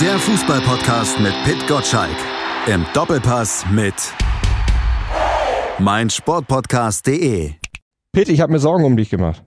Der 0.00 0.18
Fußballpodcast 0.18 1.20
mit 1.20 1.32
Pit 1.44 1.66
Gottschalk. 1.66 2.16
Im 2.66 2.84
Doppelpass 2.92 3.64
mit 3.70 3.94
meinsportpodcast.de. 5.78 7.52
Pitt, 8.12 8.28
ich 8.28 8.42
habe 8.42 8.52
mir 8.52 8.58
Sorgen 8.58 8.84
um 8.84 8.98
dich 8.98 9.08
gemacht. 9.08 9.42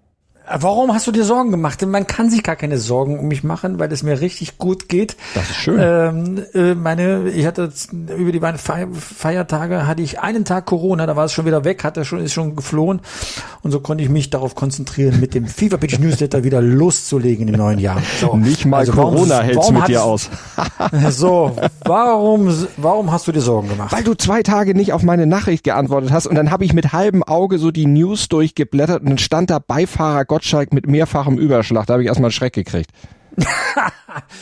Warum 0.52 0.94
hast 0.94 1.06
du 1.06 1.12
dir 1.12 1.24
Sorgen 1.24 1.52
gemacht? 1.52 1.82
Denn 1.82 1.90
man 1.90 2.08
kann 2.08 2.30
sich 2.30 2.42
gar 2.42 2.56
keine 2.56 2.78
Sorgen 2.80 3.20
um 3.20 3.28
mich 3.28 3.44
machen, 3.44 3.78
weil 3.80 3.92
es 3.92 4.02
mir 4.02 4.20
richtig 4.20 4.58
gut 4.58 4.90
geht. 4.90 5.16
Das 5.36 5.50
ist 5.50 5.56
schön. 5.56 5.80
Ähm, 5.80 6.44
äh, 6.54 6.74
meine, 6.74 7.30
ich 7.30 7.46
hatte 7.46 7.72
über 8.18 8.32
die 8.32 8.40
beiden 8.40 8.60
Feiertage 8.60 9.86
hatte 9.86 10.02
ich 10.02 10.20
einen 10.20 10.46
Tag 10.46 10.66
Corona, 10.66 11.06
da 11.06 11.16
war 11.16 11.26
es 11.26 11.34
schon 11.34 11.46
wieder 11.46 11.64
weg, 11.66 11.84
hat 11.84 11.98
er 11.98 12.06
schon 12.06 12.20
ist 12.20 12.34
schon 12.34 12.56
geflohen 12.56 13.02
und 13.62 13.72
so 13.72 13.80
konnte 13.80 14.04
ich 14.04 14.10
mich 14.10 14.30
darauf 14.30 14.56
konzentrieren, 14.56 15.20
mit 15.20 15.36
dem 15.36 15.46
FIFA 15.46 15.78
Pitch 15.78 16.00
Newsletter 16.00 16.44
wieder 16.44 16.62
loszulegen 16.62 17.48
im 17.48 17.56
neuen 17.56 17.80
Jahr. 17.80 18.02
So. 18.20 18.36
Nicht 18.38 18.66
mal 18.66 18.78
also 18.78 18.94
Corona 18.94 19.42
hältst 19.42 19.72
mit 19.72 19.88
dir 19.88 20.04
aus. 20.04 20.30
so, 21.10 21.56
warum 21.86 22.54
warum 22.78 23.12
hast 23.12 23.28
du 23.28 23.32
dir 23.32 23.42
Sorgen 23.42 23.70
gemacht? 23.70 23.92
Weil 23.92 24.04
du 24.04 24.16
zwei 24.16 24.42
Tage 24.42 24.74
nicht 24.74 24.94
auf 24.94 25.04
meine 25.04 25.28
Nachricht 25.28 25.64
geantwortet 25.64 26.12
hast 26.12 26.26
und 26.26 26.36
dann 26.36 26.50
habe 26.52 26.66
ich 26.66 26.74
mit 26.74 26.92
halbem 26.94 27.24
Auge 27.24 27.60
so 27.60 27.72
die 27.72 27.86
News 27.86 28.30
durchgeblättert 28.30 29.02
und 29.02 29.10
dann 29.10 29.18
stand 29.18 29.50
da 29.50 29.60
Beifahrer 29.60 30.26
Gott 30.26 30.39
Gottschalk 30.40 30.72
mit 30.72 30.88
mehrfachem 30.88 31.38
Überschlag. 31.38 31.86
Da 31.86 31.94
habe 31.94 32.04
ich 32.04 32.08
erstmal 32.08 32.28
einen 32.28 32.32
Schreck 32.32 32.54
gekriegt. 32.54 32.92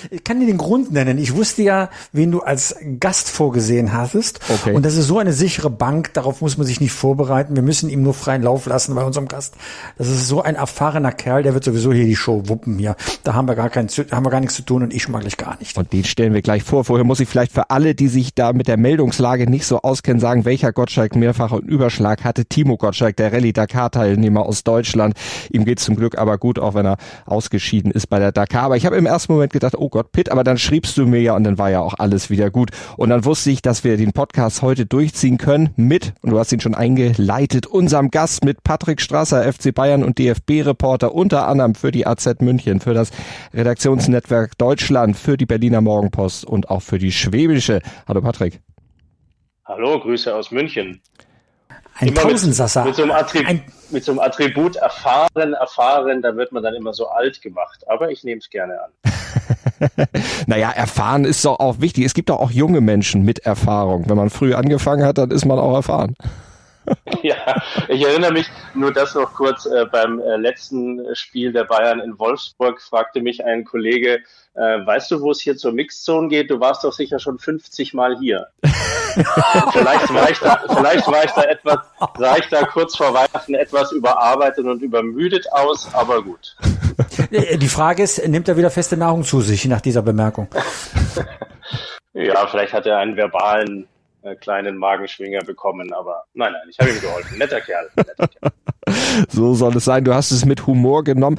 ich 0.09 0.23
kann 0.23 0.39
dir 0.39 0.45
den 0.45 0.57
Grund 0.57 0.91
nennen. 0.91 1.17
Ich 1.17 1.35
wusste 1.35 1.63
ja, 1.63 1.89
wen 2.11 2.31
du 2.31 2.41
als 2.41 2.75
Gast 2.99 3.29
vorgesehen 3.29 3.93
hattest. 3.93 4.39
Okay. 4.47 4.73
Und 4.73 4.85
das 4.85 4.95
ist 4.95 5.07
so 5.07 5.19
eine 5.19 5.33
sichere 5.33 5.69
Bank, 5.69 6.13
darauf 6.13 6.41
muss 6.41 6.57
man 6.57 6.67
sich 6.67 6.81
nicht 6.81 6.91
vorbereiten. 6.91 7.55
Wir 7.55 7.63
müssen 7.63 7.89
ihm 7.89 8.03
nur 8.03 8.13
freien 8.13 8.43
Lauf 8.43 8.65
lassen 8.65 8.95
bei 8.95 9.03
unserem 9.03 9.27
Gast. 9.27 9.55
Das 9.97 10.07
ist 10.07 10.27
so 10.27 10.41
ein 10.41 10.55
erfahrener 10.55 11.11
Kerl, 11.11 11.43
der 11.43 11.53
wird 11.53 11.63
sowieso 11.63 11.91
hier 11.93 12.05
die 12.05 12.15
Show 12.15 12.43
wuppen 12.45 12.77
hier. 12.77 12.95
Da 13.23 13.33
haben 13.33 13.47
wir 13.47 13.55
gar 13.55 13.69
kein, 13.69 13.87
haben 13.87 14.25
wir 14.25 14.29
gar 14.29 14.39
nichts 14.39 14.55
zu 14.55 14.61
tun 14.63 14.83
und 14.83 14.93
ich 14.93 15.03
schon 15.03 15.11
mal 15.11 15.19
gleich 15.19 15.37
gar 15.37 15.57
nicht. 15.59 15.77
Und 15.77 15.93
den 15.93 16.03
stellen 16.03 16.33
wir 16.33 16.41
gleich 16.41 16.63
vor. 16.63 16.83
Vorher 16.83 17.05
muss 17.05 17.19
ich 17.19 17.27
vielleicht 17.27 17.51
für 17.51 17.69
alle, 17.69 17.95
die 17.95 18.07
sich 18.07 18.33
da 18.33 18.53
mit 18.53 18.67
der 18.67 18.77
Meldungslage 18.77 19.49
nicht 19.49 19.65
so 19.65 19.81
auskennen, 19.81 20.19
sagen, 20.19 20.45
welcher 20.45 20.71
Gottschalk 20.71 21.15
mehrfachen 21.15 21.59
Überschlag 21.59 22.23
hatte. 22.23 22.45
Timo 22.45 22.77
Gottschalk, 22.77 23.15
der 23.15 23.33
Rallye 23.33 23.53
Dakar 23.53 23.91
Teilnehmer 23.91 24.45
aus 24.45 24.63
Deutschland. 24.63 25.15
Ihm 25.49 25.65
geht 25.65 25.79
zum 25.79 25.95
Glück 25.95 26.17
aber 26.17 26.37
gut, 26.37 26.59
auch 26.59 26.73
wenn 26.73 26.85
er 26.85 26.97
ausgeschieden 27.25 27.91
ist 27.91 28.07
bei 28.07 28.19
der 28.19 28.31
Dakar. 28.31 28.63
Aber 28.63 28.77
ich 28.77 28.85
habe 28.85 28.95
im 28.95 29.05
ersten 29.05 29.33
Moment 29.33 29.51
gedacht, 29.59 29.75
oh 29.77 29.89
Gott, 29.89 30.11
Pitt, 30.11 30.31
aber 30.31 30.43
dann 30.43 30.57
schriebst 30.57 30.97
du 30.97 31.05
mir 31.05 31.21
ja 31.21 31.35
und 31.35 31.43
dann 31.43 31.57
war 31.57 31.69
ja 31.69 31.81
auch 31.81 31.95
alles 31.97 32.29
wieder 32.29 32.49
gut. 32.49 32.71
Und 32.97 33.09
dann 33.09 33.25
wusste 33.25 33.51
ich, 33.51 33.61
dass 33.61 33.83
wir 33.83 33.97
den 33.97 34.13
Podcast 34.13 34.61
heute 34.61 34.85
durchziehen 34.85 35.37
können 35.37 35.71
mit, 35.75 36.13
und 36.21 36.31
du 36.31 36.39
hast 36.39 36.51
ihn 36.51 36.59
schon 36.59 36.75
eingeleitet, 36.75 37.67
unserem 37.67 38.09
Gast 38.11 38.43
mit 38.43 38.63
Patrick 38.63 39.01
Strasser, 39.01 39.51
FC 39.51 39.73
Bayern 39.73 40.03
und 40.03 40.19
DFB-Reporter, 40.19 41.13
unter 41.13 41.47
anderem 41.47 41.75
für 41.75 41.91
die 41.91 42.05
AZ 42.05 42.41
München, 42.41 42.79
für 42.79 42.93
das 42.93 43.11
Redaktionsnetzwerk 43.53 44.57
Deutschland, 44.57 45.17
für 45.17 45.37
die 45.37 45.45
Berliner 45.45 45.81
Morgenpost 45.81 46.45
und 46.45 46.69
auch 46.69 46.81
für 46.81 46.99
die 46.99 47.11
Schwäbische. 47.11 47.81
Hallo 48.07 48.21
Patrick. 48.21 48.61
Hallo, 49.65 49.99
Grüße 49.99 50.33
aus 50.33 50.51
München. 50.51 51.01
Ein 51.99 52.13
Tausendsasser. 52.13 52.83
Mit, 52.83 52.89
mit, 52.89 52.95
so 52.95 53.03
einem 53.03 53.11
Attribut, 53.11 53.61
mit 53.91 54.03
so 54.03 54.11
einem 54.11 54.19
Attribut 54.19 54.75
erfahren, 54.75 55.53
erfahren, 55.53 56.21
da 56.21 56.35
wird 56.35 56.51
man 56.51 56.63
dann 56.63 56.75
immer 56.75 56.93
so 56.93 57.07
alt 57.07 57.41
gemacht. 57.41 57.83
Aber 57.87 58.11
ich 58.11 58.23
nehme 58.23 58.39
es 58.39 58.49
gerne 58.49 58.79
an. 58.81 58.91
naja, 60.47 60.71
erfahren 60.71 61.25
ist 61.25 61.43
doch 61.45 61.59
auch 61.59 61.79
wichtig. 61.79 62.05
Es 62.05 62.13
gibt 62.13 62.29
doch 62.29 62.39
auch 62.39 62.51
junge 62.51 62.81
Menschen 62.81 63.23
mit 63.23 63.39
Erfahrung. 63.39 64.09
Wenn 64.09 64.17
man 64.17 64.29
früh 64.29 64.53
angefangen 64.53 65.05
hat, 65.05 65.17
dann 65.17 65.31
ist 65.31 65.45
man 65.45 65.59
auch 65.59 65.75
erfahren. 65.75 66.15
ja, 67.23 67.35
ich 67.89 68.01
erinnere 68.01 68.31
mich 68.31 68.47
nur 68.73 68.93
das 68.93 69.13
noch 69.15 69.33
kurz. 69.33 69.65
Äh, 69.65 69.85
beim 69.91 70.19
äh, 70.19 70.37
letzten 70.37 71.03
Spiel 71.15 71.51
der 71.51 71.65
Bayern 71.65 71.99
in 71.99 72.17
Wolfsburg 72.17 72.81
fragte 72.81 73.21
mich 73.21 73.43
ein 73.43 73.65
Kollege, 73.65 74.19
äh, 74.57 74.83
weißt 74.85 75.11
du, 75.11 75.21
wo 75.21 75.29
es 75.31 75.39
hier 75.39 75.55
zur 75.55 75.71
Mixzone 75.71 76.29
geht? 76.29 76.49
Du 76.49 76.59
warst 76.59 76.83
doch 76.83 76.91
sicher 76.91 77.19
schon 77.19 77.37
50 77.37 77.93
Mal 77.93 78.17
hier. 78.17 78.47
vielleicht, 78.63 80.13
war 80.13 80.29
ich 80.31 80.39
da, 80.39 80.63
vielleicht 80.67 81.07
war 81.07 81.23
ich 81.23 81.31
da 81.31 81.43
etwas, 81.43 81.77
sah 82.17 82.37
ich 82.37 82.49
da 82.49 82.65
kurz 82.65 82.97
vor 82.97 83.13
Weihnachten 83.13 83.53
etwas 83.53 83.91
überarbeitet 83.91 84.65
und 84.65 84.81
übermüdet 84.81 85.45
aus, 85.51 85.93
aber 85.93 86.23
gut. 86.23 86.55
Äh, 87.31 87.57
die 87.57 87.67
Frage 87.67 88.01
ist, 88.01 88.27
nimmt 88.27 88.47
er 88.47 88.57
wieder 88.57 88.71
feste 88.71 88.97
Nahrung 88.97 89.23
zu 89.23 89.41
sich 89.41 89.65
nach 89.65 89.81
dieser 89.81 90.01
Bemerkung? 90.01 90.47
ja, 92.13 92.47
vielleicht 92.47 92.73
hat 92.73 92.87
er 92.87 92.97
einen 92.97 93.15
verbalen 93.15 93.87
äh, 94.23 94.35
kleinen 94.35 94.77
Magenschwinger 94.77 95.41
bekommen, 95.41 95.93
aber 95.93 96.23
nein, 96.33 96.51
nein, 96.51 96.67
ich 96.69 96.79
habe 96.79 96.89
ihm 96.89 96.99
geholfen. 96.99 97.37
Netter 97.37 97.61
Kerl. 97.61 97.89
Netter 97.95 98.27
Kerl. 98.27 98.51
so 99.29 99.53
soll 99.53 99.77
es 99.77 99.85
sein. 99.85 100.03
Du 100.03 100.15
hast 100.15 100.31
es 100.31 100.45
mit 100.45 100.65
Humor 100.65 101.03
genommen. 101.03 101.37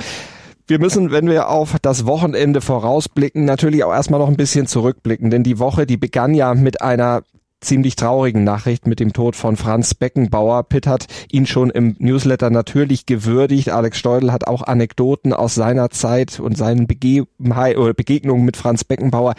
Wir 0.68 0.78
müssen, 0.78 1.10
wenn 1.10 1.28
wir 1.28 1.48
auf 1.48 1.76
das 1.80 2.04
Wochenende 2.04 2.60
vorausblicken, 2.60 3.46
natürlich 3.46 3.84
auch 3.84 3.92
erstmal 3.92 4.20
noch 4.20 4.28
ein 4.28 4.36
bisschen 4.36 4.66
zurückblicken, 4.66 5.30
denn 5.30 5.42
die 5.42 5.58
Woche, 5.58 5.86
die 5.86 5.96
begann 5.96 6.34
ja 6.34 6.52
mit 6.52 6.82
einer 6.82 7.22
ziemlich 7.62 7.96
traurigen 7.96 8.44
Nachricht 8.44 8.86
mit 8.86 9.00
dem 9.00 9.14
Tod 9.14 9.34
von 9.34 9.56
Franz 9.56 9.94
Beckenbauer. 9.94 10.64
Pitt 10.64 10.86
hat 10.86 11.06
ihn 11.32 11.46
schon 11.46 11.70
im 11.70 11.96
Newsletter 11.98 12.50
natürlich 12.50 13.06
gewürdigt. 13.06 13.70
Alex 13.70 13.96
Steudel 13.96 14.30
hat 14.30 14.46
auch 14.46 14.60
Anekdoten 14.60 15.32
aus 15.32 15.54
seiner 15.54 15.88
Zeit 15.88 16.38
und 16.38 16.58
seinen 16.58 16.86
Begegnungen 16.86 18.44
mit 18.44 18.58
Franz 18.58 18.84
Beckenbauer 18.84 19.36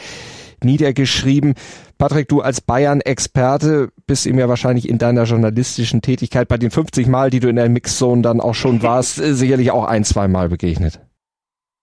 niedergeschrieben. 0.63 1.53
Patrick, 1.99 2.27
du 2.27 2.41
als 2.41 2.59
Bayern-Experte 2.59 3.89
bist 4.07 4.25
ihm 4.25 4.39
ja 4.39 4.49
wahrscheinlich 4.49 4.89
in 4.89 4.97
deiner 4.97 5.25
journalistischen 5.25 6.01
Tätigkeit 6.01 6.47
bei 6.47 6.57
den 6.57 6.71
50 6.71 7.07
Mal, 7.07 7.29
die 7.29 7.39
du 7.39 7.49
in 7.49 7.55
der 7.55 7.69
Mixzone 7.69 8.23
dann 8.23 8.41
auch 8.41 8.55
schon 8.55 8.81
warst, 8.81 9.15
sicherlich 9.23 9.69
auch 9.69 9.85
ein, 9.85 10.03
zwei 10.03 10.27
Mal 10.27 10.49
begegnet. 10.49 11.01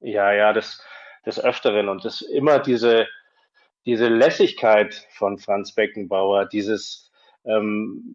Ja, 0.07 0.33
ja, 0.33 0.53
das 0.53 0.81
des 1.27 1.41
Öfteren 1.43 1.89
und 1.89 2.05
das 2.05 2.21
immer 2.21 2.61
diese, 2.61 3.09
diese 3.85 4.07
Lässigkeit 4.07 4.95
von 5.11 5.39
Franz 5.39 5.73
Beckenbauer, 5.73 6.47
dieses, 6.47 7.11
ähm, 7.45 8.15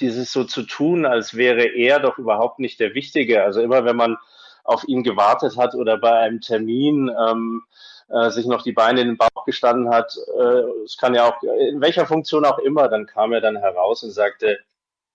dieses 0.00 0.32
so 0.32 0.44
zu 0.44 0.62
tun, 0.62 1.04
als 1.04 1.36
wäre 1.36 1.64
er 1.66 1.98
doch 1.98 2.18
überhaupt 2.18 2.60
nicht 2.60 2.78
der 2.78 2.94
Wichtige. 2.94 3.42
Also 3.42 3.60
immer 3.60 3.84
wenn 3.84 3.96
man 3.96 4.16
auf 4.62 4.86
ihn 4.86 5.02
gewartet 5.02 5.56
hat 5.56 5.74
oder 5.74 5.98
bei 5.98 6.12
einem 6.12 6.40
Termin, 6.40 7.10
ähm, 7.28 7.64
äh, 8.08 8.30
sich 8.30 8.46
noch 8.46 8.62
die 8.62 8.72
Beine 8.72 9.00
in 9.00 9.08
den 9.08 9.16
Bauch 9.16 9.44
gestanden 9.44 9.90
hat, 9.90 10.16
äh, 10.38 10.62
es 10.84 10.96
kann 10.96 11.16
ja 11.16 11.28
auch, 11.28 11.42
in 11.42 11.80
welcher 11.80 12.06
Funktion 12.06 12.44
auch 12.44 12.60
immer, 12.60 12.88
dann 12.88 13.06
kam 13.06 13.32
er 13.32 13.40
dann 13.40 13.56
heraus 13.56 14.04
und 14.04 14.12
sagte, 14.12 14.60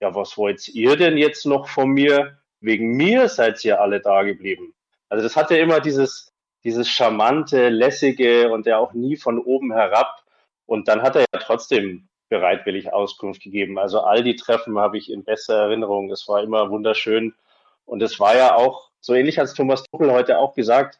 ja, 0.02 0.14
was 0.14 0.38
wollt 0.38 0.68
ihr 0.68 0.98
denn 0.98 1.18
jetzt 1.18 1.46
noch 1.46 1.70
von 1.70 1.90
mir? 1.90 2.38
Wegen 2.60 2.98
mir 2.98 3.30
seid 3.30 3.64
ihr 3.64 3.80
alle 3.80 4.02
da 4.02 4.24
geblieben. 4.24 4.74
Also 5.12 5.24
das 5.24 5.36
hatte 5.36 5.58
immer 5.58 5.82
dieses, 5.82 6.32
dieses 6.64 6.88
charmante, 6.88 7.68
lässige 7.68 8.50
und 8.50 8.66
der 8.66 8.80
auch 8.80 8.94
nie 8.94 9.18
von 9.18 9.40
oben 9.40 9.74
herab. 9.74 10.24
Und 10.66 10.88
dann 10.88 11.02
hat 11.02 11.18
er 11.18 11.26
ja 11.34 11.40
trotzdem 11.42 12.08
bereitwillig 12.30 12.94
Auskunft 12.94 13.44
gegeben. 13.44 13.78
Also 13.78 14.00
all 14.00 14.24
die 14.24 14.38
Treffen 14.38 14.80
habe 14.80 14.98
ich 14.98 15.12
in 15.12 15.26
besser 15.26 15.64
Erinnerung. 15.64 16.08
Das 16.08 16.30
war 16.30 16.42
immer 16.42 16.70
wunderschön. 16.70 17.36
Und 17.84 18.02
es 18.02 18.22
war 18.22 18.38
ja 18.38 18.56
auch, 18.56 18.90
so 19.02 19.14
ähnlich 19.14 19.38
als 19.38 19.54
Thomas 19.54 19.84
Tuchel 19.84 20.14
heute 20.14 20.40
auch 20.40 20.54
gesagt, 20.54 20.98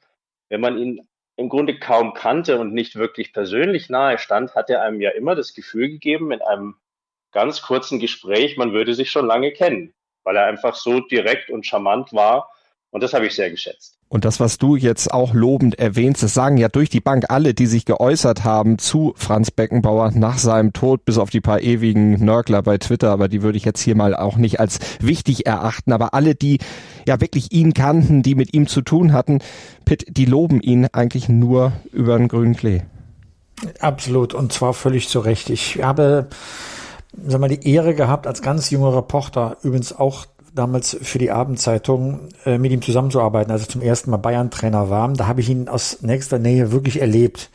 wenn 0.50 0.60
man 0.60 0.78
ihn 0.78 1.08
im 1.38 1.48
Grunde 1.48 1.80
kaum 1.80 2.14
kannte 2.14 2.60
und 2.60 2.74
nicht 2.74 2.98
wirklich 2.98 3.32
persönlich 3.32 3.90
nahe 3.90 4.18
stand, 4.18 4.56
hat 4.56 4.70
er 4.70 4.82
einem 4.82 5.00
ja 5.00 5.12
immer 5.12 5.36
das 5.36 5.54
Gefühl 5.54 5.88
gegeben, 5.88 6.34
in 6.34 6.42
einem 6.42 6.76
ganz 7.32 7.62
kurzen 7.62 8.00
Gespräch, 8.00 8.58
man 8.58 8.74
würde 8.74 8.94
sich 8.94 9.10
schon 9.10 9.26
lange 9.26 9.54
kennen, 9.54 9.94
weil 10.26 10.36
er 10.36 10.48
einfach 10.48 10.76
so 10.76 11.00
direkt 11.00 11.50
und 11.50 11.66
charmant 11.66 12.12
war. 12.12 12.52
Und 12.90 13.04
das 13.04 13.14
habe 13.14 13.28
ich 13.28 13.36
sehr 13.36 13.50
geschätzt. 13.50 14.01
Und 14.12 14.26
das, 14.26 14.42
was 14.42 14.58
du 14.58 14.76
jetzt 14.76 15.14
auch 15.14 15.34
lobend 15.34 15.80
erwähnst, 15.80 16.22
das 16.22 16.34
sagen 16.34 16.58
ja 16.58 16.68
durch 16.68 16.90
die 16.90 17.00
Bank 17.00 17.28
alle, 17.30 17.54
die 17.54 17.66
sich 17.66 17.86
geäußert 17.86 18.44
haben 18.44 18.78
zu 18.78 19.14
Franz 19.16 19.52
Beckenbauer 19.52 20.12
nach 20.14 20.38
seinem 20.38 20.74
Tod, 20.74 21.06
bis 21.06 21.18
auf 21.18 21.30
die 21.30 21.40
paar 21.40 21.62
ewigen 21.62 22.22
Nörgler 22.26 22.62
bei 22.62 22.78
Twitter, 22.78 23.10
aber 23.10 23.30
die 23.30 23.42
würde 23.42 23.58
ich 23.58 23.64
jetzt 23.64 23.80
hier 23.80 23.96
mal 23.96 24.14
auch 24.14 24.36
nicht 24.36 24.60
als 24.60 24.80
wichtig 25.00 25.46
erachten. 25.46 25.94
Aber 25.94 26.14
alle, 26.14 26.36
die 26.36 26.58
ja 27.08 27.22
wirklich 27.22 27.54
ihn 27.54 27.74
kannten, 27.74 28.22
die 28.22 28.36
mit 28.36 28.54
ihm 28.54 28.68
zu 28.68 28.82
tun 28.82 29.14
hatten, 29.14 29.40
Pitt, 29.86 30.06
die 30.10 30.26
loben 30.26 30.60
ihn 30.60 30.88
eigentlich 30.92 31.30
nur 31.30 31.72
über 31.94 32.18
den 32.18 32.28
grünen 32.28 32.58
Klee. 32.58 32.82
Absolut, 33.80 34.34
und 34.34 34.52
zwar 34.52 34.74
völlig 34.74 35.08
zu 35.08 35.22
Recht. 35.22 35.50
Ich 35.50 35.82
habe 35.82 36.28
sag 37.26 37.42
mal, 37.42 37.50
die 37.50 37.70
Ehre 37.70 37.94
gehabt, 37.94 38.28
als 38.28 38.42
ganz 38.42 38.70
junger 38.70 38.96
Reporter, 38.96 39.58
übrigens 39.64 39.94
auch 39.94 40.26
damals 40.54 40.98
für 41.02 41.18
die 41.18 41.32
Abendzeitung 41.32 42.30
äh, 42.46 42.58
mit 42.58 42.72
ihm 42.72 42.82
zusammenzuarbeiten, 42.82 43.52
als 43.52 43.64
er 43.64 43.70
zum 43.70 43.82
ersten 43.82 44.12
Mal 44.12 44.18
Bayern-Trainer 44.18 44.90
war. 44.90 45.08
Da 45.14 45.28
habe 45.28 45.42
ich 45.42 45.50
ihn 45.50 45.68
aus 45.68 46.02
nächster 46.02 46.40
Nähe 46.40 46.72
wirklich 46.72 47.02
erlebt. 47.02 47.50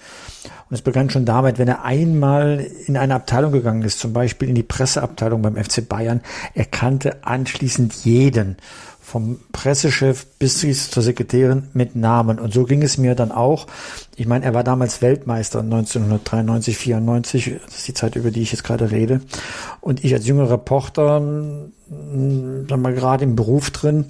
Und 0.69 0.75
es 0.75 0.83
begann 0.83 1.11
schon 1.11 1.25
damit, 1.25 1.59
wenn 1.59 1.69
er 1.69 1.85
einmal 1.85 2.67
in 2.87 2.97
eine 2.97 3.15
Abteilung 3.15 3.53
gegangen 3.53 3.83
ist, 3.83 4.01
zum 4.01 4.13
Beispiel 4.13 4.49
in 4.49 4.57
die 4.57 4.65
Presseabteilung 4.65 5.41
beim 5.43 5.57
FC 5.57 5.89
Bayern, 5.89 6.23
er 6.55 6.65
kannte 6.65 7.25
anschließend 7.25 7.95
jeden 8.05 8.57
vom 9.01 9.39
Pressechef 9.53 10.27
bis 10.41 10.91
zur 10.91 11.03
Sekretärin 11.05 11.69
mit 11.75 11.95
Namen. 11.95 12.41
Und 12.41 12.53
so 12.53 12.65
ging 12.65 12.83
es 12.83 12.99
mir 12.99 13.15
dann 13.15 13.31
auch. 13.31 13.69
Ich 14.17 14.27
meine, 14.27 14.45
er 14.45 14.53
war 14.53 14.65
damals 14.65 15.01
Weltmeister 15.01 15.61
1993, 15.61 16.77
94, 16.77 17.61
das 17.65 17.77
ist 17.77 17.87
die 17.87 17.95
Zeit, 17.95 18.17
über 18.17 18.33
die 18.33 18.43
ich 18.43 18.51
jetzt 18.51 18.65
gerade 18.65 18.91
rede. 18.91 19.21
Und 19.81 20.03
ich 20.03 20.13
als 20.13 20.27
junger 20.27 20.51
Reporter, 20.51 21.23
sagen 21.88 22.83
wir 22.83 22.93
gerade 22.93 23.25
im 23.25 23.37
Beruf 23.37 23.71
drin, 23.71 24.06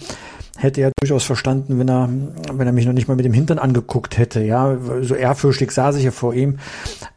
hätte 0.56 0.80
er 0.80 0.92
durchaus 1.00 1.24
verstanden, 1.24 1.78
wenn 1.78 1.88
er, 1.88 2.08
wenn 2.52 2.66
er 2.66 2.72
mich 2.72 2.86
noch 2.86 2.92
nicht 2.92 3.08
mal 3.08 3.16
mit 3.16 3.26
dem 3.26 3.32
Hintern 3.32 3.58
angeguckt 3.58 4.18
hätte. 4.18 4.40
Ja, 4.42 4.76
so 5.02 5.14
ehrfürchtig 5.14 5.70
saß 5.70 5.96
ich 5.96 6.04
ja 6.04 6.10
vor 6.10 6.34
ihm. 6.34 6.58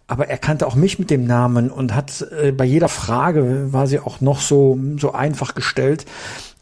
Aber 0.08 0.28
er 0.28 0.38
kannte 0.38 0.66
auch 0.66 0.76
mich 0.76 0.98
mit 1.00 1.12
dem 1.12 1.26
Namen 1.26 1.70
und 1.70 1.94
hat 1.94 2.26
äh, 2.42 2.52
bei 2.52 2.66
jeder 2.66 2.90
Frage 2.90 3.72
war 3.72 3.86
sie 3.88 4.00
auch 4.00 4.22
noch 4.22 4.42
so, 4.42 4.78
so 4.98 5.14
einfach 5.14 5.54
gestellt, 5.54 6.06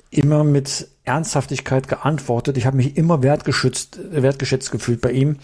immer 0.10 0.44
mit 0.44 0.90
Ernsthaftigkeit 1.06 1.88
geantwortet. 1.88 2.58
Ich 2.58 2.66
habe 2.66 2.78
mich 2.78 2.98
immer 2.98 3.24
wertgeschützt, 3.24 4.00
wertgeschätzt 4.12 4.72
gefühlt 4.72 5.02
bei 5.02 5.12
ihm. 5.12 5.38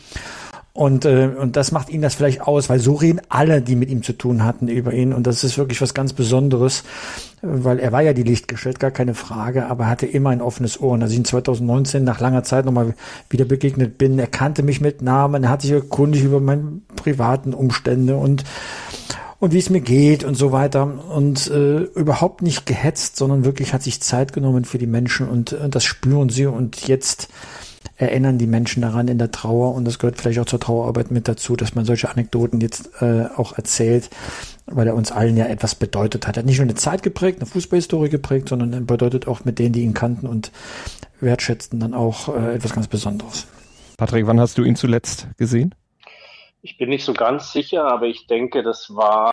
Und, 0.76 1.06
äh, 1.06 1.30
und 1.40 1.56
das 1.56 1.72
macht 1.72 1.90
ihn 1.90 2.02
das 2.02 2.16
vielleicht 2.16 2.42
aus, 2.42 2.68
weil 2.68 2.80
so 2.80 2.96
reden 2.96 3.22
alle, 3.30 3.62
die 3.62 3.76
mit 3.76 3.92
ihm 3.92 4.02
zu 4.02 4.14
tun 4.14 4.44
hatten, 4.44 4.68
über 4.68 4.92
ihn. 4.92 5.14
Und 5.14 5.28
das 5.28 5.44
ist 5.44 5.60
wirklich 5.60 5.80
was 5.82 5.94
ganz 5.94 6.14
Besonderes, 6.14 6.84
weil 7.44 7.78
er 7.78 7.92
war 7.92 8.02
ja 8.02 8.14
die 8.14 8.24
Lichtgestellt, 8.24 8.80
gar 8.80 8.90
keine 8.90 9.14
Frage, 9.14 9.68
aber 9.68 9.84
er 9.84 9.90
hatte 9.92 10.08
immer 10.08 10.32
ein 10.32 10.42
offenes 10.42 10.82
Ohr. 10.82 10.94
Und 10.94 11.04
als 11.04 11.12
ich 11.12 11.20
ihn 11.20 11.26
2019 11.26 12.04
nach 12.04 12.20
langer 12.20 12.44
Zeit 12.44 12.66
nochmal 12.66 12.96
wieder 13.30 13.46
begegnet 13.46 14.00
bin, 14.00 14.18
er 14.18 14.26
kannte 14.26 14.64
mich 14.64 14.82
mit 14.82 15.04
Namen, 15.04 15.44
er 15.44 15.52
hat 15.52 15.62
sich 15.62 15.72
erkundigt 15.72 16.26
über 16.26 16.40
meine 16.40 16.82
privaten 16.96 17.54
Umstände 17.54 18.16
und 18.16 18.44
und 19.40 19.52
wie 19.52 19.60
es 19.60 19.70
mir 19.70 19.82
geht 19.82 20.24
und 20.24 20.36
so 20.36 20.54
weiter 20.54 20.90
und 21.10 21.52
äh, 21.52 21.80
überhaupt 21.80 22.42
nicht 22.42 22.66
gehetzt, 22.66 23.18
sondern 23.18 23.44
wirklich 23.44 23.74
hat 23.74 23.84
sich 23.84 24.02
Zeit 24.02 24.32
genommen 24.32 24.64
für 24.64 24.78
die 24.78 24.88
Menschen 24.88 25.28
und, 25.28 25.52
und 25.52 25.76
das 25.76 25.84
spüren 25.84 26.30
sie 26.30 26.46
und 26.46 26.88
jetzt 26.88 27.28
erinnern 28.04 28.38
die 28.38 28.48
Menschen 28.48 28.82
daran 28.82 29.08
in 29.08 29.18
der 29.18 29.32
Trauer 29.32 29.74
und 29.74 29.86
das 29.86 30.00
gehört 30.00 30.20
vielleicht 30.20 30.40
auch 30.40 30.46
zur 30.46 30.60
Trauerarbeit 30.60 31.12
mit 31.12 31.28
dazu, 31.28 31.56
dass 31.56 31.76
man 31.76 31.86
solche 31.86 32.10
Anekdoten 32.10 32.62
jetzt 32.62 33.02
äh, 33.02 33.26
auch 33.36 33.58
erzählt, 33.58 34.10
weil 34.66 34.88
er 34.88 34.96
uns 34.96 35.12
allen 35.12 35.38
ja 35.38 35.46
etwas 35.46 35.76
bedeutet 35.76 36.28
hat. 36.28 36.38
Er 36.38 36.42
hat 36.42 36.46
nicht 36.46 36.60
nur 36.60 36.66
eine 36.66 36.76
Zeit 36.76 37.04
geprägt, 37.04 37.40
eine 37.40 37.48
Fußballhistorie 37.48 38.10
geprägt, 38.10 38.50
sondern 38.50 38.74
er 38.74 38.82
bedeutet 38.82 39.28
auch 39.28 39.46
mit 39.46 39.60
denen, 39.60 39.74
die 39.74 39.82
ihn 39.82 39.94
kannten 39.94 40.28
und 40.28 40.52
wertschätzten, 41.20 41.80
dann 41.80 41.94
auch 41.94 42.36
äh, 42.36 42.56
etwas 42.56 42.74
ganz 42.74 42.88
Besonderes. 42.88 43.48
Patrick, 43.98 44.28
wann 44.28 44.40
hast 44.40 44.58
du 44.58 44.64
ihn 44.64 44.76
zuletzt 44.76 45.28
gesehen? 45.38 45.74
Ich 46.62 46.78
bin 46.78 46.90
nicht 46.90 47.06
so 47.06 47.14
ganz 47.14 47.52
sicher, 47.52 47.86
aber 47.86 48.08
ich 48.08 48.28
denke, 48.28 48.64
das 48.64 48.96
war 48.96 49.32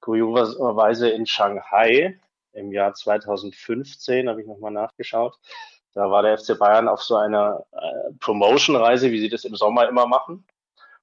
kurioserweise 0.00 1.08
in 1.08 1.26
Shanghai 1.26 2.18
im 2.52 2.72
Jahr 2.72 2.94
2015, 2.94 4.28
habe 4.28 4.40
ich 4.40 4.46
nochmal 4.46 4.72
nachgeschaut. 4.72 5.38
Da 5.94 6.10
war 6.10 6.22
der 6.22 6.38
FC 6.38 6.58
Bayern 6.58 6.88
auf 6.88 7.02
so 7.02 7.16
einer 7.16 7.64
äh, 7.72 8.12
Promotion-Reise, 8.20 9.12
wie 9.12 9.20
sie 9.20 9.28
das 9.28 9.44
im 9.44 9.54
Sommer 9.54 9.88
immer 9.88 10.06
machen. 10.06 10.44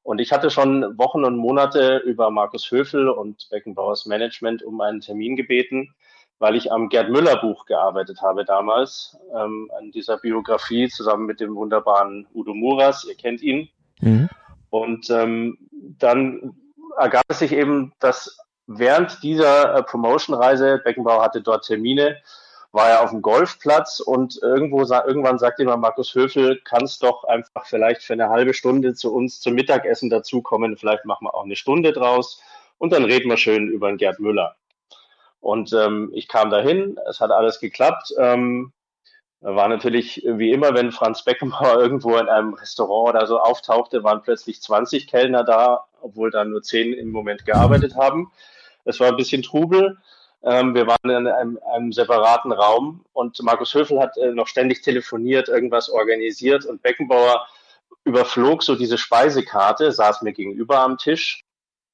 Und 0.04 0.20
ich 0.20 0.32
hatte 0.32 0.50
schon 0.50 0.98
Wochen 0.98 1.24
und 1.24 1.38
Monate 1.38 1.98
über 1.98 2.30
Markus 2.32 2.70
Höfel 2.72 3.08
und 3.08 3.48
Beckenbauers 3.50 4.06
Management 4.06 4.64
um 4.64 4.82
einen 4.82 5.00
Termin 5.00 5.36
gebeten, 5.36 5.94
weil 6.40 6.56
ich 6.56 6.72
am 6.72 6.90
Gerd 6.90 7.10
Müller 7.10 7.38
Buch 7.38 7.66
gearbeitet 7.66 8.22
habe 8.22 8.44
damals, 8.44 9.16
ähm, 9.34 9.70
an 9.78 9.92
dieser 9.92 10.18
Biografie 10.18 10.90
zusammen 10.90 11.28
mit 11.28 11.40
dem 11.40 11.56
wunderbaren 11.56 12.28
Udo 12.34 12.54
Muras, 12.54 13.06
ihr 13.06 13.16
kennt 13.16 13.42
ihn. 13.44 13.70
Mhm. 14.02 14.28
Und 14.72 15.10
ähm, 15.12 15.58
dann 15.72 16.56
ergab 16.98 17.24
es 17.28 17.40
sich 17.40 17.52
eben, 17.52 17.94
dass 18.00 18.38
während 18.66 19.22
dieser 19.22 19.76
äh, 19.76 19.84
Promotion-Reise, 19.84 20.82
Beckenbauer 20.84 21.24
hatte 21.24 21.42
dort 21.42 21.66
Termine, 21.66 22.18
war 22.72 22.90
er 22.90 23.04
auf 23.04 23.10
dem 23.10 23.22
Golfplatz 23.22 24.00
und 24.00 24.40
irgendwo 24.42 24.82
irgendwann 24.82 25.40
sagte 25.40 25.64
immer 25.64 25.78
Markus 25.78 26.16
Höfel, 26.16 26.62
kannst 26.64 27.04
doch 27.04 27.26
einfach 27.26 27.66
vielleicht 27.66 28.02
für 28.02 28.14
eine 28.14 28.30
halbe 28.30 28.54
Stunde 28.54 28.94
zu 28.94 29.14
uns 29.14 29.42
zum 29.42 29.54
Mittagessen 29.54 30.10
dazukommen, 30.10 30.78
vielleicht 30.78 31.06
machen 31.06 31.26
wir 31.26 31.36
auch 31.36 31.44
eine 31.44 31.58
Stunde 31.58 31.92
draus 31.92 32.42
und 32.78 32.94
dann 32.94 33.04
reden 33.04 33.30
wir 33.30 33.38
schön 33.38 33.68
über 33.68 33.90
den 33.90 33.98
Gerd 33.98 34.20
Müller. 34.20 34.56
Und 35.42 35.74
ähm, 35.74 36.12
ich 36.14 36.28
kam 36.28 36.50
dahin, 36.50 36.98
es 37.10 37.20
hat 37.20 37.32
alles 37.32 37.60
geklappt. 37.60 38.14
Ähm, 38.18 38.72
war 39.42 39.68
natürlich 39.68 40.24
wie 40.26 40.52
immer, 40.52 40.76
wenn 40.76 40.92
Franz 40.92 41.24
Beckenbauer 41.26 41.80
irgendwo 41.82 42.16
in 42.18 42.30
einem 42.30 42.54
Restaurant 42.54 43.16
oder 43.16 43.28
so 43.28 43.40
auftauchte, 43.40 44.04
waren 44.04 44.22
plötzlich 44.22 44.62
20 44.62 45.08
Kellner 45.08 45.44
da, 45.44 45.86
obwohl 46.00 46.32
da 46.32 46.46
nur 46.46 46.62
10 46.62 46.94
im 46.94 47.12
Moment 47.12 47.46
gearbeitet 47.46 47.96
haben. 47.96 48.32
Es 48.86 49.00
war 49.00 49.08
ein 49.10 49.18
bisschen 49.18 49.42
Trubel. 49.42 49.98
Ähm, 50.44 50.74
wir 50.74 50.88
waren 50.88 51.10
in 51.10 51.28
einem, 51.28 51.60
einem, 51.72 51.92
separaten 51.92 52.52
Raum 52.52 53.06
und 53.14 53.42
Markus 53.44 53.74
Höfel 53.74 54.00
hat 54.00 54.18
äh, 54.18 54.32
noch 54.32 54.48
ständig 54.48 54.82
telefoniert, 54.82 55.50
irgendwas 55.50 55.90
organisiert 55.90 56.66
und 56.66 56.82
Beckenbauer 56.82 57.48
überflog 58.04 58.64
so 58.64 58.76
diese 58.76 58.98
Speisekarte, 58.98 59.92
saß 59.92 60.24
mir 60.24 60.34
gegenüber 60.34 60.80
am 60.80 60.98
Tisch 60.98 61.44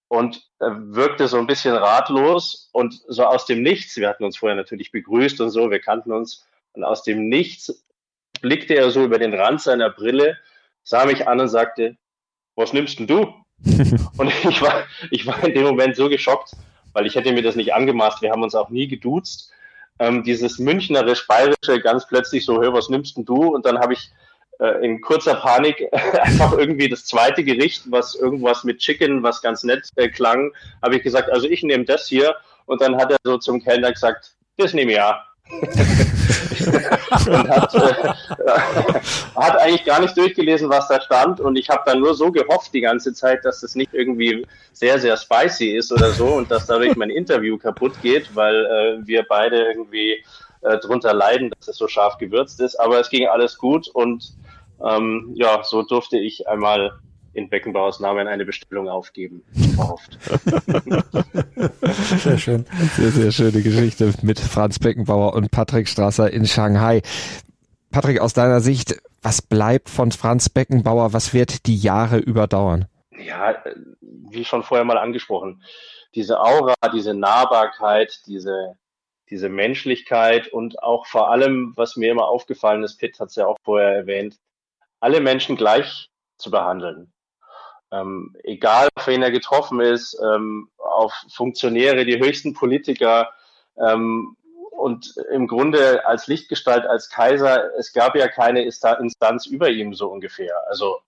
und 0.07 0.47
äh, 0.59 0.69
wirkte 0.69 1.27
so 1.27 1.37
ein 1.37 1.47
bisschen 1.47 1.75
ratlos 1.75 2.69
und 2.71 3.01
so 3.07 3.25
aus 3.25 3.45
dem 3.45 3.61
Nichts, 3.61 3.97
wir 3.97 4.07
hatten 4.07 4.23
uns 4.23 4.37
vorher 4.37 4.55
natürlich 4.55 4.91
begrüßt 4.91 5.41
und 5.41 5.49
so, 5.49 5.69
wir 5.69 5.79
kannten 5.79 6.13
uns 6.13 6.45
und 6.71 6.85
aus 6.85 7.03
dem 7.03 7.27
Nichts 7.27 7.83
blickte 8.41 8.75
er 8.75 8.91
so 8.91 9.03
über 9.03 9.19
den 9.19 9.33
Rand 9.33 9.61
seiner 9.61 9.89
Brille, 9.89 10.37
sah 10.83 11.05
mich 11.05 11.27
an 11.27 11.41
und 11.41 11.49
sagte, 11.49 11.97
was 12.55 12.71
nimmst 12.71 12.99
denn 12.99 13.07
du? 13.07 13.33
und 14.17 14.31
ich 14.45 14.61
war, 14.61 14.83
ich 15.11 15.25
war 15.25 15.43
in 15.43 15.53
dem 15.53 15.63
Moment 15.63 15.95
so 15.95 16.07
geschockt, 16.07 16.51
weil 16.97 17.05
ich 17.05 17.13
hätte 17.13 17.31
mir 17.31 17.43
das 17.43 17.55
nicht 17.55 17.75
angemaßt. 17.75 18.23
Wir 18.23 18.31
haben 18.31 18.41
uns 18.41 18.55
auch 18.55 18.71
nie 18.71 18.87
geduzt. 18.87 19.51
Ähm, 19.99 20.23
dieses 20.23 20.57
Münchnerisch-Bayerische 20.57 21.79
ganz 21.79 22.07
plötzlich 22.07 22.43
so, 22.43 22.59
hör, 22.59 22.73
was 22.73 22.89
nimmst 22.89 23.17
denn 23.17 23.23
du? 23.23 23.53
Und 23.53 23.67
dann 23.67 23.77
habe 23.77 23.93
ich 23.93 24.09
äh, 24.59 24.83
in 24.83 24.99
kurzer 24.99 25.35
Panik 25.35 25.87
einfach 25.93 26.53
irgendwie 26.53 26.89
das 26.89 27.05
zweite 27.05 27.43
Gericht, 27.43 27.83
was 27.91 28.15
irgendwas 28.15 28.63
mit 28.63 28.79
Chicken, 28.79 29.21
was 29.21 29.43
ganz 29.43 29.61
nett 29.61 29.87
äh, 29.95 30.09
klang, 30.09 30.53
habe 30.81 30.95
ich 30.95 31.03
gesagt, 31.03 31.29
also 31.29 31.47
ich 31.47 31.61
nehme 31.61 31.85
das 31.85 32.07
hier. 32.07 32.35
Und 32.65 32.81
dann 32.81 32.97
hat 32.97 33.11
er 33.11 33.17
so 33.23 33.37
zum 33.37 33.63
Kellner 33.63 33.91
gesagt, 33.91 34.31
das 34.57 34.73
nehme 34.73 34.93
ich 34.93 34.97
ja. 34.97 35.23
und 37.27 37.49
hat, 37.49 37.73
äh, 37.75 38.13
hat 39.35 39.59
eigentlich 39.59 39.85
gar 39.85 39.99
nicht 39.99 40.17
durchgelesen, 40.17 40.69
was 40.69 40.87
da 40.87 41.01
stand. 41.01 41.39
Und 41.39 41.55
ich 41.57 41.69
habe 41.69 41.83
dann 41.85 41.99
nur 41.99 42.15
so 42.15 42.31
gehofft 42.31 42.73
die 42.73 42.81
ganze 42.81 43.13
Zeit, 43.13 43.45
dass 43.45 43.61
das 43.61 43.75
nicht 43.75 43.93
irgendwie 43.93 44.45
sehr, 44.73 44.99
sehr 44.99 45.17
spicy 45.17 45.71
ist 45.71 45.91
oder 45.91 46.11
so 46.11 46.27
und 46.27 46.51
dass 46.51 46.67
dadurch 46.67 46.95
mein 46.95 47.09
Interview 47.09 47.57
kaputt 47.57 47.93
geht, 48.01 48.35
weil 48.35 48.65
äh, 48.65 49.07
wir 49.07 49.25
beide 49.27 49.67
irgendwie 49.67 50.23
äh, 50.61 50.77
drunter 50.77 51.13
leiden, 51.13 51.49
dass 51.51 51.67
es 51.67 51.77
so 51.77 51.87
scharf 51.87 52.17
gewürzt 52.17 52.59
ist. 52.61 52.75
Aber 52.75 52.99
es 52.99 53.09
ging 53.09 53.27
alles 53.27 53.57
gut 53.57 53.87
und 53.87 54.33
ähm, 54.83 55.31
ja, 55.35 55.63
so 55.63 55.83
durfte 55.83 56.17
ich 56.17 56.47
einmal 56.47 56.99
in 57.37 57.49
Beckenbauers 57.49 57.99
Namen 57.99 58.27
eine 58.27 58.45
Bestellung 58.45 58.89
aufgeben. 58.89 59.43
Verhofft. 59.75 60.17
sehr 62.19 62.39
schön. 62.39 62.65
Sehr, 62.95 63.11
sehr 63.11 63.31
schöne 63.31 63.61
Geschichte 63.61 64.11
mit 64.23 64.39
Franz 64.39 64.79
Beckenbauer 64.79 65.35
und 65.35 65.51
Patrick 65.51 65.87
Strasser 65.87 66.31
in 66.33 66.47
Shanghai. 66.47 67.03
Patrick, 67.91 68.21
aus 68.21 68.33
deiner 68.33 68.59
Sicht, 68.59 68.99
was 69.21 69.43
bleibt 69.43 69.87
von 69.89 70.11
Franz 70.11 70.49
Beckenbauer? 70.49 71.13
Was 71.13 71.35
wird 71.35 71.67
die 71.67 71.77
Jahre 71.77 72.17
überdauern? 72.17 72.87
Ja, 73.11 73.63
wie 74.01 74.43
schon 74.43 74.63
vorher 74.63 74.83
mal 74.83 74.97
angesprochen, 74.97 75.61
diese 76.15 76.39
Aura, 76.39 76.73
diese 76.91 77.13
Nahbarkeit, 77.13 78.19
diese, 78.25 78.79
diese 79.29 79.49
Menschlichkeit 79.49 80.47
und 80.47 80.81
auch 80.81 81.05
vor 81.05 81.29
allem, 81.29 81.73
was 81.75 81.97
mir 81.97 82.11
immer 82.11 82.27
aufgefallen 82.27 82.81
ist, 82.81 82.97
Pitt 82.97 83.19
hat 83.19 83.29
es 83.29 83.35
ja 83.35 83.45
auch 83.45 83.57
vorher 83.63 83.91
erwähnt, 83.95 84.37
alle 84.99 85.21
Menschen 85.21 85.55
gleich 85.55 86.09
zu 86.37 86.49
behandeln 86.49 87.13
ähm, 87.91 88.35
egal 88.43 88.89
auf 88.95 89.07
wen 89.07 89.23
er 89.23 89.31
getroffen 89.31 89.79
ist, 89.79 90.19
ähm, 90.23 90.69
auf 90.77 91.13
Funktionäre, 91.33 92.05
die 92.05 92.19
höchsten 92.19 92.53
Politiker 92.53 93.31
ähm, 93.77 94.35
und 94.71 95.15
im 95.31 95.47
Grunde 95.47 96.05
als 96.05 96.27
Lichtgestalt, 96.27 96.85
als 96.85 97.09
Kaiser, 97.09 97.75
es 97.77 97.93
gab 97.93 98.15
ja 98.15 98.27
keine 98.27 98.63
Instanz 98.63 99.45
über 99.45 99.69
ihm 99.69 99.93
so 99.93 100.09
ungefähr. 100.09 100.55
Also 100.67 100.99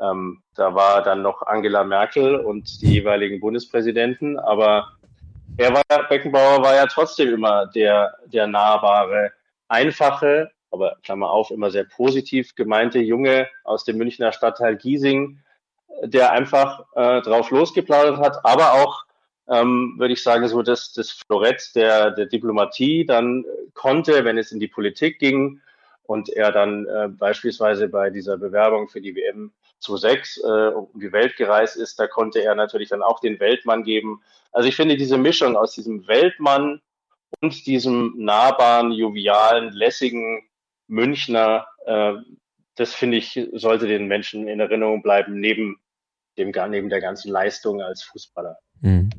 ähm, 0.00 0.42
da 0.54 0.74
war 0.74 1.02
dann 1.02 1.22
noch 1.22 1.42
Angela 1.42 1.84
Merkel 1.84 2.36
und 2.36 2.82
die 2.82 2.94
jeweiligen 2.94 3.40
Bundespräsidenten, 3.40 4.38
aber 4.38 4.92
er 5.56 5.74
war, 5.74 6.08
Beckenbauer 6.08 6.62
war 6.62 6.76
ja 6.76 6.86
trotzdem 6.86 7.34
immer 7.34 7.66
der, 7.66 8.16
der 8.26 8.46
nahbare, 8.46 9.32
einfache, 9.66 10.50
aber 10.70 10.96
Klammer 11.02 11.30
auf, 11.30 11.50
immer 11.50 11.70
sehr 11.70 11.84
positiv 11.84 12.54
gemeinte 12.54 13.00
Junge 13.00 13.48
aus 13.64 13.84
dem 13.84 13.98
Münchner 13.98 14.32
Stadtteil 14.32 14.76
Giesing, 14.76 15.40
der 16.02 16.32
einfach 16.32 16.84
äh, 16.94 17.20
drauf 17.22 17.50
losgeplaudert 17.50 18.18
hat, 18.18 18.44
aber 18.44 18.74
auch, 18.74 19.04
ähm, 19.48 19.94
würde 19.98 20.12
ich 20.12 20.22
sagen, 20.22 20.46
so 20.48 20.62
das, 20.62 20.92
das 20.92 21.10
Florett 21.10 21.74
der, 21.74 22.10
der 22.10 22.26
Diplomatie 22.26 23.06
dann 23.06 23.44
konnte, 23.74 24.24
wenn 24.24 24.38
es 24.38 24.52
in 24.52 24.60
die 24.60 24.68
Politik 24.68 25.18
ging 25.18 25.60
und 26.02 26.28
er 26.28 26.52
dann 26.52 26.86
äh, 26.86 27.08
beispielsweise 27.08 27.88
bei 27.88 28.10
dieser 28.10 28.36
Bewerbung 28.38 28.88
für 28.88 29.00
die 29.00 29.14
WM 29.14 29.52
2006 29.80 30.38
äh, 30.38 30.48
um 30.74 31.00
die 31.00 31.12
Welt 31.12 31.36
gereist 31.36 31.76
ist, 31.76 31.98
da 31.98 32.06
konnte 32.06 32.42
er 32.42 32.54
natürlich 32.54 32.88
dann 32.88 33.02
auch 33.02 33.20
den 33.20 33.38
Weltmann 33.40 33.84
geben. 33.84 34.22
Also 34.52 34.68
ich 34.68 34.76
finde 34.76 34.96
diese 34.96 35.18
Mischung 35.18 35.56
aus 35.56 35.74
diesem 35.74 36.06
Weltmann 36.08 36.80
und 37.40 37.66
diesem 37.66 38.14
nahbaren, 38.16 38.92
jovialen, 38.92 39.70
lässigen 39.72 40.48
Münchner, 40.88 41.66
äh, 41.84 42.14
das 42.74 42.94
finde 42.94 43.16
ich, 43.16 43.48
sollte 43.52 43.86
den 43.86 44.06
Menschen 44.06 44.48
in 44.48 44.60
Erinnerung 44.60 45.02
bleiben, 45.02 45.40
neben 45.40 45.80
dem 46.38 46.52
neben 46.70 46.88
der 46.88 47.00
ganzen 47.00 47.30
Leistung 47.30 47.82
als 47.82 48.02
Fußballer. 48.04 48.56
Mhm. 48.80 49.10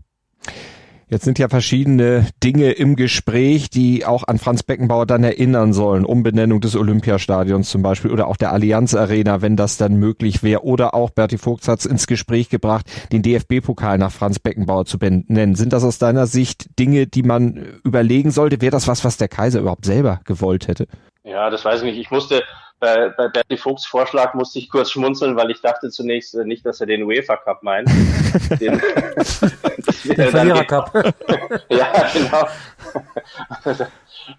Jetzt 1.11 1.25
sind 1.25 1.39
ja 1.39 1.49
verschiedene 1.49 2.27
Dinge 2.43 2.71
im 2.73 2.95
Gespräch, 2.95 3.71
die 3.71 4.05
auch 4.05 4.27
an 4.27 4.37
Franz 4.37 4.61
Beckenbauer 4.61 5.07
dann 5.07 5.23
erinnern 5.23 5.73
sollen. 5.73 6.05
Umbenennung 6.05 6.61
des 6.61 6.75
Olympiastadions 6.75 7.71
zum 7.71 7.81
Beispiel 7.81 8.11
oder 8.11 8.27
auch 8.27 8.37
der 8.37 8.53
Allianz 8.53 8.93
Arena, 8.93 9.41
wenn 9.41 9.55
das 9.55 9.77
dann 9.77 9.95
möglich 9.95 10.43
wäre. 10.43 10.63
Oder 10.63 10.93
auch 10.93 11.09
Berti 11.09 11.39
Vogt 11.39 11.67
hat 11.67 11.79
es 11.79 11.87
ins 11.87 12.05
Gespräch 12.05 12.49
gebracht, 12.49 12.85
den 13.11 13.23
DFB-Pokal 13.23 13.97
nach 13.97 14.11
Franz 14.11 14.37
Beckenbauer 14.37 14.85
zu 14.85 14.99
benennen. 14.99 15.55
Sind 15.55 15.73
das 15.73 15.83
aus 15.83 15.97
deiner 15.97 16.27
Sicht 16.27 16.77
Dinge, 16.77 17.07
die 17.07 17.23
man 17.23 17.79
überlegen 17.83 18.29
sollte? 18.29 18.61
Wäre 18.61 18.71
das 18.71 18.87
was, 18.87 19.03
was 19.03 19.17
der 19.17 19.29
Kaiser 19.29 19.61
überhaupt 19.61 19.85
selber 19.85 20.21
gewollt 20.25 20.67
hätte? 20.67 20.87
Ja, 21.23 21.49
das 21.49 21.65
weiß 21.65 21.79
ich 21.79 21.85
nicht. 21.85 21.97
Ich 21.97 22.11
musste 22.11 22.43
bei, 22.79 23.09
bei 23.09 23.27
Berti 23.27 23.57
Vogts 23.57 23.85
Vorschlag 23.85 24.33
musste 24.33 24.59
ich 24.59 24.69
kurz 24.69 24.91
schmunzeln, 24.91 25.35
weil 25.35 25.51
ich 25.51 25.61
dachte 25.61 25.89
zunächst 25.89 26.35
äh, 26.35 26.45
nicht, 26.45 26.65
dass 26.65 26.79
er 26.79 26.87
den 26.87 27.03
UEFA 27.03 27.37
Cup 27.37 27.63
meint. 27.63 27.89
den, 28.59 28.81
den 30.05 30.29
Verlierer 30.31 30.65
Cup. 30.65 30.93
ja, 31.69 32.09
genau. 32.13 32.47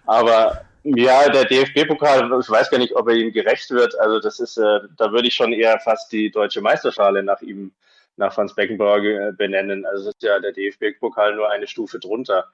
Aber 0.05 0.61
ja, 0.83 1.29
der 1.29 1.45
DFB-Pokal, 1.45 2.31
ich 2.39 2.49
weiß 2.49 2.71
gar 2.71 2.79
nicht, 2.79 2.95
ob 2.95 3.07
er 3.07 3.15
ihm 3.15 3.31
gerecht 3.31 3.69
wird. 3.69 3.97
Also 3.99 4.19
das 4.19 4.39
ist, 4.39 4.57
äh, 4.57 4.79
da 4.97 5.11
würde 5.11 5.27
ich 5.27 5.35
schon 5.35 5.53
eher 5.53 5.79
fast 5.79 6.11
die 6.11 6.31
deutsche 6.31 6.61
Meisterschale 6.61 7.21
nach 7.21 7.41
ihm, 7.41 7.71
nach 8.17 8.33
Franz 8.33 8.55
Beckenbauer 8.55 9.03
äh, 9.03 9.31
benennen. 9.33 9.85
Also 9.85 10.05
das 10.05 10.15
ist 10.15 10.23
ja 10.23 10.39
der 10.39 10.53
DFB-Pokal 10.53 11.35
nur 11.35 11.51
eine 11.51 11.67
Stufe 11.67 11.99
drunter. 11.99 12.47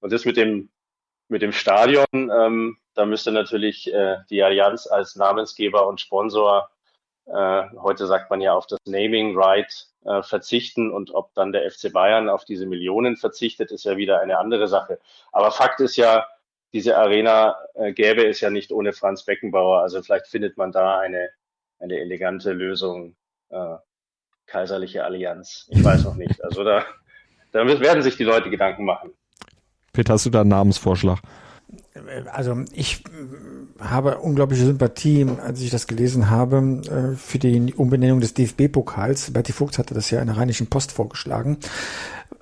Und 0.00 0.12
das 0.12 0.24
mit 0.24 0.36
dem 0.36 0.68
mit 1.32 1.42
dem 1.42 1.52
Stadion, 1.52 2.06
ähm, 2.12 2.76
da 2.94 3.06
müsste 3.06 3.32
natürlich 3.32 3.92
äh, 3.92 4.18
die 4.30 4.42
Allianz 4.42 4.86
als 4.86 5.16
Namensgeber 5.16 5.86
und 5.86 6.00
Sponsor, 6.00 6.68
äh, 7.26 7.62
heute 7.80 8.06
sagt 8.06 8.30
man 8.30 8.40
ja 8.40 8.54
auf 8.54 8.66
das 8.66 8.78
Naming 8.86 9.36
Right, 9.36 9.88
äh, 10.04 10.22
verzichten 10.22 10.90
und 10.90 11.14
ob 11.14 11.32
dann 11.34 11.52
der 11.52 11.70
FC 11.70 11.92
Bayern 11.92 12.28
auf 12.28 12.44
diese 12.44 12.66
Millionen 12.66 13.16
verzichtet, 13.16 13.70
ist 13.70 13.84
ja 13.84 13.96
wieder 13.96 14.20
eine 14.20 14.38
andere 14.38 14.66
Sache. 14.68 14.98
Aber 15.30 15.52
Fakt 15.52 15.80
ist 15.80 15.96
ja, 15.96 16.26
diese 16.72 16.96
Arena 16.96 17.56
äh, 17.74 17.92
gäbe 17.92 18.26
es 18.26 18.40
ja 18.40 18.50
nicht 18.50 18.72
ohne 18.72 18.92
Franz 18.92 19.24
Beckenbauer. 19.24 19.82
Also 19.82 20.02
vielleicht 20.02 20.26
findet 20.26 20.56
man 20.56 20.72
da 20.72 20.98
eine, 20.98 21.28
eine 21.78 22.00
elegante 22.00 22.52
Lösung, 22.52 23.14
äh, 23.50 23.76
kaiserliche 24.46 25.04
Allianz. 25.04 25.68
Ich 25.70 25.84
weiß 25.84 26.04
noch 26.04 26.16
nicht. 26.16 26.42
Also 26.42 26.64
da, 26.64 26.84
da 27.52 27.66
werden 27.66 28.02
sich 28.02 28.16
die 28.16 28.24
Leute 28.24 28.50
Gedanken 28.50 28.84
machen. 28.84 29.12
Peter, 29.92 30.14
hast 30.14 30.26
du 30.26 30.30
da 30.30 30.40
einen 30.40 30.50
Namensvorschlag? 30.50 31.20
Also 32.32 32.56
ich 32.72 33.04
habe 33.78 34.18
unglaubliche 34.18 34.64
Sympathie, 34.64 35.26
als 35.44 35.60
ich 35.60 35.70
das 35.70 35.86
gelesen 35.86 36.30
habe, 36.30 36.80
äh, 36.86 37.16
für 37.16 37.38
die 37.38 37.74
Umbenennung 37.74 38.20
des 38.20 38.32
DFB-Pokals. 38.34 39.30
Berti 39.32 39.52
Fuchs 39.52 39.78
hatte 39.78 39.92
das 39.92 40.10
ja 40.10 40.20
in 40.20 40.28
der 40.28 40.38
Rheinischen 40.38 40.68
Post 40.68 40.92
vorgeschlagen. 40.92 41.58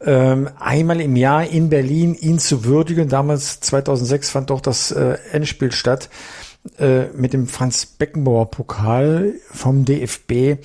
Ähm, 0.03 0.49
einmal 0.59 1.01
im 1.01 1.17
Jahr 1.17 1.47
in 1.47 1.69
Berlin 1.69 2.15
ihn 2.15 2.39
zu 2.39 2.65
würdigen. 2.65 3.09
Damals 3.09 3.61
2006 3.61 4.31
fand 4.31 4.51
doch 4.51 4.61
das 4.61 4.93
äh, 4.93 5.19
Endspiel 5.33 5.73
statt 5.73 6.11
äh, 6.79 7.07
mit 7.09 7.33
dem 7.33 7.49
Franz 7.49 7.87
Beckenbauer 7.87 8.51
Pokal 8.51 9.35
vom 9.51 9.85
DFB 9.85 10.59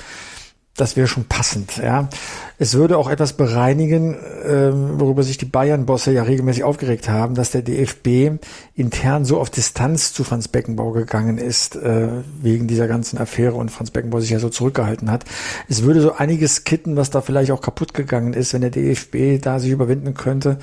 das 0.75 0.97
wäre 0.97 1.07
schon 1.07 1.25
passend, 1.25 1.77
ja. 1.77 2.09
Es 2.57 2.73
würde 2.73 2.97
auch 2.97 3.09
etwas 3.09 3.33
bereinigen, 3.33 4.15
ähm, 4.45 4.99
worüber 4.99 5.23
sich 5.23 5.37
die 5.37 5.45
Bayern-Bosse 5.45 6.11
ja 6.13 6.23
regelmäßig 6.23 6.63
aufgeregt 6.63 7.09
haben, 7.09 7.35
dass 7.35 7.51
der 7.51 7.61
DFB 7.61 8.39
intern 8.75 9.25
so 9.25 9.39
auf 9.39 9.49
Distanz 9.49 10.13
zu 10.13 10.23
Franz 10.23 10.47
Beckenbauer 10.47 10.93
gegangen 10.93 11.37
ist, 11.37 11.75
äh, 11.75 12.07
wegen 12.41 12.67
dieser 12.67 12.87
ganzen 12.87 13.17
Affäre 13.17 13.55
und 13.55 13.71
Franz 13.71 13.91
Beckenbauer 13.91 14.21
sich 14.21 14.29
ja 14.29 14.39
so 14.39 14.49
zurückgehalten 14.49 15.11
hat. 15.11 15.25
Es 15.67 15.83
würde 15.83 16.01
so 16.01 16.13
einiges 16.13 16.63
kitten, 16.63 16.95
was 16.95 17.09
da 17.09 17.21
vielleicht 17.21 17.51
auch 17.51 17.61
kaputt 17.61 17.93
gegangen 17.93 18.33
ist, 18.33 18.53
wenn 18.53 18.61
der 18.61 18.71
DFB 18.71 19.41
da 19.41 19.59
sich 19.59 19.71
überwinden 19.71 20.13
könnte, 20.13 20.57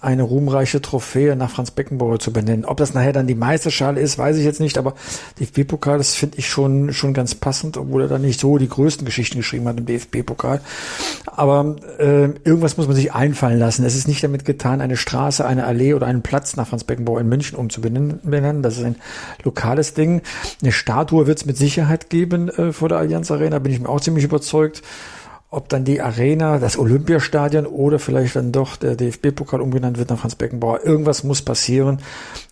eine 0.00 0.22
ruhmreiche 0.22 0.80
Trophäe 0.80 1.36
nach 1.36 1.50
Franz 1.50 1.70
Beckenbauer 1.70 2.18
zu 2.18 2.32
benennen. 2.32 2.64
Ob 2.64 2.76
das 2.76 2.94
nachher 2.94 3.12
dann 3.12 3.26
die 3.26 3.34
Meisterschale 3.34 4.00
ist, 4.00 4.18
weiß 4.18 4.36
ich 4.36 4.44
jetzt 4.44 4.60
nicht, 4.60 4.78
aber 4.78 4.94
DFB-Pokal, 5.40 5.98
das 5.98 6.14
finde 6.14 6.38
ich 6.38 6.48
schon, 6.48 6.92
schon 6.92 7.14
ganz 7.14 7.34
passend, 7.34 7.76
obwohl 7.76 8.02
er 8.02 8.08
da 8.08 8.18
nicht 8.18 8.40
so 8.40 8.58
die 8.58 8.68
größten 8.68 9.04
Geschichten 9.04 9.38
geschrieben 9.38 9.66
hat 9.66 9.78
im 9.78 9.86
DFB-Pokal. 9.86 10.60
Aber 11.36 11.76
äh, 11.98 12.28
irgendwas 12.44 12.76
muss 12.76 12.86
man 12.86 12.96
sich 12.96 13.12
einfallen 13.12 13.58
lassen. 13.58 13.84
Es 13.84 13.94
ist 13.94 14.08
nicht 14.08 14.22
damit 14.22 14.44
getan, 14.44 14.80
eine 14.80 14.96
Straße, 14.96 15.44
eine 15.44 15.64
Allee 15.64 15.94
oder 15.94 16.06
einen 16.06 16.22
Platz 16.22 16.56
nach 16.56 16.68
Franz 16.68 16.84
Beckenbauer 16.84 17.20
in 17.20 17.28
München 17.28 17.56
umzubenennen. 17.58 18.62
Das 18.62 18.78
ist 18.78 18.84
ein 18.84 18.96
lokales 19.44 19.94
Ding. 19.94 20.22
Eine 20.62 20.72
Statue 20.72 21.26
wird 21.26 21.38
es 21.38 21.46
mit 21.46 21.56
Sicherheit 21.56 22.10
geben 22.10 22.48
äh, 22.48 22.72
vor 22.72 22.88
der 22.88 22.98
Allianz 22.98 23.30
Arena, 23.30 23.58
bin 23.58 23.72
ich 23.72 23.80
mir 23.80 23.88
auch 23.88 24.00
ziemlich 24.00 24.24
überzeugt 24.24 24.82
ob 25.50 25.70
dann 25.70 25.84
die 25.84 26.02
Arena, 26.02 26.58
das 26.58 26.78
Olympiastadion 26.78 27.64
oder 27.64 27.98
vielleicht 27.98 28.36
dann 28.36 28.52
doch 28.52 28.76
der 28.76 28.96
DFB-Pokal 28.96 29.62
umgenannt 29.62 29.96
wird 29.96 30.10
nach 30.10 30.18
Franz 30.18 30.34
Beckenbauer. 30.34 30.84
Irgendwas 30.84 31.24
muss 31.24 31.40
passieren. 31.40 32.00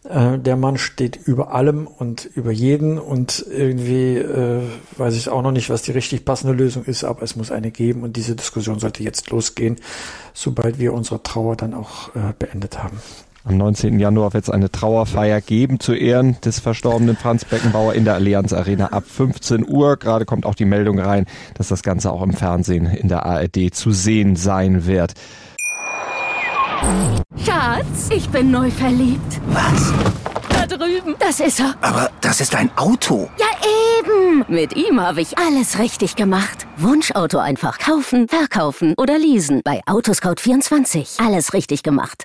Äh, 0.08 0.38
der 0.38 0.56
Mann 0.56 0.78
steht 0.78 1.16
über 1.16 1.52
allem 1.52 1.86
und 1.86 2.24
über 2.24 2.52
jeden 2.52 2.98
und 2.98 3.44
irgendwie 3.50 4.16
äh, 4.16 4.62
weiß 4.96 5.14
ich 5.14 5.28
auch 5.28 5.42
noch 5.42 5.52
nicht, 5.52 5.68
was 5.68 5.82
die 5.82 5.92
richtig 5.92 6.24
passende 6.24 6.54
Lösung 6.54 6.84
ist, 6.84 7.04
aber 7.04 7.22
es 7.22 7.36
muss 7.36 7.50
eine 7.50 7.70
geben 7.70 8.02
und 8.02 8.16
diese 8.16 8.34
Diskussion 8.34 8.78
sollte 8.78 9.02
jetzt 9.02 9.30
losgehen, 9.30 9.76
sobald 10.32 10.78
wir 10.78 10.94
unsere 10.94 11.22
Trauer 11.22 11.56
dann 11.56 11.74
auch 11.74 12.14
äh, 12.16 12.32
beendet 12.38 12.82
haben. 12.82 12.98
Am 13.46 13.58
19. 13.58 14.00
Januar 14.00 14.34
wird 14.34 14.42
es 14.42 14.50
eine 14.50 14.72
Trauerfeier 14.72 15.40
geben 15.40 15.78
zu 15.78 15.94
Ehren 15.94 16.36
des 16.40 16.58
verstorbenen 16.58 17.16
Franz 17.16 17.44
Beckenbauer 17.44 17.94
in 17.94 18.04
der 18.04 18.14
Allianz 18.14 18.52
Arena 18.52 18.88
ab 18.88 19.04
15 19.06 19.64
Uhr. 19.68 19.96
Gerade 19.98 20.24
kommt 20.24 20.44
auch 20.46 20.56
die 20.56 20.64
Meldung 20.64 20.98
rein, 20.98 21.26
dass 21.54 21.68
das 21.68 21.84
Ganze 21.84 22.10
auch 22.10 22.22
im 22.22 22.32
Fernsehen 22.32 22.86
in 22.86 23.06
der 23.06 23.24
ARD 23.24 23.72
zu 23.72 23.92
sehen 23.92 24.34
sein 24.34 24.86
wird. 24.86 25.14
Schatz, 27.44 28.10
ich 28.10 28.28
bin 28.30 28.50
neu 28.50 28.68
verliebt. 28.68 29.40
Was? 29.50 29.92
Da 30.48 30.66
drüben. 30.66 31.14
Das 31.20 31.38
ist 31.38 31.60
er. 31.60 31.76
Aber 31.82 32.10
das 32.20 32.40
ist 32.40 32.52
ein 32.56 32.70
Auto. 32.76 33.30
Ja, 33.38 33.46
eben. 34.00 34.44
Mit 34.48 34.74
ihm 34.74 35.00
habe 35.00 35.20
ich 35.20 35.38
alles 35.38 35.78
richtig 35.78 36.16
gemacht. 36.16 36.66
Wunschauto 36.78 37.38
einfach 37.38 37.78
kaufen, 37.78 38.26
verkaufen 38.26 38.94
oder 38.98 39.18
leasen. 39.18 39.60
Bei 39.64 39.82
Autoscout24. 39.86 41.24
Alles 41.24 41.52
richtig 41.52 41.84
gemacht. 41.84 42.24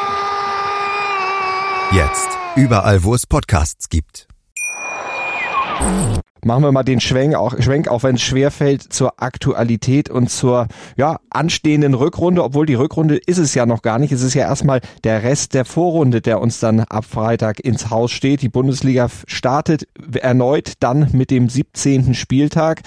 Jetzt. 1.93 2.29
Überall, 2.55 3.03
wo 3.03 3.13
es 3.13 3.27
Podcasts 3.27 3.89
gibt. 3.89 4.25
Machen 6.45 6.63
wir 6.63 6.71
mal 6.71 6.83
den 6.83 7.01
Schwenk, 7.01 7.35
auch, 7.35 7.53
Schwenk, 7.59 7.89
auch 7.89 8.03
wenn 8.03 8.15
es 8.15 8.21
schwerfällt, 8.21 8.81
zur 8.81 9.21
Aktualität 9.21 10.09
und 10.09 10.29
zur 10.29 10.67
ja, 10.95 11.19
anstehenden 11.29 11.93
Rückrunde, 11.93 12.45
obwohl 12.45 12.65
die 12.65 12.75
Rückrunde 12.75 13.17
ist 13.17 13.37
es 13.39 13.53
ja 13.55 13.65
noch 13.65 13.81
gar 13.81 13.99
nicht. 13.99 14.13
Es 14.13 14.21
ist 14.21 14.33
ja 14.35 14.43
erstmal 14.43 14.79
der 15.03 15.21
Rest 15.21 15.53
der 15.53 15.65
Vorrunde, 15.65 16.21
der 16.21 16.39
uns 16.39 16.61
dann 16.61 16.79
ab 16.79 17.03
Freitag 17.03 17.59
ins 17.59 17.89
Haus 17.89 18.11
steht. 18.11 18.41
Die 18.41 18.49
Bundesliga 18.49 19.09
startet 19.27 19.85
erneut 20.15 20.73
dann 20.79 21.09
mit 21.11 21.29
dem 21.29 21.49
17. 21.49 22.13
Spieltag. 22.13 22.81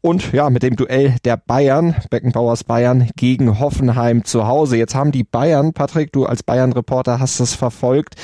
Und 0.00 0.32
ja, 0.32 0.48
mit 0.50 0.62
dem 0.62 0.76
Duell 0.76 1.16
der 1.24 1.36
Bayern, 1.36 1.96
Beckenbauers 2.10 2.64
Bayern 2.64 3.08
gegen 3.16 3.58
Hoffenheim 3.58 4.24
zu 4.24 4.46
Hause. 4.46 4.76
Jetzt 4.76 4.94
haben 4.94 5.10
die 5.10 5.24
Bayern, 5.24 5.72
Patrick, 5.72 6.12
du 6.12 6.24
als 6.24 6.42
Bayern-Reporter 6.42 7.18
hast 7.18 7.40
das 7.40 7.54
verfolgt, 7.54 8.14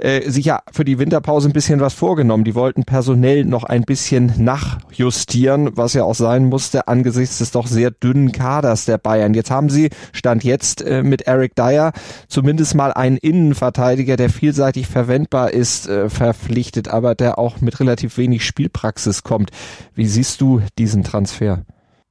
äh, 0.00 0.28
sich 0.30 0.46
ja 0.46 0.60
für 0.72 0.84
die 0.84 0.98
Winterpause 0.98 1.48
ein 1.48 1.52
bisschen 1.52 1.80
was 1.80 1.94
vorgenommen. 1.94 2.44
Die 2.44 2.54
wollten 2.54 2.84
personell 2.84 3.44
noch 3.44 3.64
ein 3.64 3.82
bisschen 3.82 4.32
nachjustieren, 4.38 5.76
was 5.76 5.92
ja 5.92 6.04
auch 6.04 6.14
sein 6.14 6.46
musste 6.46 6.88
angesichts 6.88 7.38
des 7.38 7.50
doch 7.50 7.66
sehr 7.66 7.90
dünnen 7.90 8.32
Kaders 8.32 8.86
der 8.86 8.98
Bayern. 8.98 9.34
Jetzt 9.34 9.50
haben 9.50 9.68
sie, 9.68 9.90
stand 10.12 10.44
jetzt 10.44 10.82
äh, 10.82 11.02
mit 11.02 11.22
Eric 11.22 11.54
Dyer, 11.56 11.92
zumindest 12.28 12.74
mal 12.74 12.92
einen 12.92 13.18
Innenverteidiger, 13.18 14.16
der 14.16 14.30
vielseitig 14.30 14.86
verwendbar 14.86 15.52
ist, 15.52 15.88
äh, 15.88 16.08
verpflichtet, 16.08 16.88
aber 16.88 17.14
der 17.14 17.38
auch 17.38 17.60
mit 17.60 17.80
relativ 17.80 18.16
wenig 18.16 18.44
Spielpraxis 18.46 19.22
kommt. 19.22 19.50
Wie 19.94 20.06
siehst 20.06 20.40
du 20.40 20.62
diesen 20.78 21.04
Transfer? 21.04 21.17
Transfer? 21.18 21.64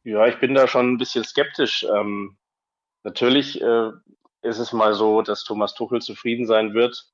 Ja, 0.04 0.28
ich 0.28 0.38
bin 0.40 0.54
da 0.54 0.68
schon 0.68 0.94
ein 0.94 0.98
bisschen 0.98 1.24
skeptisch. 1.24 1.86
Ähm, 1.96 2.36
natürlich 3.04 3.62
äh, 3.62 3.92
ist 4.42 4.60
es 4.60 4.74
mal 4.74 4.94
so, 4.94 5.22
dass 5.22 5.46
Thomas 5.46 5.74
Tuchel 5.74 6.02
zufrieden 6.02 6.46
sein 6.46 6.74
wird, 6.74 7.06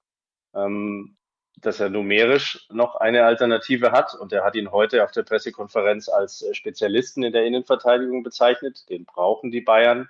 ähm, 0.56 1.18
dass 1.58 1.80
er 1.80 1.90
numerisch 1.90 2.68
noch 2.72 2.96
eine 2.96 3.26
Alternative 3.26 3.92
hat. 3.92 4.16
Und 4.16 4.34
er 4.34 4.44
hat 4.44 4.56
ihn 4.56 4.72
heute 4.72 5.04
auf 5.04 5.12
der 5.12 5.22
Pressekonferenz 5.22 6.10
als 6.10 6.42
äh, 6.42 6.56
Spezialisten 6.56 7.22
in 7.22 7.32
der 7.32 7.46
Innenverteidigung 7.46 8.24
bezeichnet. 8.24 8.90
Den 8.90 9.06
brauchen 9.06 9.52
die 9.52 9.62
Bayern, 9.62 10.10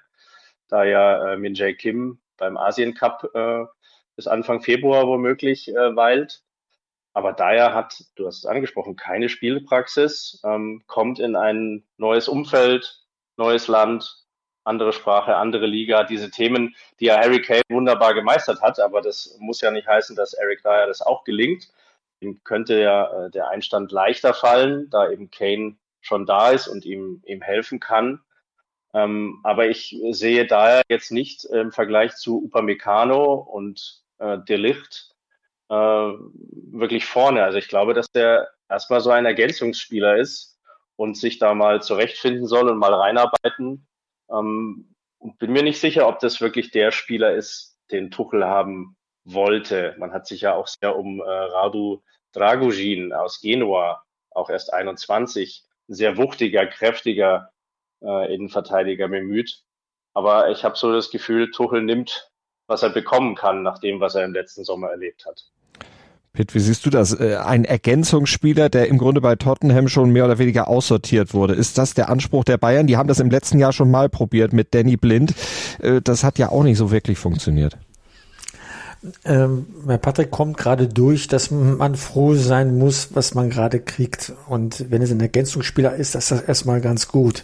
da 0.70 0.86
ja 0.86 1.34
äh, 1.34 1.38
Min 1.38 1.54
Jae 1.54 1.74
Kim 1.74 2.20
beim 2.38 2.56
Asien 2.56 2.94
Cup 2.94 3.30
äh, 3.34 3.66
bis 4.16 4.28
Anfang 4.28 4.62
Februar 4.62 5.06
womöglich 5.08 5.68
äh, 5.68 5.96
weilt. 5.98 6.44
Aber 7.14 7.34
Dyer 7.34 7.74
hat, 7.74 8.04
du 8.16 8.26
hast 8.26 8.40
es 8.40 8.46
angesprochen, 8.46 8.96
keine 8.96 9.30
Spielpraxis, 9.30 10.42
ähm, 10.44 10.84
kommt 10.88 11.20
in 11.20 11.36
ein 11.36 11.84
neues 11.98 12.28
Umfeld, 12.28 13.04
neues 13.38 13.68
Land, 13.68 14.24
andere 14.64 14.94
Sprache, 14.94 15.36
andere 15.36 15.68
Liga, 15.68 16.04
diese 16.04 16.32
Themen, 16.32 16.76
die 17.00 17.06
ja 17.06 17.18
Harry 17.18 17.42
Kane 17.42 17.62
wunderbar 17.70 18.14
gemeistert 18.14 18.62
hat, 18.62 18.80
aber 18.80 19.02
das 19.02 19.38
muss 19.40 19.62
ja 19.62 19.72
nicht 19.72 19.88
heißen, 19.88 20.16
dass 20.16 20.34
Eric 20.34 20.64
Dyer 20.64 20.88
das 20.88 21.02
auch 21.02 21.24
gelingt. 21.24 21.68
Ihm 22.20 22.44
könnte 22.44 22.80
ja 22.80 23.26
äh, 23.26 23.30
der 23.30 23.50
Einstand 23.50 23.92
leichter 23.92 24.34
fallen, 24.34 24.90
da 24.90 25.10
eben 25.12 25.30
Kane 25.30 25.76
schon 26.02 26.26
da 26.26 26.52
ist 26.52 26.68
und 26.68 26.86
ihm, 26.86 27.22
ihm 27.26 27.42
helfen 27.42 27.80
kann. 27.80 28.22
Ähm, 28.94 29.40
aber 29.44 29.68
ich 29.68 30.00
sehe 30.12 30.46
daher 30.46 30.84
jetzt 30.88 31.12
nicht 31.12 31.46
im 31.46 31.72
Vergleich 31.72 32.16
zu 32.16 32.44
Upamecano 32.46 33.34
und 33.34 34.04
äh, 34.20 34.38
Delicht 34.40 35.13
äh, 35.70 35.74
wirklich 35.74 37.06
vorne. 37.06 37.44
Also 37.44 37.58
ich 37.58 37.68
glaube, 37.68 37.94
dass 37.94 38.12
der 38.12 38.50
erstmal 38.70 39.02
so 39.02 39.12
ein 39.12 39.26
Ergänzungsspieler 39.26 40.18
ist 40.18 40.60
und 40.96 41.18
sich 41.18 41.40
da 41.40 41.54
mal 41.54 41.82
zurechtfinden 41.82 42.48
soll 42.48 42.70
und 42.70 42.78
mal 42.78 42.94
reinarbeiten. 42.94 43.88
Ähm, 44.32 44.96
bin 45.40 45.52
mir 45.52 45.64
nicht 45.64 45.80
sicher, 45.80 46.08
ob 46.08 46.20
das 46.20 46.42
wirklich 46.42 46.72
der 46.72 46.92
Spieler 46.92 47.34
ist, 47.34 47.78
den 47.92 48.12
Tuchel 48.12 48.46
haben 48.46 48.98
wollte. 49.24 49.96
Man 49.98 50.12
hat 50.12 50.28
sich 50.28 50.42
ja 50.42 50.54
auch 50.56 50.68
sehr 50.68 50.96
um 50.96 51.22
äh, 51.22 51.24
Radu 51.24 52.04
Dragujin 52.34 53.14
aus 53.14 53.40
Genua, 53.42 54.04
auch 54.32 54.50
erst 54.50 54.74
21, 54.74 55.64
sehr 55.88 56.18
wuchtiger, 56.18 56.66
kräftiger 56.66 57.52
äh, 58.02 58.34
Innenverteidiger 58.34 59.08
bemüht. 59.08 59.64
Aber 60.14 60.50
ich 60.50 60.64
habe 60.64 60.76
so 60.76 60.92
das 60.92 61.12
Gefühl, 61.12 61.52
Tuchel 61.52 61.84
nimmt, 61.84 62.32
was 62.68 62.84
er 62.84 62.90
bekommen 62.90 63.36
kann, 63.36 63.64
nach 63.64 63.80
dem, 63.80 64.00
was 64.00 64.16
er 64.16 64.26
im 64.26 64.34
letzten 64.34 64.64
Sommer 64.64 64.90
erlebt 64.90 65.26
hat. 65.26 65.53
Pitt, 66.36 66.56
wie 66.56 66.60
siehst 66.60 66.84
du 66.84 66.90
das? 66.90 67.14
Äh, 67.14 67.36
ein 67.36 67.64
Ergänzungsspieler, 67.64 68.68
der 68.68 68.88
im 68.88 68.98
Grunde 68.98 69.22
bei 69.22 69.36
Tottenham 69.36 69.88
schon 69.88 70.10
mehr 70.10 70.26
oder 70.26 70.40
weniger 70.40 70.68
aussortiert 70.68 71.36
wurde. 71.36 71.54
Ist 71.54 71.78
das 71.78 71.94
der 71.94 72.10
Anspruch 72.10 72.44
der 72.44 72.58
Bayern? 72.58 72.88
Die 72.88 72.98
haben 72.98 73.08
das 73.08 73.20
im 73.20 73.30
letzten 73.30 73.60
Jahr 73.60 73.72
schon 73.72 73.92
mal 73.92 74.10
probiert 74.10 74.52
mit 74.52 74.74
Danny 74.74 74.98
Blind. 74.98 75.36
Äh, 75.80 76.02
das 76.02 76.24
hat 76.24 76.40
ja 76.40 76.50
auch 76.50 76.64
nicht 76.64 76.80
so 76.80 76.90
wirklich 76.90 77.20
funktioniert. 77.20 77.78
Ähm, 79.26 79.68
Patrick 80.02 80.32
kommt 80.32 80.58
gerade 80.58 80.88
durch, 80.88 81.28
dass 81.28 81.52
man 81.52 81.96
froh 81.96 82.34
sein 82.34 82.80
muss, 82.80 83.10
was 83.14 83.36
man 83.36 83.52
gerade 83.52 83.80
kriegt. 83.80 84.34
Und 84.48 84.86
wenn 84.90 85.02
es 85.02 85.12
ein 85.12 85.20
Ergänzungsspieler 85.20 85.94
ist, 85.96 86.16
ist 86.16 86.32
das 86.32 86.42
erstmal 86.42 86.82
ganz 86.82 87.08
gut. 87.10 87.44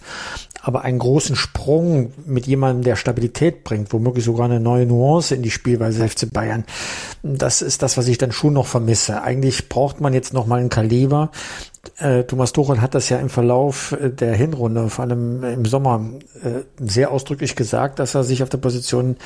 Aber 0.62 0.82
einen 0.82 0.98
großen 0.98 1.36
Sprung 1.36 2.12
mit 2.26 2.46
jemandem, 2.46 2.84
der 2.84 2.96
Stabilität 2.96 3.64
bringt, 3.64 3.92
womöglich 3.92 4.24
sogar 4.24 4.46
eine 4.46 4.60
neue 4.60 4.86
Nuance 4.86 5.34
in 5.34 5.42
die 5.42 5.50
Spielweise 5.50 6.06
FC 6.06 6.30
Bayern, 6.30 6.64
das 7.22 7.62
ist 7.62 7.82
das, 7.82 7.96
was 7.96 8.08
ich 8.08 8.18
dann 8.18 8.32
schon 8.32 8.54
noch 8.54 8.66
vermisse. 8.66 9.22
Eigentlich 9.22 9.68
braucht 9.68 10.00
man 10.00 10.12
jetzt 10.14 10.32
noch 10.32 10.46
mal 10.46 10.60
einen 10.60 10.68
Kaliber, 10.68 11.30
äh, 11.96 12.24
Thomas 12.24 12.52
Tuchel 12.52 12.80
hat 12.82 12.94
das 12.94 13.08
ja 13.08 13.18
im 13.18 13.30
Verlauf 13.30 13.92
äh, 13.92 14.10
der 14.10 14.34
Hinrunde, 14.34 14.90
vor 14.90 15.04
allem 15.04 15.42
im 15.42 15.64
Sommer, 15.64 16.10
äh, 16.42 16.62
sehr 16.78 17.10
ausdrücklich 17.10 17.56
gesagt, 17.56 17.98
dass 17.98 18.14
er 18.14 18.22
sich 18.22 18.42
auf 18.42 18.50
der 18.50 18.58
Position 18.58 19.16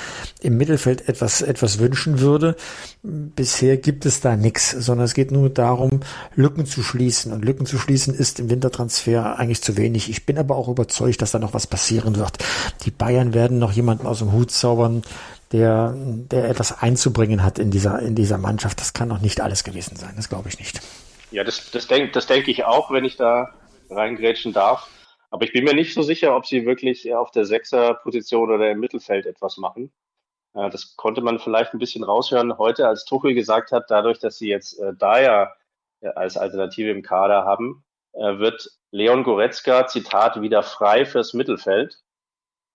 im 0.41 0.57
Mittelfeld 0.57 1.09
etwas, 1.09 1.43
etwas 1.43 1.81
wünschen 1.81 2.21
würde. 2.21 2.55
Bisher 3.03 3.77
gibt 3.77 4.07
es 4.07 4.21
da 4.21 4.37
nichts, 4.37 4.71
sondern 4.71 5.07
es 5.07 5.15
geht 5.15 5.33
nur 5.33 5.51
darum, 5.51 6.01
Lücken 6.37 6.65
zu 6.65 6.85
schließen. 6.85 7.33
Und 7.33 7.45
Lücken 7.45 7.67
zu 7.67 7.77
schließen 7.77 8.15
ist 8.15 8.39
im 8.39 8.51
Wintertransfer 8.51 9.37
eigentlich 9.39 9.63
zu 9.63 9.77
wenig. 9.77 10.09
Ich 10.09 10.25
bin 10.25 10.39
aber 10.39 10.57
auch 10.57 10.69
überzeugt, 10.69 11.23
dass 11.23 11.33
da 11.33 11.41
noch 11.41 11.55
was 11.55 11.67
passieren 11.67 12.17
wird. 12.17 12.39
Die 12.85 12.93
Bayern 12.93 13.35
werden 13.35 13.59
noch 13.59 13.73
jemanden 13.73 14.07
aus 14.07 14.21
dem 14.21 14.33
Hut 14.33 14.53
zaubern, 14.53 15.03
der, 15.51 15.95
der 15.97 16.49
etwas 16.49 16.83
einzubringen 16.83 17.43
hat 17.43 17.59
in 17.59 17.73
dieser, 17.73 18.01
in 18.01 18.15
dieser 18.15 18.39
Mannschaft. 18.39 18.81
Das 18.81 18.93
kann 18.93 19.09
noch 19.09 19.21
nicht 19.21 19.41
alles 19.41 19.65
gewesen 19.65 19.97
sein. 19.97 20.13
Das 20.17 20.29
glaube 20.29 20.49
ich 20.49 20.59
nicht. 20.61 20.81
Ja, 21.35 21.43
das, 21.43 21.73
das 21.73 21.89
denke 21.89 22.13
das 22.13 22.29
denk 22.29 22.47
ich 22.47 22.65
auch, 22.65 22.93
wenn 22.93 23.05
ich 23.05 23.17
da 23.17 23.53
reingrätschen 23.91 24.53
darf. 24.53 24.89
Aber 25.31 25.45
ich 25.45 25.53
bin 25.53 25.65
mir 25.65 25.75
nicht 25.75 25.93
so 25.93 26.03
sicher, 26.03 26.37
ob 26.37 26.47
sie 26.47 26.65
wirklich 26.65 27.13
auf 27.13 27.33
der 27.33 27.45
Sechser-Position 27.45 28.53
oder 28.53 28.71
im 28.71 28.79
Mittelfeld 28.79 29.27
etwas 29.27 29.57
machen. 29.57 29.93
Äh, 30.55 30.71
das 30.71 30.95
konnte 30.95 31.23
man 31.23 31.41
vielleicht 31.41 31.75
ein 31.75 31.81
bisschen 31.81 32.05
raushören 32.05 32.57
heute, 32.57 32.87
als 32.87 33.05
Tuchel 33.05 33.35
gesagt 33.35 33.73
hat, 33.73 33.87
dadurch, 33.91 34.21
dass 34.21 34.39
sie 34.39 34.47
jetzt 34.47 34.79
äh, 34.79 34.95
Dyer 34.95 35.57
äh, 36.03 36.09
als 36.11 36.37
Alternative 36.37 36.91
im 36.91 37.03
Kader 37.03 37.45
haben, 37.45 37.85
äh, 38.13 38.39
wird 38.39 38.71
Leon 38.93 39.25
Goretzka, 39.25 39.89
Zitat, 39.89 40.41
wieder 40.41 40.63
frei 40.63 41.05
fürs 41.05 41.35
Mittelfeld. 41.35 41.99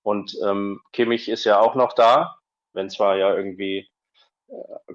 Und 0.03 0.35
ähm, 0.45 0.81
Kimmich 0.91 1.29
ist 1.29 1.45
ja 1.45 1.61
auch 1.61 1.75
noch 1.75 1.93
da, 1.93 2.35
wenn 2.73 2.89
zwar 2.89 3.15
ja 3.15 3.33
irgendwie 3.33 3.89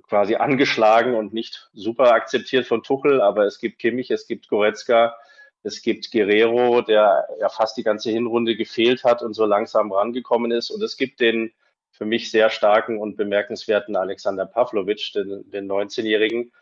quasi 0.09 0.37
angeschlagen 0.37 1.15
und 1.15 1.33
nicht 1.33 1.69
super 1.73 2.13
akzeptiert 2.13 2.67
von 2.67 2.83
Tuchel, 2.83 3.21
aber 3.21 3.45
es 3.45 3.59
gibt 3.59 3.79
Kimmich, 3.79 4.11
es 4.11 4.27
gibt 4.27 4.49
Goretzka, 4.49 5.17
es 5.63 5.81
gibt 5.81 6.11
Guerrero, 6.13 6.83
der 6.83 7.27
ja 7.41 7.49
fast 7.49 7.77
die 7.77 7.83
ganze 7.83 8.11
Hinrunde 8.11 8.55
gefehlt 8.55 9.03
hat 9.03 9.23
und 9.23 9.33
so 9.33 9.47
langsam 9.47 9.91
rangekommen 9.93 10.51
ist. 10.51 10.71
Und 10.71 10.83
es 10.83 10.97
gibt 10.97 11.21
den 11.21 11.53
für 11.91 12.05
mich 12.05 12.31
sehr 12.31 12.51
starken 12.51 12.99
und 12.99 13.17
bemerkenswerten 13.17 13.97
Alexander 13.97 14.45
Pavlovic, 14.45 15.13
den, 15.15 15.49
den 15.51 15.71
19-Jährigen, 15.71 16.53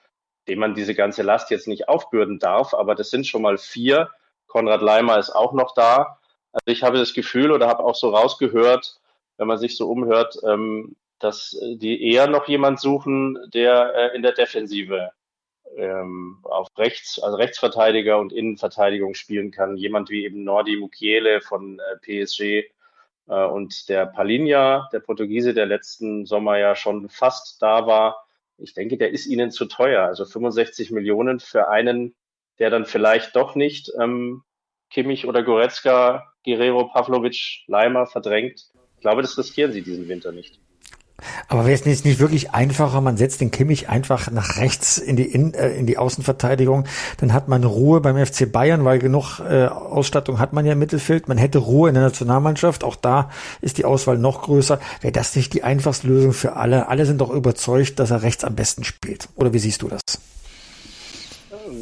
dem 0.47 0.59
man 0.61 0.75
diese 0.75 0.95
ganze 0.95 1.23
Last 1.23 1.51
jetzt 1.51 1.67
nicht 1.67 1.89
aufbürden 1.89 2.39
darf. 2.39 2.75
Aber 2.75 2.95
das 2.95 3.11
sind 3.11 3.27
schon 3.27 3.43
mal 3.43 3.59
vier. 3.59 4.09
Konrad 4.47 4.83
Leimer 4.83 5.19
ist 5.19 5.31
auch 5.31 5.53
noch 5.53 5.75
da. 5.75 6.21
Also 6.53 6.67
ich 6.67 6.85
habe 6.85 6.99
das 6.99 7.13
Gefühl 7.13 7.51
oder 7.51 7.67
habe 7.67 7.83
auch 7.83 7.97
so 7.97 8.11
rausgehört, 8.11 9.01
wenn 9.37 9.49
man 9.49 9.59
sich 9.59 9.77
so 9.77 9.91
umhört, 9.91 10.37
ähm, 10.47 10.95
dass 11.23 11.55
äh, 11.55 11.77
die 11.77 12.11
eher 12.13 12.27
noch 12.27 12.49
jemand 12.49 12.81
suchen, 12.81 13.39
der 13.53 13.95
äh, 13.95 14.17
in 14.17 14.23
der 14.23 14.33
Defensive 14.33 15.13
ähm, 15.77 16.39
auf 16.43 16.69
rechts, 16.77 17.19
also 17.19 17.37
Rechtsverteidiger 17.37 18.19
und 18.19 18.33
Innenverteidigung 18.33 19.15
spielen 19.15 19.51
kann. 19.51 19.77
Jemand 19.77 20.11
wie 20.11 20.25
eben 20.25 20.45
Nordi 20.45 20.77
Mukiele 20.77 21.41
von 21.41 21.81
äh, 21.81 21.97
PSG 22.27 22.71
äh, 23.29 23.45
und 23.47 23.89
der 23.89 24.07
Palinha, 24.07 24.89
der 24.93 25.01
Portugiese, 25.01 25.55
der 25.55 25.67
letzten 25.67 26.27
Sommer 26.27 26.59
ja 26.59 26.75
schon 26.77 27.09
fast 27.09 27.63
da 27.63 27.87
war. 27.87 28.27
Ich 28.59 28.75
denke, 28.75 28.97
der 28.97 29.11
ist 29.11 29.27
ihnen 29.27 29.51
zu 29.51 29.67
teuer. 29.67 30.05
Also 30.05 30.25
65 30.25 30.91
Millionen 30.91 31.41
für 31.41 31.69
einen, 31.69 32.15
der 32.59 32.71
dann 32.71 32.85
vielleicht 32.85 33.35
doch 33.35 33.55
nicht 33.55 33.91
ähm, 33.99 34.43
Kimmich 34.91 35.27
oder 35.27 35.43
Goretzka, 35.43 36.33
Guerrero, 36.45 36.89
Pavlovic, 36.89 37.65
Leimer 37.67 38.07
verdrängt. 38.07 38.67
Ich 38.97 39.01
glaube, 39.01 39.23
das 39.23 39.39
riskieren 39.39 39.73
sie 39.73 39.83
diesen 39.83 40.09
Winter 40.09 40.33
nicht. 40.33 40.61
Aber 41.49 41.67
wäre 41.67 41.75
es 41.75 41.85
nicht, 41.85 42.19
wirklich 42.19 42.51
einfacher, 42.53 43.01
man 43.01 43.17
setzt 43.17 43.41
den 43.41 43.51
Kimmich 43.51 43.89
einfach 43.89 44.31
nach 44.31 44.57
rechts 44.57 44.99
in 44.99 45.17
die, 45.17 45.25
in, 45.25 45.55
äh, 45.55 45.71
in 45.71 45.87
die 45.87 45.99
Außenverteidigung, 45.99 46.87
dann 47.19 47.33
hat 47.33 47.49
man 47.49 47.65
Ruhe 47.65 48.01
beim 48.01 48.25
FC 48.25 48.51
Bayern, 48.51 48.85
weil 48.85 48.99
genug 48.99 49.41
äh, 49.41 49.67
Ausstattung 49.67 50.39
hat 50.39 50.53
man 50.53 50.67
ja 50.67 50.73
im 50.73 50.79
Mittelfeld, 50.79 51.29
man 51.29 51.39
hätte 51.39 51.59
Ruhe 51.59 51.89
in 51.89 51.95
der 51.95 52.05
Nationalmannschaft, 52.05 52.85
auch 52.85 52.97
da 52.97 53.31
ist 53.61 53.79
die 53.79 53.85
Auswahl 53.85 54.19
noch 54.19 54.43
größer. 54.43 54.81
Wäre 55.01 55.13
das 55.13 55.35
nicht 55.37 55.55
die 55.55 55.63
einfachste 55.63 56.07
Lösung 56.07 56.33
für 56.33 56.57
alle? 56.57 56.89
Alle 56.89 57.07
sind 57.07 57.21
doch 57.21 57.31
überzeugt, 57.31 57.99
dass 57.99 58.11
er 58.11 58.23
rechts 58.23 58.45
am 58.45 58.55
besten 58.55 58.85
spielt. 58.85 59.29
Oder 59.37 59.53
wie 59.53 59.59
siehst 59.59 59.83
du 59.83 59.89
das? 59.89 60.01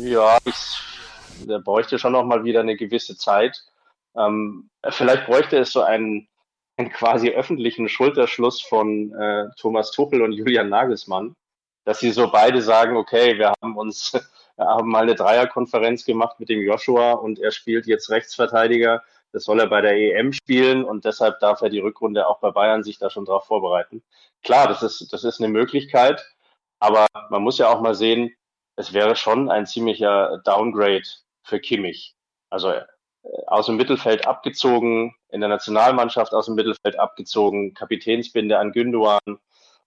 Ja, 0.01 0.39
ich, 0.45 1.47
der 1.47 1.59
bräuchte 1.59 1.99
schon 1.99 2.13
noch 2.13 2.25
mal 2.25 2.45
wieder 2.45 2.61
eine 2.61 2.77
gewisse 2.77 3.17
Zeit. 3.17 3.63
Ähm, 4.17 4.71
vielleicht 4.89 5.27
bräuchte 5.27 5.59
es 5.59 5.73
so 5.73 5.83
einen 5.83 6.29
einen 6.81 6.91
quasi 6.91 7.31
öffentlichen 7.31 7.89
Schulterschluss 7.89 8.61
von 8.61 9.13
äh, 9.15 9.49
Thomas 9.57 9.93
Tuchel 9.93 10.23
und 10.23 10.33
Julian 10.33 10.69
Nagelsmann, 10.69 11.35
dass 11.85 12.01
sie 12.01 12.11
so 12.11 12.31
beide 12.31 12.63
sagen, 12.63 12.97
okay, 12.97 13.39
wir 13.39 13.53
haben 13.63 13.77
uns 13.77 14.13
wir 14.57 14.67
haben 14.67 14.91
mal 14.91 15.05
eine 15.05 15.15
Dreierkonferenz 15.15 16.05
gemacht 16.05 16.39
mit 16.39 16.51
dem 16.51 16.61
Joshua 16.61 17.13
und 17.13 17.39
er 17.39 17.51
spielt 17.51 17.87
jetzt 17.87 18.11
Rechtsverteidiger. 18.11 19.03
Das 19.33 19.45
soll 19.45 19.61
er 19.61 19.69
bei 19.69 19.81
der 19.81 19.97
EM 19.97 20.33
spielen 20.33 20.85
und 20.85 21.05
deshalb 21.05 21.41
darf 21.41 21.63
er 21.63 21.71
die 21.71 21.79
Rückrunde 21.79 22.27
auch 22.27 22.41
bei 22.41 22.51
Bayern 22.51 22.83
sich 22.83 22.99
da 22.99 23.09
schon 23.09 23.25
drauf 23.25 23.47
vorbereiten. 23.47 24.03
Klar, 24.43 24.69
das 24.69 24.83
ist, 24.83 25.13
das 25.13 25.25
ist 25.25 25.41
eine 25.41 25.51
Möglichkeit, 25.51 26.23
aber 26.79 27.07
man 27.31 27.43
muss 27.43 27.57
ja 27.57 27.69
auch 27.69 27.81
mal 27.81 27.95
sehen, 27.95 28.35
es 28.77 28.93
wäre 28.93 29.17
schon 29.17 29.51
ein 29.51 29.67
ziemlicher 29.67 30.43
Downgrade 30.45 31.05
für 31.43 31.61
Kimmich. 31.61 32.15
Also 32.51 32.75
aus 33.47 33.67
dem 33.67 33.77
Mittelfeld 33.77 34.27
abgezogen, 34.27 35.15
in 35.31 35.41
der 35.41 35.49
Nationalmannschaft 35.49 36.33
aus 36.33 36.47
dem 36.47 36.55
Mittelfeld 36.55 36.99
abgezogen, 36.99 37.75
Kapitänsbinde 37.75 38.59
an 38.59 38.73
Günduan 38.73 39.21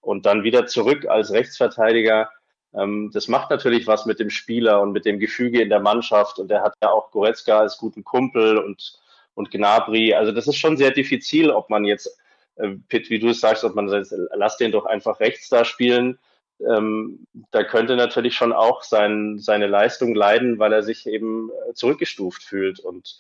und 0.02 0.26
dann 0.26 0.44
wieder 0.44 0.68
zurück 0.68 1.06
als 1.08 1.32
Rechtsverteidiger. 1.32 2.30
Ähm, 2.74 3.12
das 3.14 3.28
macht 3.28 3.50
natürlich 3.50 3.88
was 3.88 4.06
mit 4.06 4.20
dem 4.20 4.30
Spieler 4.30 4.82
und 4.82 4.92
mit 4.92 5.06
dem 5.06 5.20
Gefüge 5.20 5.62
in 5.62 5.70
der 5.70 5.80
Mannschaft. 5.80 6.40
Und 6.40 6.52
er 6.52 6.62
hat 6.62 6.74
ja 6.82 6.90
auch 6.90 7.12
Goretzka 7.12 7.60
als 7.60 7.78
guten 7.78 8.04
Kumpel 8.04 8.58
und, 8.58 9.00
und 9.34 9.52
Gnabry. 9.52 10.14
Also 10.14 10.32
das 10.32 10.48
ist 10.48 10.58
schon 10.58 10.78
sehr 10.78 10.92
diffizil, 10.92 11.50
ob 11.52 11.70
man 11.70 11.86
jetzt, 11.86 12.20
äh, 12.56 12.70
Pitt, 12.90 13.10
wie 13.10 13.20
du 13.20 13.30
es 13.30 13.40
sagst, 13.40 13.64
ob 13.64 13.76
man 13.76 13.90
sagt, 13.90 14.08
lass 14.36 14.58
den 14.58 14.72
doch 14.72 14.86
einfach 14.86 15.20
rechts 15.20 15.50
da 15.50 15.66
spielen. 15.66 16.20
Ähm, 16.60 17.28
da 17.52 17.64
könnte 17.64 17.96
natürlich 17.96 18.36
schon 18.36 18.54
auch 18.54 18.84
sein, 18.84 19.40
seine 19.40 19.68
Leistung 19.68 20.16
leiden, 20.16 20.60
weil 20.60 20.74
er 20.74 20.84
sich 20.84 21.08
eben 21.08 21.50
äh, 21.50 21.74
zurückgestuft 21.74 22.44
fühlt. 22.44 22.80
Und 22.80 23.18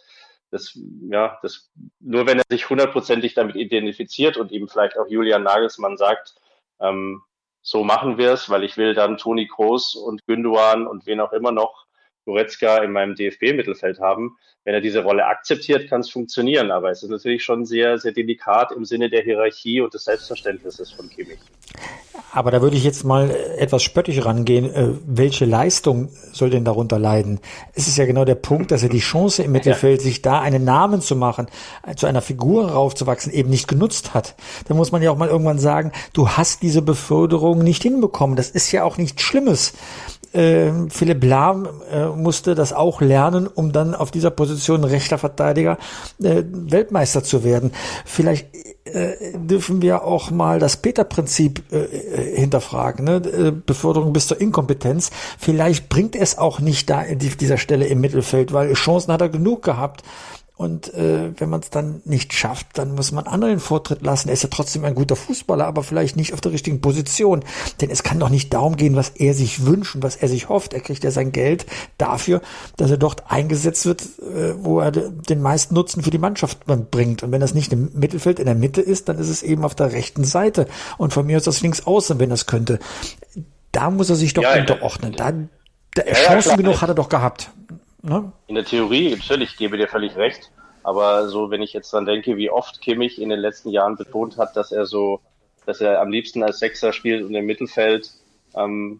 das, 0.51 0.77
ja, 1.09 1.39
das, 1.41 1.71
nur 1.99 2.27
wenn 2.27 2.37
er 2.37 2.45
sich 2.49 2.69
hundertprozentig 2.69 3.33
damit 3.33 3.55
identifiziert 3.55 4.37
und 4.37 4.51
ihm 4.51 4.67
vielleicht 4.67 4.97
auch 4.97 5.07
Julian 5.07 5.43
Nagelsmann 5.43 5.97
sagt, 5.97 6.35
ähm, 6.79 7.21
so 7.61 7.83
machen 7.83 8.17
wir 8.17 8.33
es, 8.33 8.49
weil 8.49 8.63
ich 8.63 8.77
will 8.77 8.93
dann 8.93 9.17
Toni 9.17 9.47
Kroos 9.47 9.95
und 9.95 10.25
Günduan 10.25 10.85
und 10.85 11.05
wen 11.05 11.21
auch 11.21 11.31
immer 11.31 11.51
noch 11.51 11.85
Goretzka 12.25 12.77
in 12.77 12.91
meinem 12.91 13.15
DFB-Mittelfeld 13.15 13.99
haben. 13.99 14.37
Wenn 14.65 14.73
er 14.73 14.81
diese 14.81 15.03
Rolle 15.03 15.25
akzeptiert, 15.25 15.89
kann 15.89 16.01
es 16.01 16.09
funktionieren. 16.09 16.71
Aber 16.71 16.89
es 16.89 17.03
ist 17.03 17.09
natürlich 17.09 17.43
schon 17.43 17.65
sehr, 17.65 17.97
sehr 17.97 18.13
delikat 18.13 18.71
im 18.71 18.85
Sinne 18.85 19.09
der 19.09 19.21
Hierarchie 19.21 19.81
und 19.81 19.93
des 19.93 20.05
Selbstverständnisses 20.05 20.91
von 20.91 21.09
Kimmich. 21.09 21.39
Aber 22.31 22.49
da 22.49 22.61
würde 22.61 22.77
ich 22.77 22.83
jetzt 22.83 23.03
mal 23.03 23.29
etwas 23.57 23.83
spöttisch 23.83 24.23
rangehen. 24.25 24.73
Äh, 24.73 24.89
welche 25.05 25.45
Leistung 25.45 26.09
soll 26.31 26.49
denn 26.49 26.63
darunter 26.63 26.97
leiden? 26.97 27.39
Es 27.73 27.87
ist 27.87 27.97
ja 27.97 28.05
genau 28.05 28.25
der 28.25 28.35
Punkt, 28.35 28.71
dass 28.71 28.83
er 28.83 28.89
die 28.89 28.99
Chance 28.99 29.43
im 29.43 29.51
Mittelfeld, 29.51 30.01
ja. 30.01 30.05
sich 30.05 30.21
da 30.21 30.39
einen 30.39 30.63
Namen 30.63 31.01
zu 31.01 31.15
machen, 31.15 31.47
äh, 31.85 31.95
zu 31.95 32.07
einer 32.07 32.21
Figur 32.21 32.71
raufzuwachsen, 32.71 33.33
eben 33.33 33.49
nicht 33.49 33.67
genutzt 33.67 34.13
hat. 34.13 34.35
Da 34.67 34.73
muss 34.73 34.91
man 34.91 35.01
ja 35.01 35.11
auch 35.11 35.17
mal 35.17 35.29
irgendwann 35.29 35.59
sagen, 35.59 35.91
du 36.13 36.29
hast 36.29 36.63
diese 36.63 36.81
Beförderung 36.81 37.59
nicht 37.59 37.83
hinbekommen. 37.83 38.35
Das 38.35 38.49
ist 38.49 38.71
ja 38.71 38.83
auch 38.83 38.97
nichts 38.97 39.21
Schlimmes 39.21 39.73
äh, 40.33 40.71
Philipp 40.89 41.23
Lahm 41.23 41.67
äh, 41.91 42.07
musste 42.07 42.55
das 42.55 42.73
auch 42.73 43.01
lernen, 43.01 43.47
um 43.47 43.71
dann 43.71 43.95
auf 43.95 44.11
dieser 44.11 44.31
Position 44.31 44.83
rechter 44.83 45.17
Verteidiger 45.17 45.77
äh, 46.21 46.43
Weltmeister 46.45 47.23
zu 47.23 47.43
werden. 47.43 47.71
Vielleicht 48.05 48.47
äh, 48.85 49.37
dürfen 49.37 49.81
wir 49.81 50.03
auch 50.03 50.31
mal 50.31 50.59
das 50.59 50.77
Peter-Prinzip 50.77 51.63
äh, 51.71 51.83
äh 51.83 52.37
hinterfragen, 52.37 53.05
ne? 53.05 53.21
Beförderung 53.65 54.11
bis 54.11 54.27
zur 54.27 54.41
Inkompetenz. 54.41 55.11
Vielleicht 55.37 55.87
bringt 55.87 56.15
es 56.15 56.37
auch 56.37 56.59
nicht 56.59 56.89
da 56.89 57.01
in 57.01 57.19
dieser 57.19 57.57
Stelle 57.57 57.85
im 57.85 58.01
Mittelfeld, 58.01 58.53
weil 58.53 58.73
Chancen 58.73 59.13
hat 59.13 59.21
er 59.21 59.29
genug 59.29 59.63
gehabt. 59.63 60.03
Und 60.63 60.93
äh, 60.93 61.37
wenn 61.37 61.49
man 61.49 61.59
es 61.59 61.69
dann 61.69 62.01
nicht 62.05 62.31
schafft, 62.31 62.77
dann 62.77 62.95
muss 62.95 63.11
man 63.11 63.27
anderen 63.27 63.59
Vortritt 63.59 64.01
lassen. 64.01 64.29
Er 64.29 64.33
ist 64.33 64.43
ja 64.43 64.49
trotzdem 64.49 64.85
ein 64.85 64.95
guter 64.95 65.17
Fußballer, 65.17 65.65
aber 65.65 65.83
vielleicht 65.83 66.15
nicht 66.15 66.33
auf 66.33 66.39
der 66.39 66.53
richtigen 66.53 66.79
Position. 66.79 67.43
Denn 67.81 67.89
es 67.89 68.01
kann 68.01 68.17
doch 68.17 68.29
nicht 68.29 68.53
darum 68.53 68.77
gehen, 68.77 68.95
was 68.95 69.09
er 69.09 69.33
sich 69.33 69.65
wünscht 69.65 69.95
und 69.95 70.03
was 70.03 70.15
er 70.15 70.29
sich 70.29 70.47
hofft. 70.47 70.73
Er 70.73 70.79
kriegt 70.79 71.03
ja 71.03 71.11
sein 71.11 71.33
Geld 71.33 71.65
dafür, 71.97 72.41
dass 72.77 72.89
er 72.89 72.97
dort 72.97 73.29
eingesetzt 73.29 73.85
wird, 73.85 74.03
äh, 74.21 74.55
wo 74.57 74.79
er 74.79 74.91
den 74.91 75.41
meisten 75.41 75.75
Nutzen 75.75 76.01
für 76.01 76.11
die 76.11 76.17
Mannschaft 76.17 76.65
bringt. 76.65 77.23
Und 77.23 77.33
wenn 77.33 77.41
das 77.41 77.53
nicht 77.53 77.73
im 77.73 77.91
Mittelfeld 77.93 78.39
in 78.39 78.45
der 78.45 78.55
Mitte 78.55 78.79
ist, 78.79 79.09
dann 79.09 79.19
ist 79.19 79.27
es 79.27 79.43
eben 79.43 79.65
auf 79.65 79.75
der 79.75 79.91
rechten 79.91 80.23
Seite. 80.23 80.67
Und 80.97 81.11
von 81.11 81.25
mir 81.25 81.35
ist 81.35 81.47
das 81.47 81.61
links 81.61 81.85
außen, 81.85 82.19
wenn 82.19 82.29
das 82.29 82.45
könnte. 82.45 82.79
Da 83.73 83.89
muss 83.89 84.09
er 84.09 84.15
sich 84.15 84.33
doch 84.33 84.43
ja, 84.43 84.57
unterordnen. 84.57 85.13
Da, 85.17 85.33
da 85.95 86.07
ja, 86.07 86.13
Chancen 86.13 86.51
ja, 86.51 86.55
genug 86.55 86.81
hat 86.81 86.87
er 86.87 86.95
doch 86.95 87.09
gehabt. 87.09 87.51
Ne? 88.03 88.33
In 88.47 88.55
der 88.55 88.65
Theorie, 88.65 89.15
natürlich, 89.15 89.55
gebe 89.55 89.77
dir 89.77 89.87
völlig 89.87 90.15
recht. 90.17 90.51
Aber 90.83 91.29
so, 91.29 91.49
wenn 91.49 91.61
ich 91.61 91.71
jetzt 91.71 91.93
dann 91.93 92.05
denke, 92.05 92.35
wie 92.35 92.49
oft 92.49 92.81
Kimmich 92.81 93.19
in 93.19 93.29
den 93.29 93.39
letzten 93.39 93.69
Jahren 93.69 93.95
betont 93.95 94.37
hat, 94.37 94.57
dass 94.57 94.73
er 94.73 94.85
so, 94.85 95.21
dass 95.65 95.79
er 95.79 96.01
am 96.01 96.11
liebsten 96.11 96.43
als 96.43 96.59
Sechser 96.59 96.91
spielt 96.91 97.23
und 97.23 97.33
im 97.33 97.45
Mittelfeld, 97.45 98.11
ähm, 98.55 98.99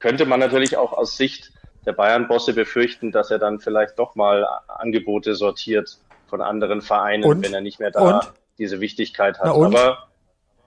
könnte 0.00 0.26
man 0.26 0.40
natürlich 0.40 0.76
auch 0.76 0.92
aus 0.92 1.16
Sicht 1.16 1.52
der 1.86 1.92
Bayern-Bosse 1.92 2.54
befürchten, 2.54 3.12
dass 3.12 3.30
er 3.30 3.38
dann 3.38 3.60
vielleicht 3.60 3.96
doch 4.00 4.16
mal 4.16 4.44
Angebote 4.66 5.36
sortiert 5.36 5.98
von 6.26 6.40
anderen 6.40 6.82
Vereinen, 6.82 7.22
und? 7.22 7.44
wenn 7.44 7.54
er 7.54 7.60
nicht 7.60 7.78
mehr 7.78 7.92
da 7.92 8.18
und? 8.18 8.32
diese 8.58 8.80
Wichtigkeit 8.80 9.38
hat. 9.38 9.46
Aber 9.46 10.08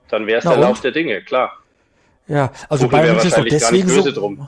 dann 0.07 0.25
wäre 0.25 0.39
es 0.39 0.45
der 0.45 0.57
Lauf 0.57 0.79
der 0.79 0.91
Dinge, 0.91 1.21
klar. 1.21 1.51
Ja, 2.27 2.51
also 2.69 2.87
Bayern 2.87 3.17
ist 3.17 3.37
doch 3.37 3.43
deswegen 3.43 3.89
so, 3.89 4.11
drum. 4.11 4.47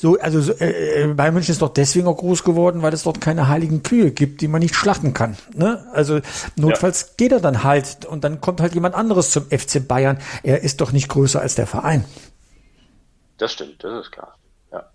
So, 0.00 0.18
also 0.18 0.40
so, 0.40 0.52
äh, 0.54 1.02
äh, 1.02 1.12
Bayern 1.12 1.34
München 1.34 1.52
ist 1.52 1.60
doch 1.60 1.68
deswegen 1.68 2.06
auch 2.06 2.16
groß 2.16 2.42
geworden, 2.42 2.80
weil 2.80 2.94
es 2.94 3.02
dort 3.02 3.20
keine 3.20 3.48
heiligen 3.48 3.82
Kühe 3.82 4.12
gibt, 4.12 4.40
die 4.40 4.48
man 4.48 4.60
nicht 4.62 4.74
schlachten 4.74 5.12
kann. 5.12 5.36
Ne? 5.54 5.86
Also 5.92 6.20
notfalls 6.56 7.02
ja. 7.02 7.08
geht 7.18 7.32
er 7.32 7.40
dann 7.40 7.64
halt 7.64 8.06
und 8.06 8.24
dann 8.24 8.40
kommt 8.40 8.62
halt 8.62 8.72
jemand 8.72 8.94
anderes 8.94 9.30
zum 9.30 9.44
FC 9.50 9.86
Bayern. 9.86 10.18
Er 10.42 10.62
ist 10.62 10.80
doch 10.80 10.92
nicht 10.92 11.10
größer 11.10 11.42
als 11.42 11.54
der 11.54 11.66
Verein. 11.66 12.06
Das 13.36 13.52
stimmt, 13.52 13.84
das 13.84 14.06
ist 14.06 14.10
klar. 14.10 14.38
Ja. 14.72 14.88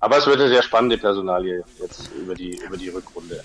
Aber 0.00 0.18
es 0.18 0.26
wird 0.26 0.38
eine 0.38 0.50
sehr 0.50 0.62
spannende 0.62 0.98
Personalie 0.98 1.64
jetzt 1.80 2.10
über 2.12 2.34
die, 2.34 2.58
über 2.58 2.76
die 2.76 2.90
Rückrunde. 2.90 3.42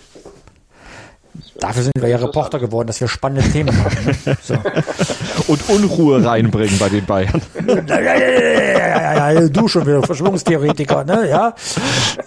Dafür 1.57 1.83
sind 1.83 1.93
wir 1.99 2.07
ja 2.07 2.17
Reporter 2.17 2.59
geworden, 2.59 2.87
dass 2.87 3.01
wir 3.01 3.07
spannende 3.07 3.49
Themen 3.49 3.75
haben. 3.83 3.95
Ne? 4.25 4.37
So. 4.41 4.55
Und 5.47 5.69
Unruhe 5.69 6.23
reinbringen 6.23 6.77
bei 6.79 6.89
den 6.89 7.05
Bayern. 7.05 7.41
Ja, 7.89 7.99
ja, 7.99 8.13
ja, 8.15 9.31
ja, 9.31 9.47
du 9.47 9.67
schon 9.67 9.85
wieder, 9.85 10.01
Verschwörungstheoretiker, 10.03 11.03
ne? 11.03 11.29
Ja. 11.29 11.55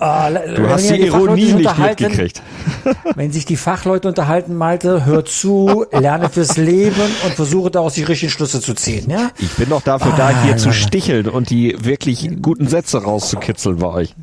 Äh, 0.00 0.54
du 0.54 0.68
hast 0.68 0.88
die, 0.88 0.94
die 0.94 1.06
Ironie 1.06 1.52
nicht 1.52 1.78
mitgekriegt. 1.78 2.42
Wenn 3.14 3.32
sich 3.32 3.44
die 3.44 3.56
Fachleute 3.56 4.08
unterhalten, 4.08 4.56
Malte, 4.56 5.04
hör 5.04 5.24
zu, 5.24 5.84
lerne 5.92 6.28
fürs 6.28 6.56
Leben 6.56 7.00
und 7.24 7.34
versuche 7.34 7.70
daraus 7.70 7.94
die 7.94 8.02
richtigen 8.02 8.30
Schlüsse 8.30 8.60
zu 8.60 8.74
ziehen, 8.74 9.10
ja? 9.10 9.30
Ich 9.38 9.52
bin 9.52 9.68
doch 9.68 9.82
dafür 9.82 10.12
ah, 10.14 10.32
da, 10.32 10.42
hier 10.42 10.56
zu 10.56 10.72
sticheln 10.72 11.28
und 11.28 11.50
die 11.50 11.76
wirklich 11.80 12.30
guten 12.40 12.68
Sätze 12.68 13.02
rauszukitzeln 13.02 13.78
bei 13.78 13.88
euch. 13.88 14.14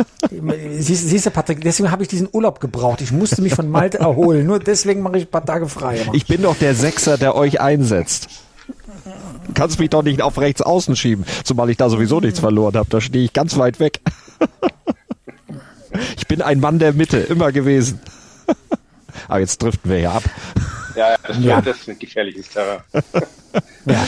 Siehst, 0.78 1.08
siehst 1.08 1.26
du, 1.26 1.30
Patrick, 1.30 1.60
deswegen 1.60 1.90
habe 1.90 2.02
ich 2.02 2.08
diesen 2.08 2.28
Urlaub 2.32 2.60
gebraucht. 2.60 3.00
Ich 3.00 3.12
musste 3.12 3.42
mich 3.42 3.54
von 3.54 3.68
Malte 3.68 3.98
erholen. 3.98 4.46
Nur 4.46 4.58
deswegen 4.58 5.02
mache 5.02 5.18
ich 5.18 5.24
ein 5.24 5.30
paar 5.30 5.44
Tage 5.44 5.68
frei. 5.68 6.00
Ich 6.12 6.26
bin 6.26 6.42
doch 6.42 6.56
der 6.56 6.74
Sechser, 6.74 7.18
der 7.18 7.34
euch 7.34 7.60
einsetzt. 7.60 8.28
Du 9.46 9.54
kannst 9.54 9.78
mich 9.78 9.90
doch 9.90 10.02
nicht 10.02 10.22
auf 10.22 10.38
rechts 10.38 10.62
außen 10.62 10.94
schieben, 10.96 11.24
zumal 11.44 11.70
ich 11.70 11.76
da 11.76 11.88
sowieso 11.88 12.20
nichts 12.20 12.38
verloren 12.40 12.76
habe. 12.76 12.88
Da 12.88 13.00
stehe 13.00 13.24
ich 13.24 13.32
ganz 13.32 13.56
weit 13.58 13.80
weg. 13.80 14.00
Ich 16.16 16.26
bin 16.28 16.40
ein 16.40 16.60
Mann 16.60 16.78
der 16.78 16.92
Mitte, 16.92 17.18
immer 17.18 17.50
gewesen. 17.50 18.00
Aber 19.28 19.40
jetzt 19.40 19.62
driften 19.62 19.90
wir 19.90 19.98
ja 19.98 20.12
ab. 20.12 20.22
Ja, 21.00 21.16
das, 21.26 21.42
ja. 21.42 21.60
das 21.62 21.78
ist 21.78 21.88
ein 21.88 21.98
gefährliches 21.98 22.50
Terrain. 22.50 22.82
Ja. 23.86 24.06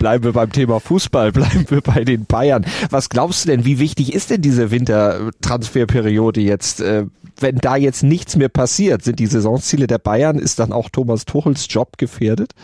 Bleiben 0.00 0.24
wir 0.24 0.32
beim 0.32 0.50
Thema 0.50 0.80
Fußball, 0.80 1.30
bleiben 1.32 1.70
wir 1.70 1.80
bei 1.82 2.02
den 2.02 2.26
Bayern. 2.26 2.66
Was 2.90 3.10
glaubst 3.10 3.44
du 3.44 3.50
denn, 3.50 3.64
wie 3.64 3.78
wichtig 3.78 4.12
ist 4.12 4.30
denn 4.30 4.42
diese 4.42 4.72
Wintertransferperiode 4.72 6.40
jetzt? 6.40 6.80
Äh, 6.80 7.06
wenn 7.38 7.58
da 7.58 7.76
jetzt 7.76 8.02
nichts 8.02 8.34
mehr 8.34 8.48
passiert, 8.48 9.04
sind 9.04 9.20
die 9.20 9.26
Saisonziele 9.26 9.86
der 9.86 9.98
Bayern, 9.98 10.40
ist 10.40 10.58
dann 10.58 10.72
auch 10.72 10.88
Thomas 10.90 11.26
Tuchels 11.26 11.66
Job 11.70 11.96
gefährdet? 11.96 12.54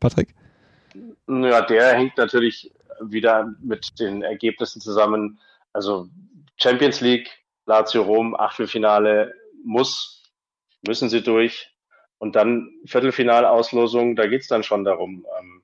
Patrick? 0.00 0.34
Ja, 1.28 1.60
der 1.60 1.92
hängt 1.94 2.16
natürlich 2.16 2.72
wieder 3.02 3.52
mit 3.62 4.00
den 4.00 4.22
Ergebnissen 4.22 4.80
zusammen. 4.80 5.38
Also 5.74 6.08
Champions 6.56 7.02
League, 7.02 7.28
Lazio 7.66 8.00
Rom, 8.02 8.34
Achtelfinale 8.34 9.34
muss, 9.62 10.22
müssen 10.86 11.10
sie 11.10 11.22
durch. 11.22 11.69
Und 12.20 12.36
dann 12.36 12.70
Viertelfinalauslosung, 12.84 14.14
da 14.14 14.26
geht's 14.26 14.46
dann 14.46 14.62
schon 14.62 14.84
darum. 14.84 15.26
Ähm, 15.38 15.62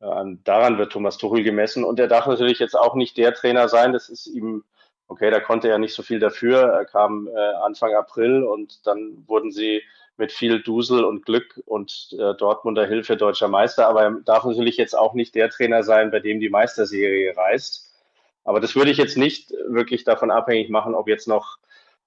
äh, 0.00 0.36
daran 0.42 0.78
wird 0.78 0.90
Thomas 0.90 1.16
Tuchel 1.16 1.44
gemessen. 1.44 1.84
Und 1.84 2.00
er 2.00 2.08
darf 2.08 2.26
natürlich 2.26 2.58
jetzt 2.58 2.74
auch 2.74 2.96
nicht 2.96 3.16
der 3.16 3.32
Trainer 3.32 3.68
sein. 3.68 3.92
Das 3.92 4.08
ist 4.08 4.26
ihm, 4.26 4.64
okay, 5.06 5.30
da 5.30 5.38
konnte 5.38 5.68
er 5.68 5.78
nicht 5.78 5.94
so 5.94 6.02
viel 6.02 6.18
dafür. 6.18 6.58
Er 6.58 6.86
kam 6.86 7.28
äh, 7.28 7.38
Anfang 7.64 7.94
April 7.94 8.42
und 8.42 8.84
dann 8.84 9.22
wurden 9.28 9.52
sie 9.52 9.80
mit 10.16 10.32
viel 10.32 10.60
Dusel 10.60 11.04
und 11.04 11.24
Glück 11.24 11.62
und 11.66 12.08
äh, 12.18 12.34
Dortmunder 12.34 12.84
Hilfe 12.84 13.16
deutscher 13.16 13.46
Meister. 13.46 13.86
Aber 13.86 14.02
er 14.02 14.10
darf 14.24 14.44
natürlich 14.44 14.76
jetzt 14.78 14.98
auch 14.98 15.14
nicht 15.14 15.36
der 15.36 15.50
Trainer 15.50 15.84
sein, 15.84 16.10
bei 16.10 16.18
dem 16.18 16.40
die 16.40 16.50
Meisterserie 16.50 17.36
reist. 17.36 17.94
Aber 18.42 18.58
das 18.58 18.74
würde 18.74 18.90
ich 18.90 18.98
jetzt 18.98 19.16
nicht 19.16 19.52
wirklich 19.68 20.02
davon 20.02 20.32
abhängig 20.32 20.68
machen, 20.68 20.96
ob 20.96 21.06
jetzt 21.06 21.28
noch 21.28 21.58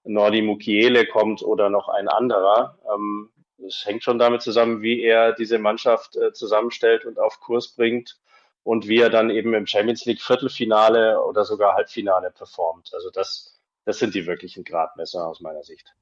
Nordi 0.04 0.42
Mukiele 0.42 1.06
kommt 1.06 1.44
oder 1.44 1.70
noch 1.70 1.88
ein 1.88 2.10
anderer. 2.10 2.78
Ähm, 2.94 3.30
es 3.68 3.86
hängt 3.86 4.04
schon 4.04 4.20
damit 4.20 4.42
zusammen, 4.42 4.82
wie 4.82 5.02
er 5.02 5.34
diese 5.34 5.60
Mannschaft 5.60 6.16
äh, 6.16 6.34
zusammenstellt 6.34 7.06
und 7.06 7.20
auf 7.20 7.40
Kurs 7.40 7.70
bringt 7.70 8.18
und 8.64 8.88
wie 8.88 9.00
er 9.00 9.10
dann 9.10 9.30
eben 9.30 9.54
im 9.54 9.66
Champions 9.66 10.06
League 10.06 10.22
Viertelfinale 10.22 11.24
oder 11.24 11.46
sogar 11.46 11.76
Halbfinale 11.76 12.32
performt. 12.32 12.92
Also 12.94 13.10
das, 13.10 13.60
das 13.86 14.00
sind 14.00 14.14
die 14.16 14.26
wirklichen 14.26 14.64
Gradmesser 14.64 15.28
aus 15.28 15.42
meiner 15.42 15.64
Sicht. 15.64 15.94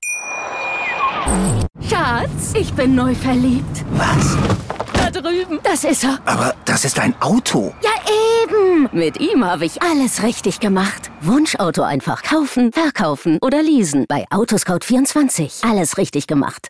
Schatz, 1.81 2.53
ich 2.55 2.73
bin 2.73 2.95
neu 2.95 3.13
verliebt. 3.15 3.85
Was? 3.91 4.37
Da 4.93 5.09
drüben. 5.09 5.59
Das 5.63 5.83
ist 5.83 6.03
er. 6.03 6.19
Aber 6.25 6.55
das 6.65 6.85
ist 6.85 6.99
ein 6.99 7.15
Auto. 7.21 7.73
Ja, 7.81 7.91
eben. 8.43 8.89
Mit 8.91 9.19
ihm 9.19 9.45
habe 9.45 9.65
ich 9.65 9.81
alles 9.81 10.23
richtig 10.23 10.59
gemacht. 10.59 11.11
Wunschauto 11.21 11.83
einfach 11.83 12.23
kaufen, 12.23 12.71
verkaufen 12.71 13.37
oder 13.41 13.61
leasen. 13.61 14.05
Bei 14.07 14.25
Autoscout24. 14.29 15.69
Alles 15.69 15.97
richtig 15.97 16.27
gemacht. 16.27 16.69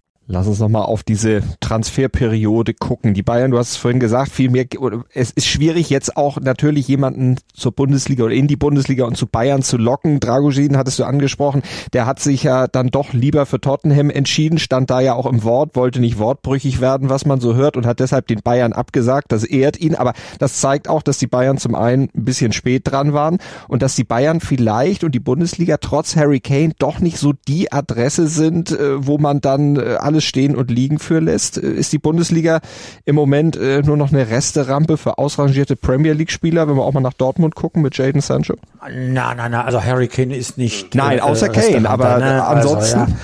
Lass 0.31 0.47
uns 0.47 0.59
nochmal 0.59 0.83
auf 0.83 1.03
diese 1.03 1.43
Transferperiode 1.59 2.73
gucken. 2.73 3.13
Die 3.13 3.21
Bayern, 3.21 3.51
du 3.51 3.57
hast 3.57 3.71
es 3.71 3.75
vorhin 3.75 3.99
gesagt, 3.99 4.31
viel 4.31 4.49
mehr, 4.49 4.63
es 5.13 5.31
ist 5.31 5.45
schwierig 5.45 5.89
jetzt 5.89 6.15
auch 6.15 6.39
natürlich 6.39 6.87
jemanden 6.87 7.35
zur 7.53 7.73
Bundesliga 7.73 8.23
oder 8.23 8.33
in 8.33 8.47
die 8.47 8.55
Bundesliga 8.55 9.03
und 9.03 9.17
zu 9.17 9.27
Bayern 9.27 9.61
zu 9.61 9.75
locken. 9.75 10.21
Dragostin 10.21 10.77
hattest 10.77 10.99
du 10.99 11.03
angesprochen, 11.03 11.63
der 11.91 12.05
hat 12.05 12.21
sich 12.21 12.43
ja 12.43 12.67
dann 12.67 12.87
doch 12.87 13.11
lieber 13.11 13.45
für 13.45 13.59
Tottenham 13.59 14.09
entschieden, 14.09 14.57
stand 14.57 14.89
da 14.89 15.01
ja 15.01 15.15
auch 15.15 15.25
im 15.25 15.43
Wort, 15.43 15.75
wollte 15.75 15.99
nicht 15.99 16.17
wortbrüchig 16.17 16.79
werden, 16.79 17.09
was 17.09 17.25
man 17.25 17.41
so 17.41 17.55
hört 17.55 17.75
und 17.75 17.85
hat 17.85 17.99
deshalb 17.99 18.27
den 18.27 18.39
Bayern 18.41 18.71
abgesagt. 18.71 19.33
Das 19.33 19.43
ehrt 19.43 19.81
ihn, 19.81 19.95
aber 19.95 20.13
das 20.39 20.61
zeigt 20.61 20.87
auch, 20.87 21.01
dass 21.01 21.17
die 21.17 21.27
Bayern 21.27 21.57
zum 21.57 21.75
einen 21.75 22.03
ein 22.15 22.23
bisschen 22.23 22.53
spät 22.53 22.89
dran 22.89 23.11
waren 23.11 23.39
und 23.67 23.81
dass 23.81 23.97
die 23.97 24.05
Bayern 24.05 24.39
vielleicht 24.39 25.03
und 25.03 25.13
die 25.13 25.19
Bundesliga 25.19 25.75
trotz 25.75 26.15
Harry 26.15 26.39
Kane 26.39 26.71
doch 26.79 26.99
nicht 26.99 27.17
so 27.17 27.33
die 27.49 27.73
Adresse 27.73 28.29
sind, 28.29 28.71
äh, 28.71 29.05
wo 29.05 29.17
man 29.17 29.41
dann 29.41 29.75
äh, 29.75 29.97
alles 29.99 30.20
alles 30.21 30.23
stehen 30.23 30.55
und 30.55 30.71
liegen 30.71 30.99
für 30.99 31.19
lässt. 31.19 31.57
Äh, 31.57 31.71
ist 31.71 31.91
die 31.93 31.97
Bundesliga 31.97 32.61
im 33.05 33.15
Moment 33.15 33.55
äh, 33.55 33.81
nur 33.81 33.97
noch 33.97 34.11
eine 34.11 34.29
Resterampe 34.29 34.97
für 34.97 35.17
ausrangierte 35.17 35.75
Premier 35.75 36.13
League 36.13 36.31
Spieler, 36.31 36.67
wenn 36.67 36.75
wir 36.75 36.83
auch 36.83 36.93
mal 36.93 37.01
nach 37.01 37.13
Dortmund 37.13 37.55
gucken 37.55 37.81
mit 37.81 37.97
Jaden 37.97 38.21
Sancho? 38.21 38.55
Nein, 38.81 39.13
nein, 39.13 39.37
nein, 39.37 39.53
also 39.55 39.83
Harry 39.83 40.07
Kane 40.07 40.35
ist 40.35 40.57
nicht. 40.57 40.95
Nein, 40.95 41.17
äh, 41.17 41.21
außer 41.21 41.49
Kane, 41.49 41.89
aber 41.89 42.17
ne? 42.19 42.43
ansonsten. 42.43 42.99
Also, 42.99 43.11
ja 43.11 43.17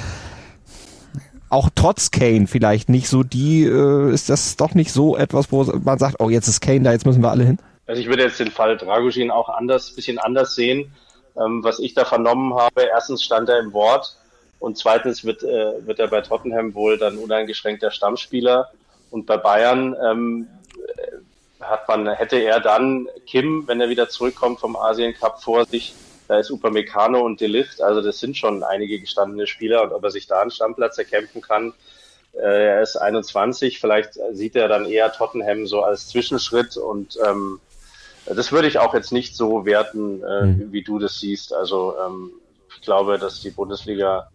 auch 1.50 1.70
trotz 1.74 2.12
Kane 2.12 2.46
vielleicht 2.46 2.90
nicht 2.90 3.08
so 3.08 3.24
die, 3.24 3.64
äh, 3.64 4.12
ist 4.12 4.30
das 4.30 4.58
doch 4.58 4.74
nicht 4.76 4.92
so 4.92 5.16
etwas, 5.16 5.50
wo 5.50 5.64
man 5.64 5.98
sagt, 5.98 6.18
oh, 6.20 6.30
jetzt 6.30 6.50
ist 6.50 6.60
Kane 6.60 6.82
da, 6.82 6.92
jetzt 6.92 7.06
müssen 7.06 7.24
wir 7.24 7.32
alle 7.32 7.46
hin? 7.46 7.58
Also 7.88 8.02
ich 8.02 8.10
würde 8.10 8.24
jetzt 8.24 8.42
den 8.42 8.52
Fall 8.52 8.76
Dragoshin 8.76 9.32
auch 9.32 9.48
anders, 9.48 9.96
bisschen 9.96 10.20
anders 10.20 10.56
sehen. 10.56 10.92
Ähm, 11.38 11.64
was 11.64 11.80
ich 11.80 11.94
da 11.94 12.04
vernommen 12.04 12.54
habe, 12.54 12.82
erstens 12.92 13.24
stand 13.24 13.48
er 13.48 13.60
im 13.60 13.72
Wort, 13.72 14.17
und 14.60 14.78
zweitens 14.78 15.24
wird, 15.24 15.44
äh, 15.44 15.86
wird 15.86 16.00
er 16.00 16.08
bei 16.08 16.22
Tottenham 16.22 16.74
wohl 16.74 16.98
dann 16.98 17.18
uneingeschränkter 17.18 17.92
Stammspieler. 17.92 18.72
Und 19.12 19.26
bei 19.26 19.38
Bayern 19.38 19.96
ähm, 20.04 20.48
hat 21.60 21.88
man, 21.88 22.08
hätte 22.08 22.38
er 22.38 22.60
dann 22.60 23.08
Kim, 23.26 23.68
wenn 23.68 23.82
er 23.82 23.90
wieder 23.90 24.10
zurückkommt 24.10 24.60
vom 24.60 24.76
Asien 24.76 25.14
Cup 25.14 25.42
vor 25.42 25.66
sich, 25.66 25.94
da 26.28 26.40
ist 26.40 26.52
Upamecano 26.52 27.22
und 27.22 27.40
Delicht, 27.40 27.82
also 27.82 28.02
das 28.02 28.20
sind 28.20 28.36
schon 28.36 28.62
einige 28.64 29.00
gestandene 29.00 29.48
Spieler 29.48 29.84
und 29.84 29.94
ob 29.94 30.04
er 30.04 30.12
sich 30.12 30.28
da 30.28 30.42
einen 30.42 30.52
Stammplatz 30.52 30.98
erkämpfen 30.98 31.42
kann, 31.42 31.74
äh, 32.34 32.68
er 32.68 32.82
ist 32.82 32.98
21, 32.98 33.80
vielleicht 33.80 34.20
sieht 34.34 34.56
er 34.56 34.68
dann 34.68 34.86
eher 34.86 35.12
Tottenham 35.14 35.68
so 35.68 35.84
als 35.84 36.10
Zwischenschritt 36.10 36.76
und 36.76 37.18
ähm, 37.26 37.60
das 38.26 38.52
würde 38.52 38.68
ich 38.68 38.78
auch 38.78 38.94
jetzt 38.94 39.14
nicht 39.14 39.36
so 39.36 39.66
werten, 39.66 40.22
äh, 40.22 40.46
mhm. 40.46 40.72
wie 40.72 40.84
du 40.84 41.00
das 41.00 41.20
siehst. 41.20 41.54
Also 41.54 41.96
ähm, 42.06 42.32
ich 42.76 42.82
glaube, 42.82 43.18
dass 43.18 43.40
die 43.40 43.52
Bundesliga 43.52 44.30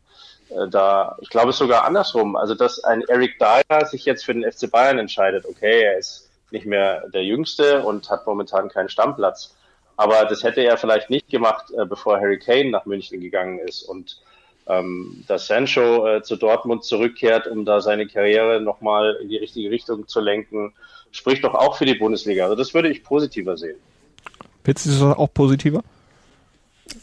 da, 0.70 1.16
ich 1.20 1.28
glaube 1.28 1.50
es 1.50 1.58
sogar 1.58 1.84
andersrum, 1.84 2.36
also 2.36 2.54
dass 2.54 2.82
ein 2.84 3.02
Eric 3.02 3.38
Dyer 3.38 3.86
sich 3.86 4.04
jetzt 4.04 4.24
für 4.24 4.34
den 4.34 4.50
FC 4.50 4.70
Bayern 4.70 4.98
entscheidet, 4.98 5.44
okay, 5.46 5.82
er 5.82 5.98
ist 5.98 6.30
nicht 6.50 6.66
mehr 6.66 7.08
der 7.08 7.24
Jüngste 7.24 7.82
und 7.82 8.10
hat 8.10 8.26
momentan 8.26 8.68
keinen 8.68 8.88
Stammplatz. 8.88 9.54
Aber 9.96 10.24
das 10.24 10.42
hätte 10.42 10.62
er 10.62 10.76
vielleicht 10.76 11.10
nicht 11.10 11.28
gemacht, 11.28 11.66
äh, 11.76 11.84
bevor 11.84 12.18
Harry 12.18 12.38
Kane 12.38 12.70
nach 12.70 12.86
München 12.86 13.20
gegangen 13.20 13.58
ist 13.58 13.82
und 13.82 14.20
ähm, 14.66 15.24
dass 15.26 15.46
Sancho 15.48 16.06
äh, 16.06 16.22
zu 16.22 16.36
Dortmund 16.36 16.84
zurückkehrt, 16.84 17.46
um 17.48 17.64
da 17.64 17.80
seine 17.80 18.06
Karriere 18.06 18.60
nochmal 18.60 19.18
in 19.20 19.28
die 19.28 19.36
richtige 19.36 19.70
Richtung 19.70 20.06
zu 20.06 20.20
lenken, 20.20 20.72
spricht 21.10 21.44
doch 21.44 21.54
auch 21.54 21.76
für 21.76 21.84
die 21.84 21.94
Bundesliga. 21.94 22.44
Also 22.44 22.56
das 22.56 22.72
würde 22.72 22.90
ich 22.90 23.02
positiver 23.02 23.56
sehen. 23.56 23.76
Findest 24.64 24.86
du 24.86 24.90
das 24.90 25.16
auch 25.16 25.32
positiver? 25.34 25.82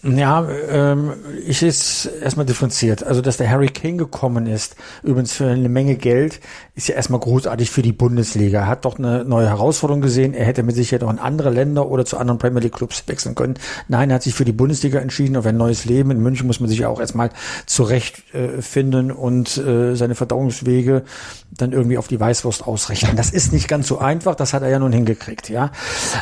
Ja, 0.01 0.47
ähm, 0.69 1.13
ich 1.45 1.61
ist 1.61 2.05
erstmal 2.05 2.45
differenziert. 2.45 3.03
Also, 3.03 3.21
dass 3.21 3.37
der 3.37 3.49
Harry 3.49 3.67
Kane 3.67 3.97
gekommen 3.97 4.47
ist, 4.47 4.75
übrigens 5.03 5.33
für 5.33 5.47
eine 5.47 5.67
Menge 5.67 5.95
Geld, 5.95 6.39
ist 6.75 6.87
ja 6.87 6.95
erstmal 6.95 7.19
großartig 7.19 7.69
für 7.69 7.81
die 7.81 7.91
Bundesliga. 7.91 8.59
Er 8.59 8.67
hat 8.67 8.85
doch 8.85 8.97
eine 8.97 9.25
neue 9.25 9.49
Herausforderung 9.49 9.99
gesehen. 9.99 10.33
Er 10.33 10.45
hätte 10.45 10.63
mit 10.63 10.75
Sicherheit 10.75 11.03
auch 11.03 11.11
in 11.11 11.19
andere 11.19 11.49
Länder 11.49 11.89
oder 11.89 12.05
zu 12.05 12.17
anderen 12.17 12.39
Premier 12.39 12.61
League 12.61 12.75
Clubs 12.75 13.03
wechseln 13.07 13.35
können. 13.35 13.55
Nein, 13.89 14.09
er 14.09 14.15
hat 14.15 14.23
sich 14.23 14.33
für 14.33 14.45
die 14.45 14.53
Bundesliga 14.53 14.99
entschieden, 14.99 15.35
auf 15.35 15.45
ein 15.45 15.57
neues 15.57 15.83
Leben. 15.83 16.11
In 16.11 16.21
München 16.21 16.47
muss 16.47 16.61
man 16.61 16.69
sich 16.69 16.79
ja 16.79 16.87
auch 16.87 17.01
erstmal 17.01 17.31
zurechtfinden 17.65 19.09
äh, 19.09 19.13
und 19.13 19.57
äh, 19.57 19.95
seine 19.95 20.15
Verdauungswege 20.15 21.03
dann 21.51 21.73
irgendwie 21.73 21.97
auf 21.97 22.07
die 22.07 22.19
Weißwurst 22.19 22.65
ausrichten. 22.65 23.17
Das 23.17 23.31
ist 23.31 23.51
nicht 23.51 23.67
ganz 23.67 23.87
so 23.87 23.99
einfach. 23.99 24.35
Das 24.35 24.53
hat 24.53 24.63
er 24.63 24.69
ja 24.69 24.79
nun 24.79 24.93
hingekriegt, 24.93 25.49
ja. 25.49 25.71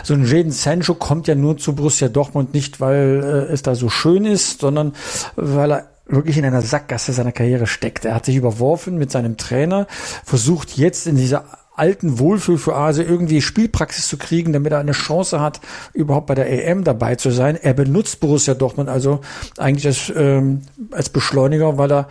So 0.03 0.15
ein 0.15 0.25
Jaden 0.25 0.51
Sancho 0.51 0.95
kommt 0.95 1.27
ja 1.27 1.35
nur 1.35 1.57
zu 1.57 1.75
Borussia 1.75 2.07
Dortmund 2.07 2.55
nicht, 2.55 2.79
weil 2.79 3.46
äh, 3.46 3.46
es 3.47 3.61
da 3.61 3.75
so 3.75 3.89
schön 3.89 4.25
ist, 4.25 4.61
sondern 4.61 4.93
weil 5.35 5.71
er 5.71 5.89
wirklich 6.05 6.37
in 6.37 6.45
einer 6.45 6.61
Sackgasse 6.61 7.13
seiner 7.13 7.31
Karriere 7.31 7.67
steckt. 7.67 8.05
Er 8.05 8.15
hat 8.15 8.25
sich 8.25 8.35
überworfen 8.35 8.97
mit 8.97 9.11
seinem 9.11 9.37
Trainer, 9.37 9.87
versucht 10.23 10.77
jetzt 10.77 11.07
in 11.07 11.15
dieser 11.15 11.45
alten 11.75 12.17
Wohlfühl 12.17 12.57
für 12.57 12.71
Wohlfühlphase 12.71 13.03
irgendwie 13.03 13.41
Spielpraxis 13.41 14.07
zu 14.07 14.17
kriegen, 14.17 14.51
damit 14.51 14.71
er 14.71 14.79
eine 14.79 14.93
Chance 14.93 15.39
hat, 15.39 15.61
überhaupt 15.93 16.25
bei 16.25 16.33
der 16.33 16.49
EM 16.49 16.83
dabei 16.83 17.15
zu 17.15 17.29
sein. 17.29 17.55
Er 17.55 17.73
benutzt 17.73 18.19
Borussia 18.19 18.55
Dortmund 18.55 18.89
also 18.89 19.21
eigentlich 19.57 19.85
als, 19.85 20.11
ähm, 20.15 20.63
als 20.91 21.09
Beschleuniger, 21.09 21.77
weil 21.77 21.91
er 21.91 22.07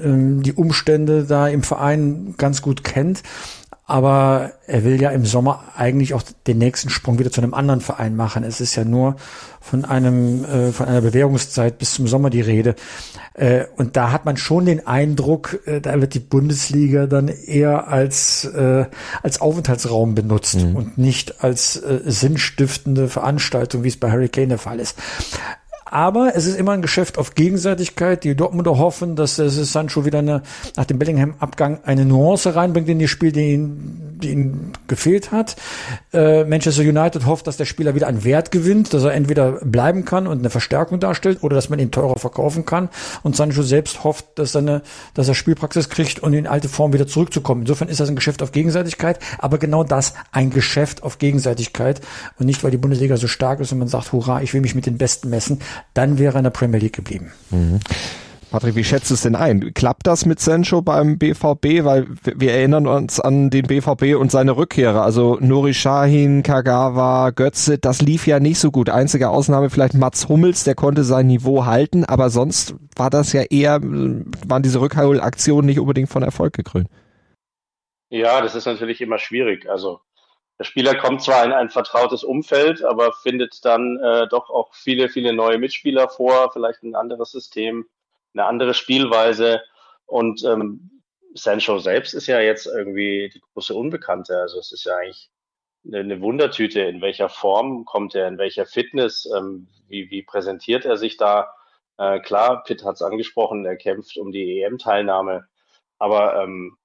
ähm, 0.00 0.44
die 0.44 0.52
Umstände 0.52 1.24
da 1.24 1.48
im 1.48 1.64
Verein 1.64 2.34
ganz 2.38 2.62
gut 2.62 2.84
kennt 2.84 3.22
aber 3.90 4.52
er 4.68 4.84
will 4.84 5.02
ja 5.02 5.10
im 5.10 5.24
Sommer 5.26 5.64
eigentlich 5.76 6.14
auch 6.14 6.22
den 6.46 6.58
nächsten 6.58 6.90
Sprung 6.90 7.18
wieder 7.18 7.32
zu 7.32 7.40
einem 7.40 7.54
anderen 7.54 7.80
Verein 7.80 8.14
machen. 8.14 8.44
Es 8.44 8.60
ist 8.60 8.76
ja 8.76 8.84
nur 8.84 9.16
von 9.60 9.84
einem 9.84 10.44
äh, 10.44 10.70
von 10.70 10.86
einer 10.86 11.00
Bewährungszeit 11.00 11.76
bis 11.76 11.94
zum 11.94 12.06
Sommer 12.06 12.30
die 12.30 12.40
Rede. 12.40 12.76
Äh, 13.34 13.64
und 13.76 13.96
da 13.96 14.12
hat 14.12 14.26
man 14.26 14.36
schon 14.36 14.66
den 14.66 14.86
Eindruck, 14.86 15.58
äh, 15.66 15.80
da 15.80 16.00
wird 16.00 16.14
die 16.14 16.20
Bundesliga 16.20 17.06
dann 17.06 17.26
eher 17.26 17.88
als 17.88 18.44
äh, 18.44 18.84
als 19.24 19.40
Aufenthaltsraum 19.40 20.14
benutzt 20.14 20.60
mhm. 20.60 20.76
und 20.76 20.96
nicht 20.96 21.42
als 21.42 21.74
äh, 21.74 22.00
sinnstiftende 22.04 23.08
Veranstaltung, 23.08 23.82
wie 23.82 23.88
es 23.88 23.98
bei 23.98 24.12
Hurricane 24.12 24.50
der 24.50 24.58
Fall 24.58 24.78
ist. 24.78 24.96
Aber 25.92 26.36
es 26.36 26.46
ist 26.46 26.56
immer 26.56 26.70
ein 26.70 26.82
Geschäft 26.82 27.18
auf 27.18 27.34
Gegenseitigkeit. 27.34 28.22
Die 28.22 28.36
Dortmunder 28.36 28.78
hoffen, 28.78 29.16
dass 29.16 29.40
es 29.40 29.56
Sancho 29.72 30.04
wieder 30.04 30.20
eine, 30.20 30.42
nach 30.76 30.84
dem 30.84 31.00
Bellingham-Abgang 31.00 31.80
eine 31.84 32.04
Nuance 32.04 32.54
reinbringt 32.54 32.88
in 32.88 33.00
die 33.00 33.08
Spiel, 33.08 33.32
die 33.32 33.54
ihn, 33.54 34.18
die 34.22 34.30
ihn 34.30 34.72
gefehlt 34.86 35.32
hat. 35.32 35.56
Äh, 36.12 36.44
Manchester 36.44 36.82
United 36.82 37.26
hofft, 37.26 37.48
dass 37.48 37.56
der 37.56 37.64
Spieler 37.64 37.96
wieder 37.96 38.06
an 38.06 38.22
Wert 38.22 38.52
gewinnt, 38.52 38.94
dass 38.94 39.02
er 39.02 39.14
entweder 39.14 39.52
bleiben 39.64 40.04
kann 40.04 40.28
und 40.28 40.38
eine 40.38 40.50
Verstärkung 40.50 41.00
darstellt 41.00 41.42
oder 41.42 41.56
dass 41.56 41.70
man 41.70 41.80
ihn 41.80 41.90
teurer 41.90 42.20
verkaufen 42.20 42.64
kann. 42.64 42.88
Und 43.24 43.34
Sancho 43.34 43.62
selbst 43.62 44.04
hofft, 44.04 44.26
dass, 44.36 44.52
seine, 44.52 44.82
dass 45.14 45.26
er 45.26 45.34
Spielpraxis 45.34 45.88
kriegt 45.88 46.20
und 46.20 46.34
in 46.34 46.46
alte 46.46 46.68
Form 46.68 46.92
wieder 46.92 47.08
zurückzukommen. 47.08 47.62
Insofern 47.62 47.88
ist 47.88 47.98
das 47.98 48.08
ein 48.08 48.14
Geschäft 48.14 48.44
auf 48.44 48.52
Gegenseitigkeit, 48.52 49.18
aber 49.38 49.58
genau 49.58 49.82
das 49.82 50.14
ein 50.30 50.50
Geschäft 50.50 51.02
auf 51.02 51.18
Gegenseitigkeit 51.18 52.00
und 52.38 52.46
nicht, 52.46 52.62
weil 52.62 52.70
die 52.70 52.76
Bundesliga 52.76 53.16
so 53.16 53.26
stark 53.26 53.58
ist 53.58 53.72
und 53.72 53.80
man 53.80 53.88
sagt, 53.88 54.12
hurra, 54.12 54.40
ich 54.40 54.54
will 54.54 54.60
mich 54.60 54.76
mit 54.76 54.86
den 54.86 54.96
Besten 54.96 55.30
messen 55.30 55.58
dann 55.94 56.18
wäre 56.18 56.34
er 56.34 56.38
in 56.38 56.44
der 56.44 56.50
Premier 56.50 56.80
League 56.80 56.96
geblieben. 56.96 57.32
Mhm. 57.50 57.80
Patrick, 58.50 58.74
wie 58.74 58.82
schätzt 58.82 59.10
du 59.10 59.14
es 59.14 59.22
denn 59.22 59.36
ein? 59.36 59.72
Klappt 59.74 60.08
das 60.08 60.26
mit 60.26 60.40
Sancho 60.40 60.82
beim 60.82 61.18
BVB? 61.18 61.84
Weil 61.84 62.08
wir 62.24 62.52
erinnern 62.52 62.88
uns 62.88 63.20
an 63.20 63.48
den 63.48 63.66
BVB 63.66 64.16
und 64.18 64.32
seine 64.32 64.56
Rückkehrer. 64.56 65.02
Also 65.02 65.38
Nuri 65.40 65.72
Sahin, 65.72 66.42
Kagawa, 66.42 67.30
Götze, 67.30 67.78
das 67.78 68.02
lief 68.02 68.26
ja 68.26 68.40
nicht 68.40 68.58
so 68.58 68.72
gut. 68.72 68.90
Einzige 68.90 69.28
Ausnahme 69.28 69.70
vielleicht 69.70 69.94
Mats 69.94 70.28
Hummels, 70.28 70.64
der 70.64 70.74
konnte 70.74 71.04
sein 71.04 71.28
Niveau 71.28 71.64
halten, 71.64 72.04
aber 72.04 72.28
sonst 72.28 72.74
war 72.96 73.08
das 73.08 73.32
ja 73.32 73.42
eher, 73.42 73.80
waren 73.82 74.62
diese 74.64 74.80
Rückholaktionen 74.80 75.66
nicht 75.66 75.78
unbedingt 75.78 76.08
von 76.08 76.24
Erfolg 76.24 76.52
gekrönt. 76.52 76.88
Ja, 78.08 78.40
das 78.40 78.56
ist 78.56 78.66
natürlich 78.66 79.00
immer 79.00 79.18
schwierig. 79.18 79.70
Also 79.70 80.00
der 80.60 80.64
Spieler 80.64 80.94
kommt 80.94 81.22
zwar 81.22 81.42
in 81.46 81.52
ein 81.52 81.70
vertrautes 81.70 82.22
Umfeld, 82.22 82.84
aber 82.84 83.14
findet 83.14 83.64
dann 83.64 83.96
äh, 83.96 84.28
doch 84.28 84.50
auch 84.50 84.74
viele, 84.74 85.08
viele 85.08 85.32
neue 85.32 85.56
Mitspieler 85.56 86.10
vor, 86.10 86.52
vielleicht 86.52 86.82
ein 86.82 86.94
anderes 86.94 87.30
System, 87.30 87.88
eine 88.34 88.44
andere 88.44 88.74
Spielweise. 88.74 89.62
Und 90.04 90.44
ähm, 90.44 91.02
Sancho 91.32 91.78
selbst 91.78 92.12
ist 92.12 92.26
ja 92.26 92.40
jetzt 92.40 92.66
irgendwie 92.66 93.30
die 93.32 93.40
große 93.40 93.72
Unbekannte. 93.74 94.36
Also 94.36 94.58
es 94.58 94.70
ist 94.70 94.84
ja 94.84 94.96
eigentlich 94.96 95.30
eine, 95.86 96.00
eine 96.00 96.20
Wundertüte, 96.20 96.82
in 96.82 97.00
welcher 97.00 97.30
Form 97.30 97.86
kommt 97.86 98.14
er, 98.14 98.28
in 98.28 98.36
welcher 98.36 98.66
Fitness, 98.66 99.26
ähm, 99.34 99.66
wie, 99.88 100.10
wie 100.10 100.22
präsentiert 100.22 100.84
er 100.84 100.98
sich 100.98 101.16
da. 101.16 101.54
Äh, 101.96 102.20
klar, 102.20 102.64
Pitt 102.64 102.84
hat 102.84 102.96
es 102.96 103.02
angesprochen, 103.02 103.64
er 103.64 103.76
kämpft 103.76 104.18
um 104.18 104.30
die 104.30 104.60
EM-Teilnahme. 104.60 105.48
Aber 105.96 106.42
ähm, 106.42 106.76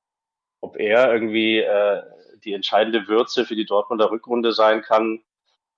ob 0.62 0.78
er 0.78 1.12
irgendwie 1.12 1.60
äh, 1.60 2.04
die 2.46 2.54
entscheidende 2.54 3.08
Würze 3.08 3.46
für 3.46 3.56
die 3.56 3.66
Dortmunder 3.66 4.12
Rückrunde 4.12 4.54
sein 4.54 4.82
kann, 4.82 5.22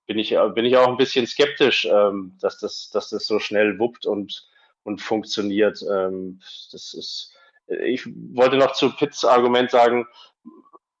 bin 0.06 0.18
ich, 0.18 0.34
bin 0.54 0.64
ich 0.64 0.76
auch 0.76 0.88
ein 0.88 0.96
bisschen 0.96 1.26
skeptisch, 1.26 1.86
ähm, 1.86 2.36
dass, 2.40 2.58
das, 2.58 2.90
dass 2.90 3.10
das 3.10 3.26
so 3.26 3.38
schnell 3.38 3.78
wuppt 3.78 4.06
und, 4.06 4.48
und 4.82 5.02
funktioniert. 5.02 5.82
Ähm, 5.82 6.40
das 6.72 6.94
ist, 6.94 7.34
ich 7.66 8.06
wollte 8.06 8.56
noch 8.56 8.72
zu 8.72 8.94
Pitts 8.94 9.24
Argument 9.24 9.70
sagen, 9.70 10.06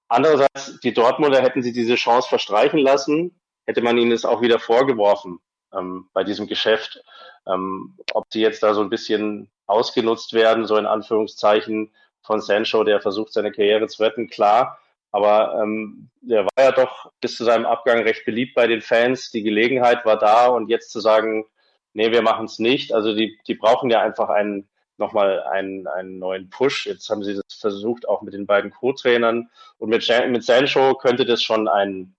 andererseits, 0.08 0.78
die 0.80 0.92
Dortmunder 0.92 1.40
hätten 1.40 1.62
sie 1.62 1.72
diese 1.72 1.94
Chance 1.94 2.28
verstreichen 2.28 2.78
lassen, 2.78 3.40
hätte 3.66 3.80
man 3.80 3.96
ihnen 3.96 4.12
es 4.12 4.24
auch 4.24 4.42
wieder 4.42 4.58
vorgeworfen 4.58 5.40
ähm, 5.72 6.08
bei 6.12 6.24
diesem 6.24 6.46
Geschäft. 6.46 7.02
Ähm, 7.46 7.96
ob 8.12 8.26
sie 8.30 8.40
jetzt 8.40 8.62
da 8.62 8.74
so 8.74 8.82
ein 8.82 8.90
bisschen 8.90 9.50
ausgenutzt 9.66 10.34
werden, 10.34 10.66
so 10.66 10.76
in 10.76 10.86
Anführungszeichen, 10.86 11.90
von 12.22 12.40
Sancho, 12.42 12.84
der 12.84 13.00
versucht, 13.00 13.32
seine 13.32 13.52
Karriere 13.52 13.86
zu 13.86 14.02
retten, 14.02 14.28
klar. 14.28 14.78
Aber 15.10 15.60
ähm, 15.62 16.10
der 16.20 16.44
war 16.44 16.64
ja 16.64 16.72
doch 16.72 17.10
bis 17.20 17.36
zu 17.36 17.44
seinem 17.44 17.66
Abgang 17.66 18.02
recht 18.02 18.24
beliebt 18.24 18.54
bei 18.54 18.66
den 18.66 18.80
Fans. 18.80 19.30
Die 19.30 19.42
Gelegenheit 19.42 20.04
war 20.04 20.18
da 20.18 20.46
und 20.48 20.68
jetzt 20.68 20.90
zu 20.90 21.00
sagen, 21.00 21.46
nee, 21.94 22.10
wir 22.12 22.22
machen 22.22 22.44
es 22.44 22.58
nicht. 22.58 22.92
Also 22.92 23.14
die, 23.14 23.38
die 23.46 23.54
brauchen 23.54 23.90
ja 23.90 24.00
einfach 24.00 24.28
einen 24.28 24.68
nochmal 24.98 25.42
einen, 25.44 25.86
einen 25.86 26.18
neuen 26.18 26.50
Push. 26.50 26.86
Jetzt 26.86 27.08
haben 27.08 27.22
sie 27.22 27.34
das 27.34 27.58
versucht, 27.58 28.08
auch 28.08 28.22
mit 28.22 28.34
den 28.34 28.46
beiden 28.46 28.70
Co-Trainern. 28.70 29.48
Und 29.78 29.88
mit, 29.88 30.06
mit 30.28 30.44
Sancho 30.44 30.94
könnte 30.96 31.24
das 31.24 31.42
schon 31.42 31.68
ein, 31.68 32.14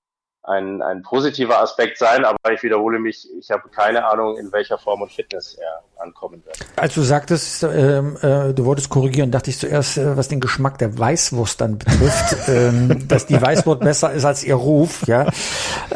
ein, 0.49 0.81
ein 0.81 1.03
positiver 1.03 1.61
Aspekt 1.61 1.99
sein, 1.99 2.25
aber 2.25 2.51
ich 2.51 2.63
wiederhole 2.63 2.99
mich, 2.99 3.27
ich 3.37 3.51
habe 3.51 3.69
keine 3.69 4.05
Ahnung, 4.09 4.37
in 4.37 4.51
welcher 4.51 4.77
Form 4.77 5.01
und 5.01 5.11
Fitness 5.11 5.55
er 5.55 6.03
ankommen 6.03 6.43
wird. 6.45 6.57
Als 6.75 6.95
du 6.95 7.01
sagtest, 7.01 7.63
ähm, 7.63 8.17
äh, 8.21 8.53
du 8.53 8.65
wolltest 8.65 8.89
korrigieren, 8.89 9.29
dachte 9.31 9.51
ich 9.51 9.59
zuerst, 9.59 9.97
äh, 9.97 10.17
was 10.17 10.27
den 10.27 10.39
Geschmack 10.39 10.79
der 10.79 10.97
Weißwurst 10.97 11.61
dann 11.61 11.77
betrifft, 11.77 12.35
ähm, 12.47 13.07
dass 13.07 13.27
die 13.27 13.39
Weißwurst 13.39 13.81
besser 13.81 14.11
ist 14.11 14.25
als 14.25 14.43
ihr 14.43 14.55
Ruf, 14.55 15.05
ja. 15.07 15.27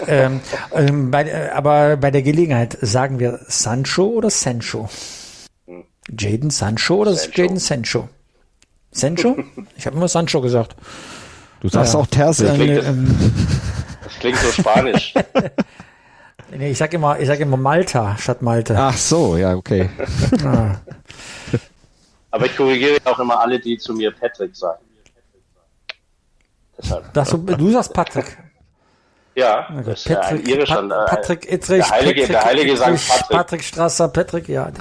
Ähm, 0.08 0.42
ähm, 0.74 1.10
bei, 1.10 1.24
äh, 1.24 1.50
aber 1.50 1.98
bei 1.98 2.12
der 2.12 2.22
Gelegenheit 2.22 2.78
sagen 2.80 3.20
wir 3.20 3.40
Sancho 3.48 4.06
oder 4.06 4.30
Sancho? 4.30 4.88
Hm. 5.66 5.86
Jaden 6.10 6.52
Sancho 6.52 6.96
oder 6.96 7.16
Sancho. 7.16 7.42
Jaden 7.42 7.58
Sancho? 7.58 8.10
Sancho? 8.92 9.36
Ich 9.78 9.88
habe 9.88 9.98
immer 9.98 10.08
Sancho 10.08 10.42
gesagt. 10.42 10.76
Du 11.62 11.70
sagst 11.70 11.94
ja. 11.94 12.00
auch 12.00 12.08
Terzic. 12.08 12.48
Ähm, 12.60 13.34
das 14.14 14.20
klingt 14.20 14.38
so 14.38 14.52
spanisch. 14.52 15.14
nee, 16.52 16.72
ich 16.72 16.78
sag 16.78 16.94
immer, 16.94 17.20
ich 17.20 17.28
sag 17.28 17.40
immer 17.40 17.58
Malta 17.58 18.16
statt 18.18 18.42
Malte. 18.42 18.76
Ach 18.78 18.98
so, 18.98 19.38
ja, 19.38 19.56
okay. 19.56 19.90
ah. 20.46 20.76
Aber 22.32 22.46
ich 22.46 22.56
korrigiere 22.56 22.98
auch 23.06 23.20
immer 23.20 23.40
alle, 23.40 23.60
die 23.60 23.78
zu 23.78 23.94
mir 23.94 24.12
Patrick 24.12 24.56
sagen. 24.56 24.84
Deshalb. 26.78 27.14
Das, 27.14 27.30
du 27.30 27.72
sagst 27.72 27.94
Patrick. 27.94 28.38
Ja, 29.36 29.68
das 29.84 30.06
ist 30.06 30.14
Patrick, 30.14 30.48
ja 30.48 30.56
irischer, 30.56 30.88
Pat, 30.88 31.08
Patrick 31.08 31.52
Ittrich, 31.52 31.84
der 31.84 31.90
Heilige, 31.90 32.22
Patrick, 32.22 32.28
der 32.28 32.46
Heilige 32.46 32.72
Ittrich, 32.74 33.08
Patrick. 33.08 33.38
Patrick 33.38 33.64
Strasser, 33.64 34.08
Patrick, 34.10 34.48
ja. 34.48 34.72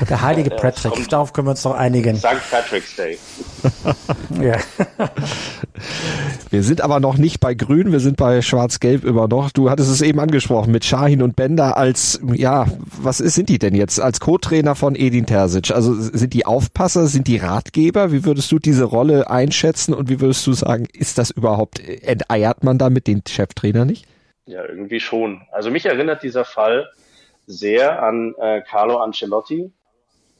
Der 0.08 0.22
heilige 0.22 0.50
Patrick, 0.50 1.08
darauf 1.08 1.32
können 1.32 1.46
wir 1.46 1.52
uns 1.52 1.64
noch 1.64 1.74
einigen. 1.74 2.16
St. 2.16 2.26
Patrick's 2.50 2.96
Day. 2.96 3.18
ja. 4.40 4.56
Wir 6.50 6.62
sind 6.62 6.82
aber 6.82 7.00
noch 7.00 7.16
nicht 7.16 7.40
bei 7.40 7.54
Grün, 7.54 7.90
wir 7.90 7.98
sind 7.98 8.16
bei 8.16 8.40
Schwarz-Gelb 8.40 9.02
immer 9.02 9.26
noch. 9.26 9.50
Du 9.50 9.70
hattest 9.70 9.90
es 9.90 10.00
eben 10.02 10.20
angesprochen 10.20 10.70
mit 10.70 10.84
Shahin 10.84 11.20
und 11.20 11.34
Bender 11.34 11.76
als, 11.76 12.20
ja, 12.32 12.66
was 12.96 13.18
ist, 13.18 13.34
sind 13.34 13.48
die 13.48 13.58
denn 13.58 13.74
jetzt? 13.74 14.00
Als 14.00 14.20
Co-Trainer 14.20 14.76
von 14.76 14.94
Edin 14.94 15.26
Terzic. 15.26 15.72
Also 15.72 15.94
sind 15.94 16.32
die 16.32 16.46
Aufpasser, 16.46 17.08
sind 17.08 17.26
die 17.26 17.38
Ratgeber? 17.38 18.12
Wie 18.12 18.24
würdest 18.24 18.52
du 18.52 18.60
diese 18.60 18.84
Rolle 18.84 19.28
einschätzen 19.28 19.94
und 19.94 20.08
wie 20.08 20.20
würdest 20.20 20.46
du 20.46 20.52
sagen, 20.52 20.86
ist 20.92 21.18
das 21.18 21.32
überhaupt, 21.32 21.80
enteiert 21.80 22.62
man 22.62 22.78
da 22.78 22.88
mit 22.88 23.08
den 23.08 23.22
Cheftrainer 23.26 23.84
nicht? 23.84 24.06
Ja, 24.46 24.64
irgendwie 24.64 25.00
schon. 25.00 25.42
Also 25.50 25.72
mich 25.72 25.86
erinnert 25.86 26.22
dieser 26.22 26.44
Fall 26.44 26.88
sehr 27.46 28.02
an 28.02 28.34
äh, 28.38 28.62
Carlo 28.62 28.98
Ancelotti, 28.98 29.72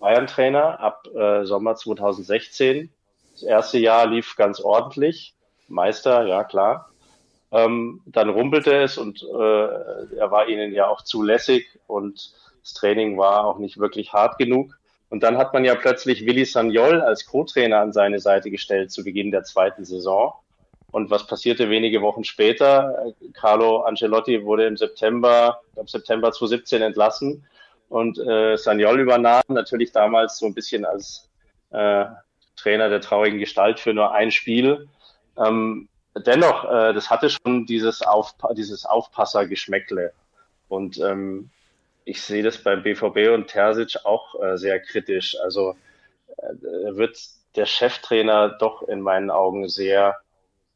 Bayern-Trainer 0.04 0.80
ab 0.80 1.08
äh, 1.16 1.46
Sommer 1.46 1.76
2016. 1.76 2.90
Das 3.32 3.42
erste 3.42 3.78
Jahr 3.78 4.06
lief 4.06 4.36
ganz 4.36 4.60
ordentlich. 4.60 5.34
Meister, 5.66 6.26
ja 6.26 6.44
klar. 6.44 6.90
Ähm, 7.50 8.02
dann 8.04 8.28
rumpelte 8.28 8.82
es 8.82 8.98
und 8.98 9.22
äh, 9.22 10.16
er 10.16 10.30
war 10.30 10.48
ihnen 10.48 10.74
ja 10.74 10.88
auch 10.88 11.00
zulässig 11.00 11.78
und 11.86 12.34
das 12.60 12.74
Training 12.74 13.16
war 13.16 13.46
auch 13.46 13.58
nicht 13.58 13.78
wirklich 13.78 14.12
hart 14.12 14.36
genug. 14.36 14.78
Und 15.08 15.22
dann 15.22 15.38
hat 15.38 15.54
man 15.54 15.64
ja 15.64 15.74
plötzlich 15.74 16.26
Willi 16.26 16.44
Sagnol 16.44 17.00
als 17.00 17.24
Co-Trainer 17.24 17.80
an 17.80 17.94
seine 17.94 18.20
Seite 18.20 18.50
gestellt 18.50 18.92
zu 18.92 19.04
Beginn 19.04 19.30
der 19.30 19.44
zweiten 19.44 19.86
Saison. 19.86 20.34
Und 20.90 21.10
was 21.10 21.26
passierte 21.26 21.70
wenige 21.70 22.02
Wochen 22.02 22.24
später? 22.24 23.14
Carlo 23.32 23.80
Ancelotti 23.84 24.44
wurde 24.44 24.66
im 24.66 24.76
September, 24.76 25.62
im 25.76 25.86
September 25.86 26.30
2017 26.30 26.82
entlassen 26.82 27.46
und 27.88 28.18
äh, 28.18 28.56
Sanyol 28.56 29.00
übernahm, 29.00 29.42
natürlich 29.48 29.92
damals 29.92 30.38
so 30.38 30.46
ein 30.46 30.54
bisschen 30.54 30.84
als 30.84 31.30
äh, 31.70 32.06
Trainer 32.56 32.88
der 32.88 33.00
traurigen 33.00 33.38
Gestalt 33.38 33.80
für 33.80 33.94
nur 33.94 34.12
ein 34.12 34.30
Spiel. 34.30 34.88
Ähm, 35.36 35.88
dennoch, 36.14 36.64
äh, 36.64 36.92
das 36.92 37.10
hatte 37.10 37.30
schon 37.30 37.66
dieses, 37.66 38.02
Auf, 38.02 38.34
dieses 38.56 38.84
Aufpasser-Geschmäckle. 38.84 40.12
Und 40.68 40.98
ähm, 40.98 41.50
ich 42.04 42.22
sehe 42.22 42.42
das 42.42 42.58
beim 42.62 42.82
BVB 42.82 43.32
und 43.32 43.48
Terzic 43.48 44.04
auch 44.04 44.40
äh, 44.42 44.56
sehr 44.56 44.80
kritisch. 44.80 45.36
Also 45.42 45.76
äh, 46.38 46.96
wird 46.96 47.18
der 47.56 47.66
Cheftrainer 47.66 48.50
doch 48.50 48.82
in 48.82 49.00
meinen 49.00 49.30
Augen 49.30 49.68
sehr 49.68 50.16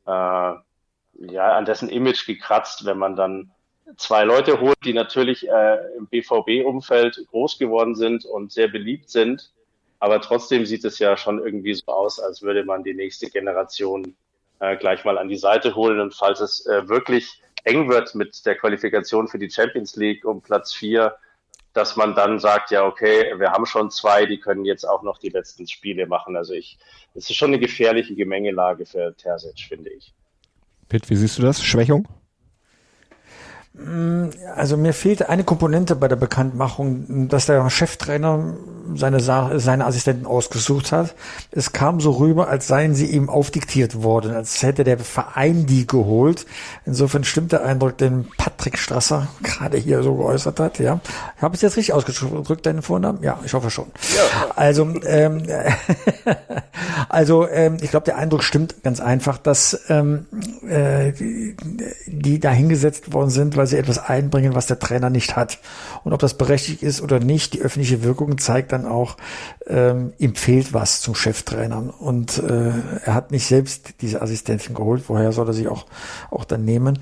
äh, 0.07 0.11
ja, 0.11 1.57
an 1.57 1.65
dessen 1.65 1.89
Image 1.89 2.27
gekratzt, 2.27 2.85
wenn 2.85 2.99
man 2.99 3.17
dann 3.17 3.51
zwei 3.97 4.25
Leute 4.25 4.61
holt, 4.61 4.79
die 4.85 4.93
natürlich 4.93 5.49
äh, 5.49 5.79
im 5.97 6.07
BVB-Umfeld 6.07 7.27
groß 7.31 7.59
geworden 7.59 7.95
sind 7.95 8.25
und 8.25 8.53
sehr 8.53 8.69
beliebt 8.69 9.11
sind. 9.11 9.53
Aber 10.01 10.21
trotzdem 10.21 10.67
sieht 10.67 10.85
es 10.85 10.99
ja 10.99 11.17
schon 11.17 11.39
irgendwie 11.39 11.75
so 11.75 11.87
aus, 11.87 12.21
als 12.21 12.43
würde 12.43 12.65
man 12.65 12.85
die 12.85 12.95
nächste 12.95 13.29
Generation 13.29 14.15
äh, 14.61 14.77
gleich 14.77 15.05
mal 15.05 15.19
an 15.19 15.29
die 15.29 15.37
Seite 15.37 15.75
holen. 15.75 16.01
Und 16.01 16.15
falls 16.15 16.41
es 16.41 16.67
äh, 16.67 16.89
wirklich 16.89 17.43
eng 17.65 17.89
wird 17.89 18.15
mit 18.15 18.47
der 18.47 18.57
Qualifikation 18.57 19.29
für 19.29 19.39
die 19.39 19.51
Champions 19.51 19.97
League 19.97 20.25
um 20.25 20.41
Platz 20.41 20.73
vier, 20.73 21.17
dass 21.73 21.97
man 21.97 22.15
dann 22.15 22.39
sagt, 22.39 22.71
ja, 22.71 22.85
okay, 22.85 23.35
wir 23.39 23.51
haben 23.51 23.67
schon 23.67 23.91
zwei, 23.91 24.27
die 24.27 24.39
können 24.39 24.65
jetzt 24.65 24.85
auch 24.89 25.03
noch 25.03 25.19
die 25.19 25.29
letzten 25.29 25.67
Spiele 25.67 26.07
machen. 26.07 26.37
Also 26.37 26.55
ich, 26.55 26.79
es 27.15 27.29
ist 27.29 27.37
schon 27.37 27.49
eine 27.49 27.59
gefährliche 27.59 28.15
Gemengelage 28.15 28.87
für 28.87 29.15
Terzic, 29.17 29.61
finde 29.61 29.91
ich. 29.91 30.15
Pitt, 30.89 31.11
wie 31.11 31.17
siehst 31.17 31.39
du 31.39 31.43
das? 31.43 31.63
Schwächung? 31.63 32.09
Also 34.57 34.77
mir 34.77 34.93
fehlte 34.93 35.29
eine 35.29 35.45
Komponente 35.45 35.95
bei 35.95 36.09
der 36.09 36.17
Bekanntmachung, 36.17 37.29
dass 37.29 37.47
der 37.47 37.69
Cheftrainer 37.71 38.55
seine, 38.95 39.21
seine 39.21 39.87
Assistenten 39.87 40.27
ausgesucht 40.27 40.93
hat. 40.93 41.15
Es 41.51 41.73
kam 41.73 42.01
so 42.01 42.13
rüber, 42.13 42.49
als 42.49 42.67
seien 42.67 42.95
sie 42.95 43.07
ihm 43.07 43.29
aufdiktiert 43.29 44.03
worden, 44.03 44.35
als 44.35 44.63
hätte 44.63 44.85
der 44.85 44.99
Verein 44.99 45.67
die 45.67 45.87
geholt. 45.87 46.47
Insofern 46.87 47.25
stimmt 47.25 47.53
der 47.53 47.65
Eindruck, 47.65 47.99
den 47.99 48.27
Patrick 48.37 48.79
Strasser 48.79 49.29
gerade 49.43 49.77
hier 49.77 50.03
so 50.03 50.17
geäußert 50.17 50.59
hat. 50.61 50.79
Ja, 50.79 51.01
habe 51.41 51.55
ich 51.55 51.63
jetzt 51.63 51.77
richtig 51.77 51.93
ausgedrückt, 51.93 52.67
deinen 52.67 52.83
Vornamen? 52.83 53.23
Ja, 53.23 53.39
ich 53.45 53.55
hoffe 53.55 53.71
schon. 53.71 53.87
Ja. 54.17 54.51
Also, 54.57 54.89
ähm, 55.07 55.43
also 57.09 57.49
ähm, 57.49 57.77
ich 57.81 57.91
glaube, 57.91 58.05
der 58.05 58.17
Eindruck 58.17 58.43
stimmt 58.43 58.83
ganz 58.83 59.01
einfach, 59.01 59.39
dass 59.39 59.79
ähm, 59.89 60.27
äh, 60.69 61.13
die, 61.13 61.57
die 62.07 62.41
da 62.41 62.51
hingesetzt 62.51 63.13
worden 63.13 63.31
sind, 63.31 63.57
weil 63.57 63.68
sie 63.69 63.77
etwas 63.77 63.99
einbringen, 63.99 64.55
was 64.55 64.67
der 64.67 64.79
Trainer 64.79 65.11
nicht 65.11 65.37
hat. 65.37 65.59
Und 66.05 66.13
ob 66.13 66.21
das 66.21 66.35
berechtigt 66.35 66.83
ist 66.83 67.01
oder 67.01 67.21
nicht, 67.21 67.55
die 67.55 67.61
öffentliche 67.61 68.03
Wirkung 68.03 68.39
zeigt 68.39 68.73
dann 68.73 68.87
auch, 68.87 69.17
ähm, 69.67 70.13
ihm 70.19 70.35
fehlt 70.35 70.73
was 70.73 71.01
zum 71.01 71.15
Cheftrainer. 71.15 71.95
Und 72.01 72.39
äh, 72.39 72.73
er 73.05 73.15
hat 73.15 73.31
nicht 73.31 73.47
selbst 73.47 73.95
diese 74.01 74.23
Assistentin 74.23 74.75
geholt. 74.75 75.05
Woher 75.09 75.33
soll 75.33 75.49
er 75.49 75.55
sie 75.55 75.69
auch, 75.69 75.87
auch 76.31 76.45
dann 76.45 76.65
nehmen? 76.65 76.99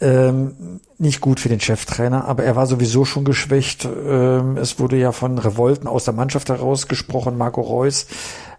Ähm, 0.00 0.80
nicht 0.98 1.20
gut 1.20 1.40
für 1.40 1.48
den 1.48 1.60
Cheftrainer, 1.60 2.26
aber 2.26 2.44
er 2.44 2.56
war 2.56 2.66
sowieso 2.66 3.04
schon 3.04 3.24
geschwächt. 3.24 3.84
Ähm, 3.84 4.56
es 4.56 4.78
wurde 4.78 4.96
ja 4.96 5.12
von 5.12 5.38
Revolten 5.38 5.86
aus 5.86 6.04
der 6.04 6.14
Mannschaft 6.14 6.48
heraus 6.48 6.88
gesprochen. 6.88 7.38
Marco 7.38 7.60
Reus 7.60 8.06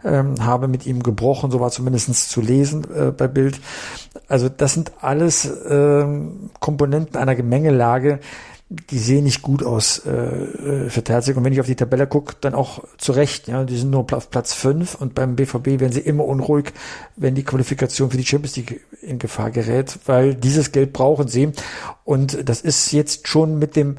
ähm, 0.05 0.45
habe 0.45 0.67
mit 0.67 0.85
ihm 0.85 1.03
gebrochen, 1.03 1.51
so 1.51 1.59
war 1.59 1.71
zumindest 1.71 2.29
zu 2.29 2.41
lesen 2.41 2.85
äh, 2.95 3.11
bei 3.11 3.27
Bild. 3.27 3.59
Also 4.27 4.49
das 4.49 4.73
sind 4.73 4.91
alles 5.01 5.51
ähm, 5.67 6.49
Komponenten 6.59 7.17
einer 7.17 7.35
Gemengelage, 7.35 8.19
die 8.69 8.97
sehen 8.97 9.25
nicht 9.25 9.41
gut 9.41 9.63
aus 9.63 10.01
äh, 10.05 10.11
äh 10.11 10.89
für 10.89 11.03
Terzig. 11.03 11.37
Und 11.37 11.43
wenn 11.43 11.53
ich 11.53 11.59
auf 11.59 11.67
die 11.67 11.75
Tabelle 11.75 12.07
gucke, 12.07 12.35
dann 12.41 12.55
auch 12.55 12.83
zu 12.97 13.11
Recht. 13.11 13.47
Ja, 13.47 13.63
die 13.63 13.77
sind 13.77 13.91
nur 13.91 14.05
auf 14.11 14.29
Platz 14.29 14.53
5 14.53 14.95
und 14.95 15.13
beim 15.13 15.35
BVB 15.35 15.79
werden 15.79 15.91
sie 15.91 15.99
immer 15.99 16.25
unruhig, 16.25 16.73
wenn 17.15 17.35
die 17.35 17.43
Qualifikation 17.43 18.09
für 18.09 18.17
die 18.17 18.25
Champions 18.25 18.55
League 18.55 18.81
in 19.01 19.19
Gefahr 19.19 19.51
gerät, 19.51 19.99
weil 20.05 20.33
dieses 20.33 20.71
Geld 20.71 20.93
brauchen 20.93 21.27
sie. 21.27 21.51
Und 22.03 22.49
das 22.49 22.61
ist 22.61 22.91
jetzt 22.91 23.27
schon 23.27 23.59
mit 23.59 23.75
dem 23.75 23.97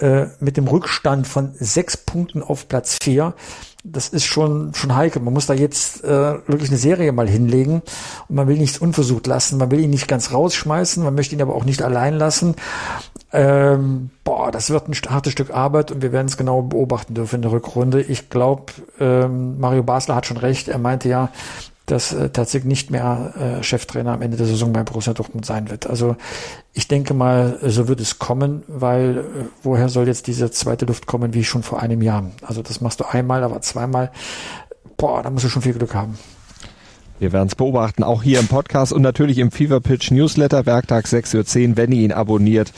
äh, 0.00 0.26
mit 0.40 0.56
dem 0.56 0.66
Rückstand 0.66 1.26
von 1.26 1.52
sechs 1.58 1.96
Punkten 1.96 2.42
auf 2.42 2.68
Platz 2.68 2.98
4 3.02 3.34
das 3.82 4.08
ist 4.08 4.26
schon, 4.26 4.74
schon 4.74 4.94
heikel. 4.94 5.22
Man 5.22 5.32
muss 5.32 5.46
da 5.46 5.54
jetzt 5.54 6.04
äh, 6.04 6.08
wirklich 6.46 6.68
eine 6.68 6.78
Serie 6.78 7.12
mal 7.12 7.28
hinlegen 7.28 7.82
und 8.28 8.36
man 8.36 8.46
will 8.46 8.58
nichts 8.58 8.78
unversucht 8.78 9.26
lassen. 9.26 9.58
Man 9.58 9.70
will 9.70 9.80
ihn 9.80 9.90
nicht 9.90 10.08
ganz 10.08 10.32
rausschmeißen, 10.32 11.02
man 11.02 11.14
möchte 11.14 11.34
ihn 11.34 11.42
aber 11.42 11.54
auch 11.54 11.64
nicht 11.64 11.82
allein 11.82 12.14
lassen. 12.14 12.56
Ähm, 13.32 14.10
boah, 14.24 14.50
das 14.50 14.70
wird 14.70 14.88
ein 14.88 14.94
hartes 15.08 15.32
Stück 15.32 15.50
Arbeit 15.50 15.92
und 15.92 16.02
wir 16.02 16.12
werden 16.12 16.26
es 16.26 16.36
genau 16.36 16.62
beobachten 16.62 17.14
dürfen 17.14 17.36
in 17.36 17.42
der 17.42 17.52
Rückrunde. 17.52 18.02
Ich 18.02 18.28
glaube, 18.28 18.72
ähm, 18.98 19.58
Mario 19.58 19.82
Basler 19.82 20.16
hat 20.16 20.26
schon 20.26 20.36
recht. 20.36 20.68
Er 20.68 20.78
meinte 20.78 21.08
ja, 21.08 21.30
dass 21.90 22.12
äh, 22.12 22.30
tatsächlich 22.30 22.68
nicht 22.68 22.90
mehr 22.90 23.58
äh, 23.60 23.62
Cheftrainer 23.62 24.12
am 24.12 24.22
Ende 24.22 24.36
der 24.36 24.46
Saison 24.46 24.72
bei 24.72 24.82
Borussia 24.82 25.12
Dortmund 25.12 25.44
sein 25.44 25.70
wird. 25.70 25.88
Also 25.88 26.16
ich 26.72 26.88
denke 26.88 27.14
mal, 27.14 27.58
so 27.62 27.88
wird 27.88 28.00
es 28.00 28.18
kommen, 28.18 28.62
weil 28.68 29.18
äh, 29.18 29.22
woher 29.62 29.88
soll 29.88 30.06
jetzt 30.06 30.26
diese 30.26 30.50
zweite 30.50 30.84
Luft 30.84 31.06
kommen, 31.06 31.34
wie 31.34 31.44
schon 31.44 31.62
vor 31.62 31.82
einem 31.82 32.02
Jahr? 32.02 32.30
Also 32.42 32.62
das 32.62 32.80
machst 32.80 33.00
du 33.00 33.04
einmal, 33.04 33.42
aber 33.42 33.60
zweimal, 33.60 34.10
boah, 34.96 35.22
da 35.22 35.30
musst 35.30 35.44
du 35.44 35.48
schon 35.48 35.62
viel 35.62 35.74
Glück 35.74 35.94
haben. 35.94 36.18
Wir 37.18 37.32
werden 37.32 37.48
es 37.48 37.54
beobachten, 37.54 38.02
auch 38.02 38.22
hier 38.22 38.40
im 38.40 38.46
Podcast 38.46 38.92
und 38.92 39.02
natürlich 39.02 39.38
im 39.38 39.50
Fever 39.50 39.80
Pitch 39.80 40.10
Newsletter, 40.10 40.64
Werktag 40.64 41.04
6.10 41.04 41.70
Uhr. 41.70 41.76
Wenn 41.76 41.92
ihr 41.92 42.02
ihn 42.02 42.12
abonniert, 42.12 42.72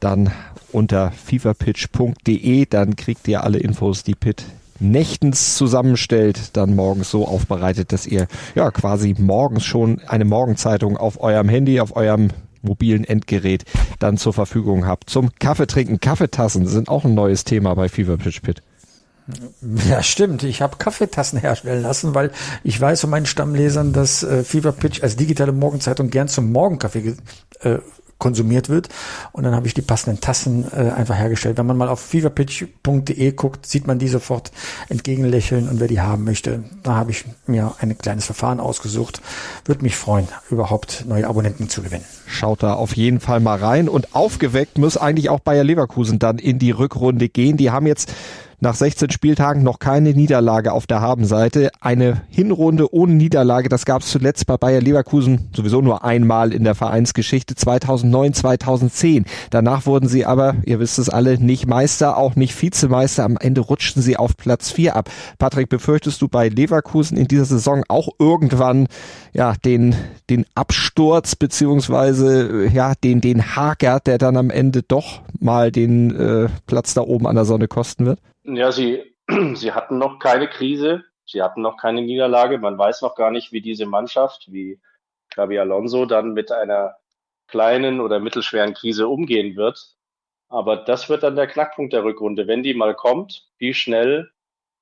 dann 0.00 0.30
unter 0.72 1.12
feverpitch.de, 1.12 2.66
dann 2.66 2.96
kriegt 2.96 3.26
ihr 3.28 3.42
alle 3.42 3.58
Infos, 3.58 4.02
die 4.02 4.14
Pitt 4.14 4.44
nächtens 4.80 5.56
zusammenstellt, 5.56 6.56
dann 6.56 6.74
morgens 6.74 7.10
so 7.10 7.26
aufbereitet, 7.26 7.92
dass 7.92 8.06
ihr 8.06 8.26
ja 8.54 8.70
quasi 8.70 9.14
morgens 9.18 9.64
schon 9.64 10.00
eine 10.06 10.24
Morgenzeitung 10.24 10.96
auf 10.96 11.20
eurem 11.20 11.48
Handy, 11.48 11.80
auf 11.80 11.96
eurem 11.96 12.30
mobilen 12.62 13.04
Endgerät 13.04 13.64
dann 13.98 14.16
zur 14.16 14.32
Verfügung 14.32 14.86
habt. 14.86 15.08
Zum 15.08 15.30
Kaffeetrinken, 15.38 16.00
Kaffeetassen 16.00 16.66
sind 16.66 16.88
auch 16.88 17.04
ein 17.04 17.14
neues 17.14 17.44
Thema 17.44 17.74
bei 17.74 17.88
Fever 17.88 18.16
Pitch 18.16 18.42
Pit. 18.42 18.62
Ja, 19.88 20.02
stimmt. 20.04 20.44
Ich 20.44 20.62
habe 20.62 20.76
Kaffeetassen 20.76 21.40
herstellen 21.40 21.82
lassen, 21.82 22.14
weil 22.14 22.30
ich 22.62 22.80
weiß 22.80 23.00
von 23.00 23.10
meinen 23.10 23.26
Stammlesern, 23.26 23.92
dass 23.92 24.22
äh, 24.22 24.44
Fever 24.44 24.70
Pitch 24.70 25.02
als 25.02 25.16
digitale 25.16 25.50
Morgenzeitung 25.50 26.10
gern 26.10 26.28
zum 26.28 26.52
Morgenkaffee 26.52 27.16
äh, 27.60 27.78
konsumiert 28.18 28.68
wird. 28.68 28.88
Und 29.32 29.44
dann 29.44 29.54
habe 29.54 29.66
ich 29.66 29.74
die 29.74 29.82
passenden 29.82 30.20
Tassen 30.20 30.64
äh, 30.72 30.90
einfach 30.90 31.16
hergestellt. 31.16 31.58
Wenn 31.58 31.66
man 31.66 31.76
mal 31.76 31.88
auf 31.88 32.00
feverpitch.de 32.00 33.32
guckt, 33.32 33.66
sieht 33.66 33.86
man 33.86 33.98
die 33.98 34.08
sofort 34.08 34.52
entgegenlächeln. 34.88 35.68
Und 35.68 35.80
wer 35.80 35.88
die 35.88 36.00
haben 36.00 36.24
möchte, 36.24 36.64
da 36.82 36.94
habe 36.94 37.10
ich 37.10 37.24
mir 37.46 37.74
ein 37.78 37.96
kleines 37.98 38.26
Verfahren 38.26 38.60
ausgesucht. 38.60 39.20
Würde 39.64 39.82
mich 39.82 39.96
freuen, 39.96 40.28
überhaupt 40.50 41.04
neue 41.06 41.26
Abonnenten 41.26 41.68
zu 41.68 41.82
gewinnen. 41.82 42.04
Schaut 42.26 42.62
da 42.62 42.74
auf 42.74 42.96
jeden 42.96 43.20
Fall 43.20 43.40
mal 43.40 43.58
rein. 43.58 43.88
Und 43.88 44.14
aufgeweckt 44.14 44.78
muss 44.78 44.96
eigentlich 44.96 45.28
auch 45.28 45.40
Bayer 45.40 45.64
Leverkusen 45.64 46.18
dann 46.18 46.38
in 46.38 46.58
die 46.58 46.70
Rückrunde 46.70 47.28
gehen. 47.28 47.56
Die 47.56 47.70
haben 47.70 47.86
jetzt 47.86 48.12
nach 48.60 48.74
16 48.74 49.10
Spieltagen 49.10 49.62
noch 49.62 49.78
keine 49.78 50.10
Niederlage 50.10 50.72
auf 50.72 50.86
der 50.86 51.00
Habenseite. 51.00 51.70
Eine 51.80 52.22
Hinrunde 52.28 52.92
ohne 52.92 53.14
Niederlage, 53.14 53.68
das 53.68 53.84
gab 53.84 54.02
es 54.02 54.08
zuletzt 54.08 54.46
bei 54.46 54.56
Bayer 54.56 54.80
Leverkusen 54.80 55.50
sowieso 55.54 55.80
nur 55.80 56.04
einmal 56.04 56.52
in 56.52 56.64
der 56.64 56.74
Vereinsgeschichte 56.74 57.54
2009, 57.54 58.34
2010. 58.34 59.24
Danach 59.50 59.86
wurden 59.86 60.08
sie 60.08 60.24
aber, 60.24 60.54
ihr 60.64 60.80
wisst 60.80 60.98
es 60.98 61.08
alle, 61.08 61.38
nicht 61.38 61.66
Meister, 61.66 62.16
auch 62.16 62.36
nicht 62.36 62.60
Vizemeister. 62.60 63.24
Am 63.24 63.36
Ende 63.36 63.60
rutschten 63.60 64.02
sie 64.02 64.16
auf 64.16 64.36
Platz 64.36 64.70
4 64.70 64.96
ab. 64.96 65.10
Patrick, 65.38 65.68
befürchtest 65.68 66.22
du 66.22 66.28
bei 66.28 66.48
Leverkusen 66.48 67.16
in 67.16 67.28
dieser 67.28 67.44
Saison 67.44 67.84
auch 67.88 68.08
irgendwann 68.18 68.86
ja 69.32 69.54
den 69.64 69.94
den 70.30 70.46
Absturz 70.54 71.36
beziehungsweise 71.36 72.66
ja 72.72 72.94
den 72.94 73.20
den 73.20 73.56
Hager, 73.56 74.00
der 74.00 74.18
dann 74.18 74.36
am 74.36 74.50
Ende 74.50 74.82
doch 74.82 75.20
mal 75.38 75.70
den 75.70 76.14
äh, 76.16 76.48
Platz 76.66 76.94
da 76.94 77.02
oben 77.02 77.26
an 77.26 77.36
der 77.36 77.44
Sonne 77.44 77.68
kosten 77.68 78.06
wird? 78.06 78.20
Ja, 78.46 78.72
sie, 78.72 79.16
sie 79.54 79.72
hatten 79.72 79.98
noch 79.98 80.18
keine 80.18 80.48
Krise, 80.48 81.04
sie 81.24 81.42
hatten 81.42 81.62
noch 81.62 81.76
keine 81.76 82.02
Niederlage. 82.02 82.58
Man 82.58 82.78
weiß 82.78 83.02
noch 83.02 83.14
gar 83.14 83.30
nicht, 83.30 83.52
wie 83.52 83.60
diese 83.60 83.86
Mannschaft, 83.86 84.52
wie 84.52 84.80
Gabi 85.34 85.58
Alonso 85.58 86.06
dann 86.06 86.32
mit 86.32 86.52
einer 86.52 86.96
kleinen 87.48 88.00
oder 88.00 88.20
mittelschweren 88.20 88.74
Krise 88.74 89.08
umgehen 89.08 89.56
wird. 89.56 89.96
Aber 90.48 90.76
das 90.76 91.08
wird 91.08 91.22
dann 91.22 91.36
der 91.36 91.48
Knackpunkt 91.48 91.92
der 91.92 92.04
Rückrunde. 92.04 92.46
Wenn 92.46 92.62
die 92.62 92.74
mal 92.74 92.94
kommt, 92.94 93.48
wie 93.58 93.74
schnell 93.74 94.30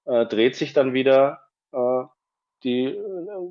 äh, 0.04 0.26
dreht 0.26 0.56
sich 0.56 0.74
dann 0.74 0.92
wieder 0.92 1.40
äh, 1.72 2.04
die, 2.64 2.98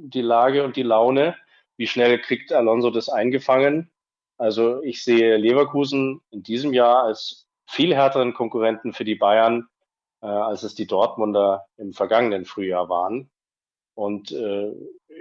die 0.01 0.22
Lage 0.22 0.64
und 0.64 0.76
die 0.76 0.84
Laune? 0.84 1.36
Wie 1.78 1.88
schnell 1.88 2.20
kriegt 2.20 2.53
Alonso 2.53 2.91
das 2.91 3.09
eingefangen? 3.09 3.91
Also 4.38 4.84
ich 4.84 5.03
sehe 5.03 5.38
Leverkusen 5.38 6.22
in 6.30 6.43
diesem 6.43 6.74
Jahr 6.74 7.03
als 7.03 7.47
viel 7.68 7.95
härteren 7.95 8.34
Konkurrenten 8.34 8.93
für 8.93 9.05
die 9.05 9.16
Bayern 9.16 9.68
äh, 10.24 10.28
als 10.28 10.63
es 10.63 10.74
die 10.74 10.88
Dortmunder 10.88 11.65
im 11.78 11.93
vergangenen 11.93 12.45
Frühjahr 12.45 12.88
waren. 12.88 13.30
Und 13.93 14.32
äh, 14.32 14.71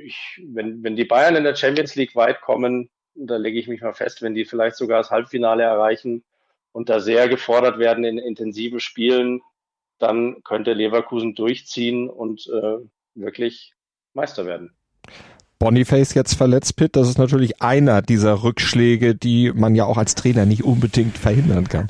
ich, 0.05 0.41
wenn, 0.47 0.83
wenn 0.83 0.97
die 0.97 1.05
Bayern 1.05 1.37
in 1.37 1.45
der 1.45 1.57
Champions 1.57 1.97
League 1.97 2.15
weit 2.15 2.41
kommen, 2.41 2.89
da 3.15 3.37
lege 3.37 3.59
ich 3.59 3.69
mich 3.69 3.83
mal 3.83 3.93
fest, 3.93 4.23
wenn 4.23 4.35
die 4.35 4.45
vielleicht 4.45 4.77
sogar 4.77 4.99
das 4.99 5.11
Halbfinale 5.11 5.65
erreichen 5.65 6.25
und 6.71 6.89
da 6.89 7.01
sehr 7.01 7.29
gefordert 7.29 7.79
werden 7.79 8.05
in 8.05 8.17
intensiven 8.17 8.81
Spielen, 8.81 9.43
dann 9.99 10.43
könnte 10.45 10.73
Leverkusen 10.73 11.35
durchziehen 11.35 12.09
und 12.09 12.47
äh, 12.47 12.79
wirklich 13.15 13.75
Meister 14.15 14.47
werden. 14.47 14.75
Boniface 15.59 16.15
jetzt 16.15 16.35
verletzt, 16.35 16.77
Pitt, 16.77 16.97
das 16.97 17.09
ist 17.09 17.19
natürlich 17.19 17.61
einer 17.61 18.03
dieser 18.03 18.43
Rückschläge, 18.43 19.15
die 19.15 19.53
man 19.53 19.75
ja 19.75 19.85
auch 19.85 19.99
als 19.99 20.15
Trainer 20.15 20.47
nicht 20.47 20.65
unbedingt 20.65 21.19
verhindern 21.19 21.69
kann. 21.69 21.89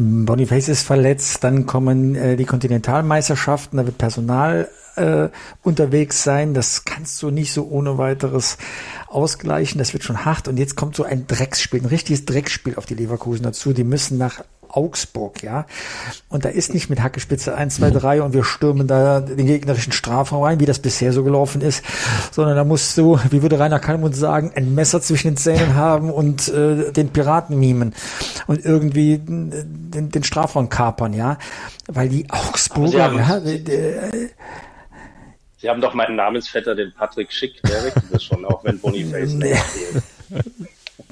Boniface 0.00 0.68
ist 0.68 0.82
verletzt, 0.82 1.42
dann 1.42 1.66
kommen 1.66 2.14
äh, 2.14 2.36
die 2.36 2.44
Kontinentalmeisterschaften, 2.44 3.78
da 3.78 3.84
wird 3.84 3.98
Personal 3.98 4.68
äh, 4.98 5.30
unterwegs 5.62 6.22
sein. 6.22 6.54
Das 6.54 6.84
kannst 6.84 7.22
du 7.22 7.30
nicht 7.30 7.52
so 7.52 7.68
ohne 7.68 7.98
weiteres 7.98 8.58
ausgleichen. 9.08 9.78
Das 9.78 9.92
wird 9.92 10.04
schon 10.04 10.24
hart. 10.24 10.48
Und 10.48 10.56
jetzt 10.56 10.76
kommt 10.76 10.96
so 10.96 11.04
ein 11.04 11.26
Drecksspiel, 11.26 11.80
ein 11.82 11.86
richtiges 11.86 12.24
Drecksspiel 12.24 12.76
auf 12.76 12.86
die 12.86 12.94
Leverkusen 12.94 13.42
dazu. 13.42 13.72
Die 13.72 13.84
müssen 13.84 14.18
nach 14.18 14.42
Augsburg, 14.70 15.42
ja. 15.42 15.66
Und 16.28 16.44
da 16.44 16.50
ist 16.50 16.74
nicht 16.74 16.90
mit 16.90 17.02
Hackespitze 17.02 17.54
1, 17.54 17.76
2, 17.76 17.90
3 17.90 18.22
und 18.22 18.34
wir 18.34 18.44
stürmen 18.44 18.86
da 18.86 19.20
den 19.20 19.46
gegnerischen 19.46 19.92
Strafraum 19.92 20.42
rein, 20.42 20.60
wie 20.60 20.66
das 20.66 20.78
bisher 20.78 21.12
so 21.12 21.24
gelaufen 21.24 21.60
ist, 21.60 21.84
sondern 22.30 22.56
da 22.56 22.64
musst 22.64 22.96
du, 22.98 23.18
wie 23.30 23.42
würde 23.42 23.58
Rainer 23.58 23.80
Kallmund 23.80 24.14
sagen, 24.16 24.52
ein 24.54 24.74
Messer 24.74 25.00
zwischen 25.00 25.28
den 25.28 25.36
Zähnen 25.36 25.74
haben 25.74 26.10
und 26.10 26.48
äh, 26.48 26.92
den 26.92 27.10
Piraten 27.10 27.58
mimen 27.58 27.94
und 28.46 28.64
irgendwie 28.64 29.18
den, 29.18 30.10
den 30.10 30.24
Strafraum 30.24 30.68
kapern, 30.68 31.14
ja. 31.14 31.38
Weil 31.86 32.10
die 32.10 32.26
Augsburger, 32.30 33.12
ja, 33.12 33.38
äh, 33.38 34.28
Sie 35.60 35.68
haben 35.68 35.80
doch 35.80 35.94
meinen 35.94 36.16
Namensvetter, 36.16 36.74
den 36.74 36.92
Patrick 36.92 37.32
Schick, 37.32 37.60
der 37.64 37.84
wechselt 37.84 38.04
das 38.12 38.22
schon, 38.22 38.44
auch 38.44 38.62
wenn 38.64 38.78
Boniface 38.78 39.32
nee. 39.32 39.56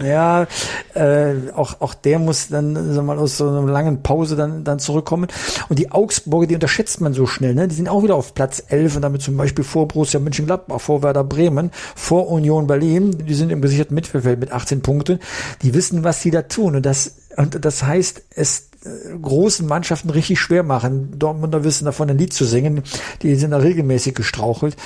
Ja, 0.02 0.46
äh, 0.94 1.34
auch, 1.54 1.80
auch 1.80 1.94
der 1.94 2.18
muss 2.18 2.48
dann 2.48 2.92
sag 2.92 3.04
mal, 3.04 3.18
aus 3.18 3.38
so 3.38 3.48
einer 3.48 3.62
langen 3.62 4.02
Pause 4.02 4.36
dann, 4.36 4.62
dann 4.62 4.78
zurückkommen. 4.78 5.28
Und 5.70 5.78
die 5.78 5.90
Augsburger, 5.90 6.46
die 6.46 6.54
unterschätzt 6.54 7.00
man 7.00 7.14
so 7.14 7.26
schnell. 7.26 7.54
Ne? 7.54 7.66
Die 7.66 7.74
sind 7.74 7.88
auch 7.88 8.02
wieder 8.02 8.14
auf 8.14 8.34
Platz 8.34 8.62
11 8.68 8.96
und 8.96 9.02
damit 9.02 9.22
zum 9.22 9.38
Beispiel 9.38 9.64
vor 9.64 9.88
Borussia 9.88 10.20
Mönchengladbach, 10.20 10.80
vor 10.80 11.02
Werder 11.02 11.24
Bremen, 11.24 11.70
vor 11.94 12.28
Union 12.28 12.66
Berlin. 12.66 13.26
Die 13.26 13.34
sind 13.34 13.50
im 13.50 13.62
gesicherten 13.62 13.94
Mittelfeld 13.94 14.38
mit 14.38 14.52
18 14.52 14.82
Punkten. 14.82 15.18
Die 15.62 15.72
wissen, 15.72 16.04
was 16.04 16.20
sie 16.20 16.30
da 16.30 16.42
tun. 16.42 16.76
Und 16.76 16.84
das, 16.84 17.16
und 17.36 17.64
das 17.64 17.82
heißt, 17.82 18.22
es 18.34 18.68
großen 19.20 19.66
Mannschaften 19.66 20.10
richtig 20.10 20.40
schwer 20.40 20.62
machen. 20.62 21.18
Dortmunder 21.18 21.64
wissen 21.64 21.84
davon 21.84 22.10
ein 22.10 22.18
Lied 22.18 22.32
zu 22.32 22.44
singen. 22.44 22.82
Die 23.22 23.34
sind 23.36 23.50
da 23.50 23.58
regelmäßig 23.58 24.14
gestrauchelt. 24.14 24.76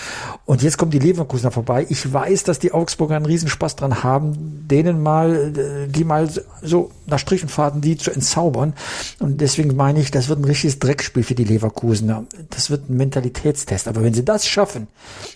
Und 0.46 0.62
jetzt 0.62 0.78
kommt 0.78 0.94
die 0.94 0.98
Leverkusener 0.98 1.50
vorbei. 1.50 1.86
Ich 1.88 2.12
weiß, 2.12 2.44
dass 2.44 2.58
die 2.58 2.72
Augsburger 2.72 3.16
einen 3.16 3.26
Riesenspaß 3.26 3.76
dran 3.76 4.02
haben, 4.02 4.66
denen 4.68 5.02
mal, 5.02 5.52
die 5.88 6.04
mal 6.04 6.28
so 6.62 6.90
nach 7.06 7.18
Strichenfahrten 7.18 7.80
die 7.80 7.96
zu 7.96 8.10
entzaubern. 8.10 8.74
Und 9.18 9.40
deswegen 9.40 9.76
meine 9.76 10.00
ich, 10.00 10.10
das 10.10 10.28
wird 10.28 10.40
ein 10.40 10.44
richtiges 10.44 10.78
Dreckspiel 10.78 11.22
für 11.22 11.34
die 11.34 11.44
Leverkusener. 11.44 12.24
Das 12.50 12.70
wird 12.70 12.88
ein 12.88 12.96
Mentalitätstest. 12.96 13.88
Aber 13.88 14.02
wenn 14.02 14.14
sie 14.14 14.24
das 14.24 14.46
schaffen, 14.46 14.88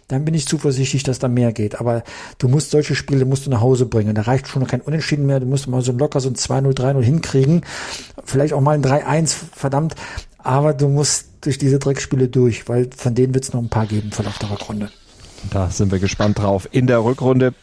dann 0.08 0.24
bin 0.24 0.34
ich 0.34 0.46
zuversichtlich, 0.46 1.02
dass 1.02 1.18
da 1.18 1.28
mehr 1.28 1.52
geht. 1.52 1.80
Aber 1.80 2.02
du 2.38 2.48
musst 2.48 2.70
solche 2.70 2.94
Spiele 2.94 3.24
musst 3.24 3.46
du 3.46 3.50
nach 3.50 3.60
Hause 3.60 3.86
bringen. 3.86 4.14
Da 4.14 4.22
reicht 4.22 4.48
schon 4.48 4.66
kein 4.66 4.80
Unentschieden 4.80 5.26
mehr. 5.26 5.40
Du 5.40 5.46
musst 5.46 5.68
mal 5.68 5.82
so 5.82 5.92
locker 5.92 6.20
so 6.20 6.28
ein 6.28 6.36
2-0, 6.36 6.74
3-0 6.74 7.02
hinkriegen. 7.02 7.62
Vielleicht 8.24 8.53
auch 8.54 8.60
mal 8.60 8.72
ein 8.72 8.84
3-1, 8.84 9.34
verdammt. 9.54 9.94
Aber 10.38 10.74
du 10.74 10.88
musst 10.88 11.28
durch 11.40 11.58
diese 11.58 11.78
Dreckspiele 11.78 12.28
durch, 12.28 12.68
weil 12.68 12.90
von 12.96 13.14
denen 13.14 13.34
wird 13.34 13.44
es 13.44 13.52
noch 13.52 13.60
ein 13.60 13.68
paar 13.68 13.86
geben 13.86 14.12
von 14.12 14.24
der 14.24 14.50
Rückrunde. 14.50 14.90
Da 15.50 15.70
sind 15.70 15.92
wir 15.92 15.98
gespannt 15.98 16.38
drauf. 16.38 16.68
In 16.70 16.86
der 16.86 17.04
Rückrunde, 17.04 17.54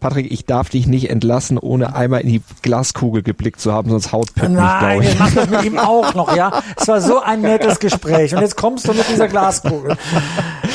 Patrick, 0.00 0.30
ich 0.30 0.44
darf 0.44 0.70
dich 0.70 0.86
nicht 0.86 1.08
entlassen, 1.10 1.58
ohne 1.58 1.94
einmal 1.94 2.20
in 2.22 2.28
die 2.28 2.42
Glaskugel 2.62 3.22
geblickt 3.22 3.60
zu 3.60 3.72
haben, 3.72 3.90
sonst 3.90 4.12
haut 4.12 4.34
Pep 4.34 4.50
Nein, 4.50 4.98
mich, 4.98 5.10
ich. 5.10 5.18
mach 5.18 5.32
das 5.32 5.48
mit 5.48 5.64
ihm 5.64 5.78
auch 5.78 6.14
noch, 6.14 6.34
ja. 6.36 6.62
Es 6.76 6.88
war 6.88 7.00
so 7.00 7.20
ein 7.20 7.40
nettes 7.42 7.78
Gespräch 7.78 8.34
und 8.34 8.40
jetzt 8.40 8.56
kommst 8.56 8.88
du 8.88 8.92
mit 8.92 9.08
dieser 9.08 9.28
Glaskugel. 9.28 9.96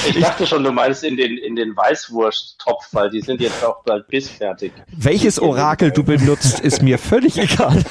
Ich 0.07 0.19
dachte 0.19 0.45
schon, 0.45 0.63
du 0.63 0.71
meinst 0.71 1.03
in 1.03 1.17
den, 1.17 1.38
in 1.38 1.55
den 1.55 1.76
Weißwursttopf, 1.76 2.89
weil 2.91 3.09
die 3.09 3.21
sind 3.21 3.41
jetzt 3.41 3.63
auch 3.63 3.84
bald 3.84 4.07
bissfertig. 4.07 4.71
Welches 4.95 5.39
Orakel 5.39 5.91
du 5.91 6.03
benutzt, 6.03 6.59
ist 6.59 6.82
mir 6.82 6.97
völlig 6.97 7.38
egal. 7.38 7.84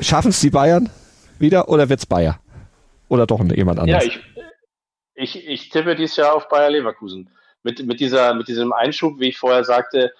Schaffen 0.00 0.30
es 0.30 0.40
die 0.40 0.50
Bayern 0.50 0.90
wieder 1.38 1.68
oder 1.68 1.88
wird's 1.88 2.06
Bayer? 2.06 2.40
Oder 3.08 3.26
doch 3.26 3.42
jemand 3.44 3.80
anderes? 3.80 4.04
Ja, 4.04 4.10
ich, 4.10 4.20
ich, 5.14 5.48
ich 5.48 5.68
tippe 5.70 5.94
dieses 5.96 6.16
Jahr 6.16 6.34
auf 6.34 6.48
Bayer 6.48 6.70
Leverkusen. 6.70 7.30
Mit, 7.62 7.84
mit, 7.86 8.00
dieser, 8.00 8.34
mit 8.34 8.48
diesem 8.48 8.72
Einschub, 8.72 9.18
wie 9.18 9.28
ich 9.28 9.38
vorher 9.38 9.64
sagte, 9.64 10.12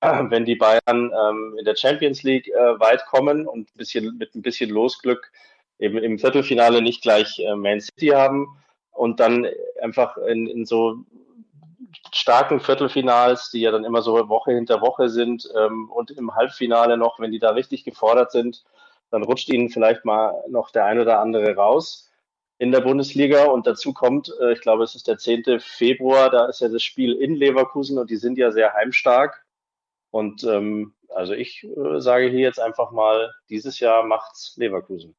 wenn 0.00 0.44
die 0.44 0.56
Bayern 0.56 0.80
ähm, 0.88 1.56
in 1.58 1.64
der 1.64 1.76
Champions 1.76 2.22
League 2.22 2.48
äh, 2.48 2.80
weit 2.80 3.06
kommen 3.06 3.46
und 3.46 3.68
ein 3.70 3.78
bisschen, 3.78 4.18
mit 4.18 4.34
ein 4.34 4.42
bisschen 4.42 4.70
Losglück 4.70 5.30
eben 5.78 5.98
im 5.98 6.18
Viertelfinale 6.18 6.82
nicht 6.82 7.02
gleich 7.02 7.38
äh, 7.38 7.54
Man 7.54 7.80
City 7.80 8.08
haben 8.08 8.48
und 8.90 9.20
dann 9.20 9.46
einfach 9.80 10.16
in, 10.16 10.46
in 10.46 10.66
so 10.66 11.04
starken 12.12 12.60
Viertelfinals, 12.60 13.50
die 13.50 13.60
ja 13.60 13.70
dann 13.70 13.84
immer 13.84 14.02
so 14.02 14.28
Woche 14.28 14.52
hinter 14.52 14.80
Woche 14.80 15.08
sind 15.08 15.48
ähm, 15.56 15.90
und 15.90 16.10
im 16.10 16.34
Halbfinale 16.34 16.96
noch, 16.96 17.20
wenn 17.20 17.32
die 17.32 17.38
da 17.38 17.50
richtig 17.50 17.84
gefordert 17.84 18.32
sind, 18.32 18.64
dann 19.12 19.22
rutscht 19.22 19.48
ihnen 19.50 19.68
vielleicht 19.68 20.04
mal 20.04 20.42
noch 20.48 20.70
der 20.70 20.86
ein 20.86 20.98
oder 20.98 21.20
andere 21.20 21.54
raus. 21.54 22.08
in 22.58 22.70
der 22.70 22.80
Bundesliga. 22.80 23.46
Und 23.46 23.66
dazu 23.66 23.92
kommt, 23.92 24.32
äh, 24.40 24.52
ich 24.52 24.60
glaube, 24.60 24.84
es 24.84 24.94
ist 24.94 25.08
der 25.08 25.18
10. 25.18 25.60
Februar, 25.60 26.30
da 26.30 26.46
ist 26.46 26.60
ja 26.60 26.68
das 26.68 26.82
Spiel 26.82 27.14
in 27.14 27.34
Leverkusen 27.34 27.98
und 27.98 28.08
die 28.10 28.16
sind 28.16 28.38
ja 28.38 28.52
sehr 28.52 28.72
heimstark. 28.74 29.44
Und 30.10 30.44
ähm, 30.44 30.94
also 31.08 31.32
ich 31.34 31.64
äh, 31.64 32.00
sage 32.00 32.28
hier 32.28 32.40
jetzt 32.40 32.60
einfach 32.60 32.92
mal, 32.92 33.32
dieses 33.50 33.80
Jahr 33.80 34.04
macht's 34.04 34.54
Leverkusen. 34.56 35.16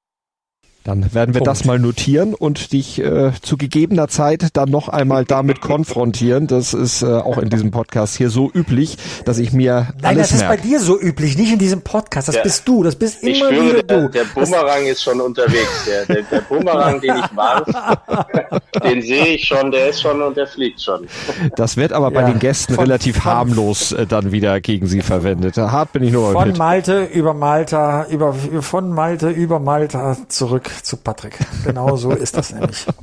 Dann 0.84 1.14
werden 1.14 1.34
wir 1.34 1.40
Punkt. 1.40 1.48
das 1.48 1.64
mal 1.64 1.80
notieren 1.80 2.34
und 2.34 2.74
dich 2.74 3.00
äh, 3.00 3.32
zu 3.42 3.56
gegebener 3.56 4.10
Zeit 4.10 4.48
dann 4.58 4.70
noch 4.70 4.90
einmal 4.90 5.24
damit 5.24 5.62
konfrontieren. 5.62 6.48
Das 6.48 6.74
ist 6.74 7.02
äh, 7.04 7.06
auch 7.06 7.38
in 7.38 7.50
diesem 7.50 7.72
Podcast 7.72 8.18
hier 8.18 8.30
so 8.30 8.52
üblich, 8.54 8.98
dass 9.24 9.38
ich 9.38 9.54
mir 9.54 9.88
Nein, 10.02 10.18
alles 10.18 10.30
das 10.30 10.38
ist 10.38 10.42
bei 10.42 10.48
merke. 10.56 10.68
dir 10.68 10.80
so 10.82 11.00
üblich, 11.00 11.38
nicht 11.38 11.54
in 11.54 11.60
diesem 11.60 11.82
Podcast. 11.84 12.28
Das 12.28 12.36
Ja. 12.36 12.44
bist 12.44 12.68
du, 12.68 12.84
das 12.84 12.98
bist 12.98 13.24
Ich 13.24 13.40
immer 13.40 13.50
schwöre, 13.52 13.66
wieder 13.66 13.84
der, 13.84 14.02
du. 14.02 14.10
der 14.10 14.24
Bumerang 14.36 14.86
ist 14.86 15.02
schon 15.04 15.22
unterwegs. 15.22 15.86
Der, 15.88 16.06
der, 16.06 16.24
der 16.24 16.42
Bumerang, 16.42 17.00
den 17.00 17.16
ich 17.16 17.36
warf, 17.38 17.64
den 18.84 19.02
sehe 19.02 19.26
ich 19.36 19.46
schon, 19.48 19.72
der 19.72 19.90
ist 19.90 20.02
schon 20.02 20.22
und 20.22 20.36
der 20.36 20.48
fliegt 20.48 20.82
schon. 20.82 21.08
Das 21.56 21.78
wird 21.78 21.94
aber 21.94 22.12
bei 22.12 22.22
Ja, 22.24 22.28
den 22.32 22.40
Gästen 22.40 22.76
von- 22.76 22.84
relativ 22.84 23.18
von- 23.18 23.26
harmlos 23.32 23.94
äh, 23.94 24.06
dann 24.06 24.34
wieder 24.34 24.60
gegen 24.60 24.88
sie 24.88 25.02
verwendet. 25.02 25.56
Hart 25.58 25.94
bin 25.94 26.04
ich 26.04 26.12
nur 26.12 26.34
Von 26.34 26.50
mit. 26.50 26.58
Malte 26.58 27.04
über 27.06 27.34
Malta, 27.34 28.06
über, 28.10 28.34
von 28.34 28.90
Malte 28.92 29.30
über 29.30 29.60
Malta 29.60 30.18
zurück 30.28 30.70
zu 30.82 30.98
Patrick. 30.98 31.38
Genau 31.64 31.96
so 31.96 32.12
ist 32.12 32.38
das 32.38 32.54
nämlich. 32.54 32.86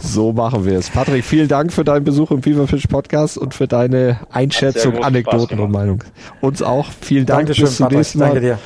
So 0.00 0.32
machen 0.32 0.64
wir 0.64 0.78
es. 0.78 0.88
Patrick, 0.88 1.24
vielen 1.24 1.48
Dank 1.48 1.72
für 1.72 1.82
deinen 1.82 2.04
Besuch 2.04 2.30
im 2.30 2.42
Feverfish 2.42 2.86
Podcast 2.86 3.36
und 3.36 3.54
für 3.54 3.66
deine 3.66 4.20
Einschätzung, 4.30 5.02
Anekdoten 5.02 5.58
und 5.58 5.70
Meinung. 5.72 6.04
Uns 6.40 6.62
auch. 6.62 6.86
Vielen 7.00 7.26
Dank. 7.26 7.40
Dankeschön, 7.46 7.64
Bis 7.64 7.76
zum 7.76 7.84
Patrick. 7.84 7.98
nächsten 7.98 8.18
Mal. 8.20 8.26
Danke 8.26 8.40
dir. 8.40 8.58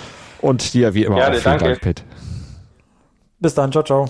Und 0.43 0.75
dir 0.75 0.93
wie 0.95 1.05
immer 1.05 1.17
Gerne, 1.17 1.37
auch 1.37 1.41
vielen 1.41 1.45
danke. 1.45 1.65
Dank, 1.65 1.81
Pitt. 1.81 2.05
Bis 3.41 3.55
dann, 3.55 3.73
ciao, 3.73 3.85
ciao. 3.85 4.07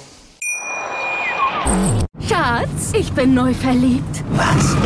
Schatz, 2.20 2.92
ich 2.98 3.12
bin 3.12 3.34
neu 3.34 3.54
verliebt. 3.54 4.24
Was? 4.32 4.85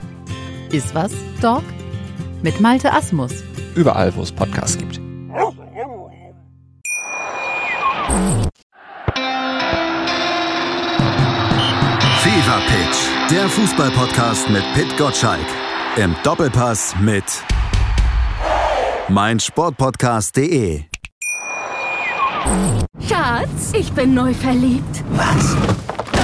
Ist 0.71 0.95
was, 0.95 1.11
Dog? 1.41 1.63
Mit 2.41 2.61
Malte 2.61 2.93
Asmus. 2.93 3.43
Überall, 3.75 4.15
wo 4.15 4.21
es 4.21 4.31
Podcasts 4.31 4.77
gibt. 4.77 5.01
Fever 12.21 12.61
Pitch, 12.67 12.97
der 13.29 13.49
Fußballpodcast 13.49 14.49
mit 14.49 14.63
Pit 14.73 14.95
Gottschalk. 14.97 15.45
Im 15.97 16.15
Doppelpass 16.23 16.95
mit 17.01 17.25
meinsportpodcast.de. 19.09 20.83
Schatz, 23.09 23.73
ich 23.73 23.91
bin 23.91 24.13
neu 24.13 24.33
verliebt. 24.33 25.03
Was? 25.11 25.57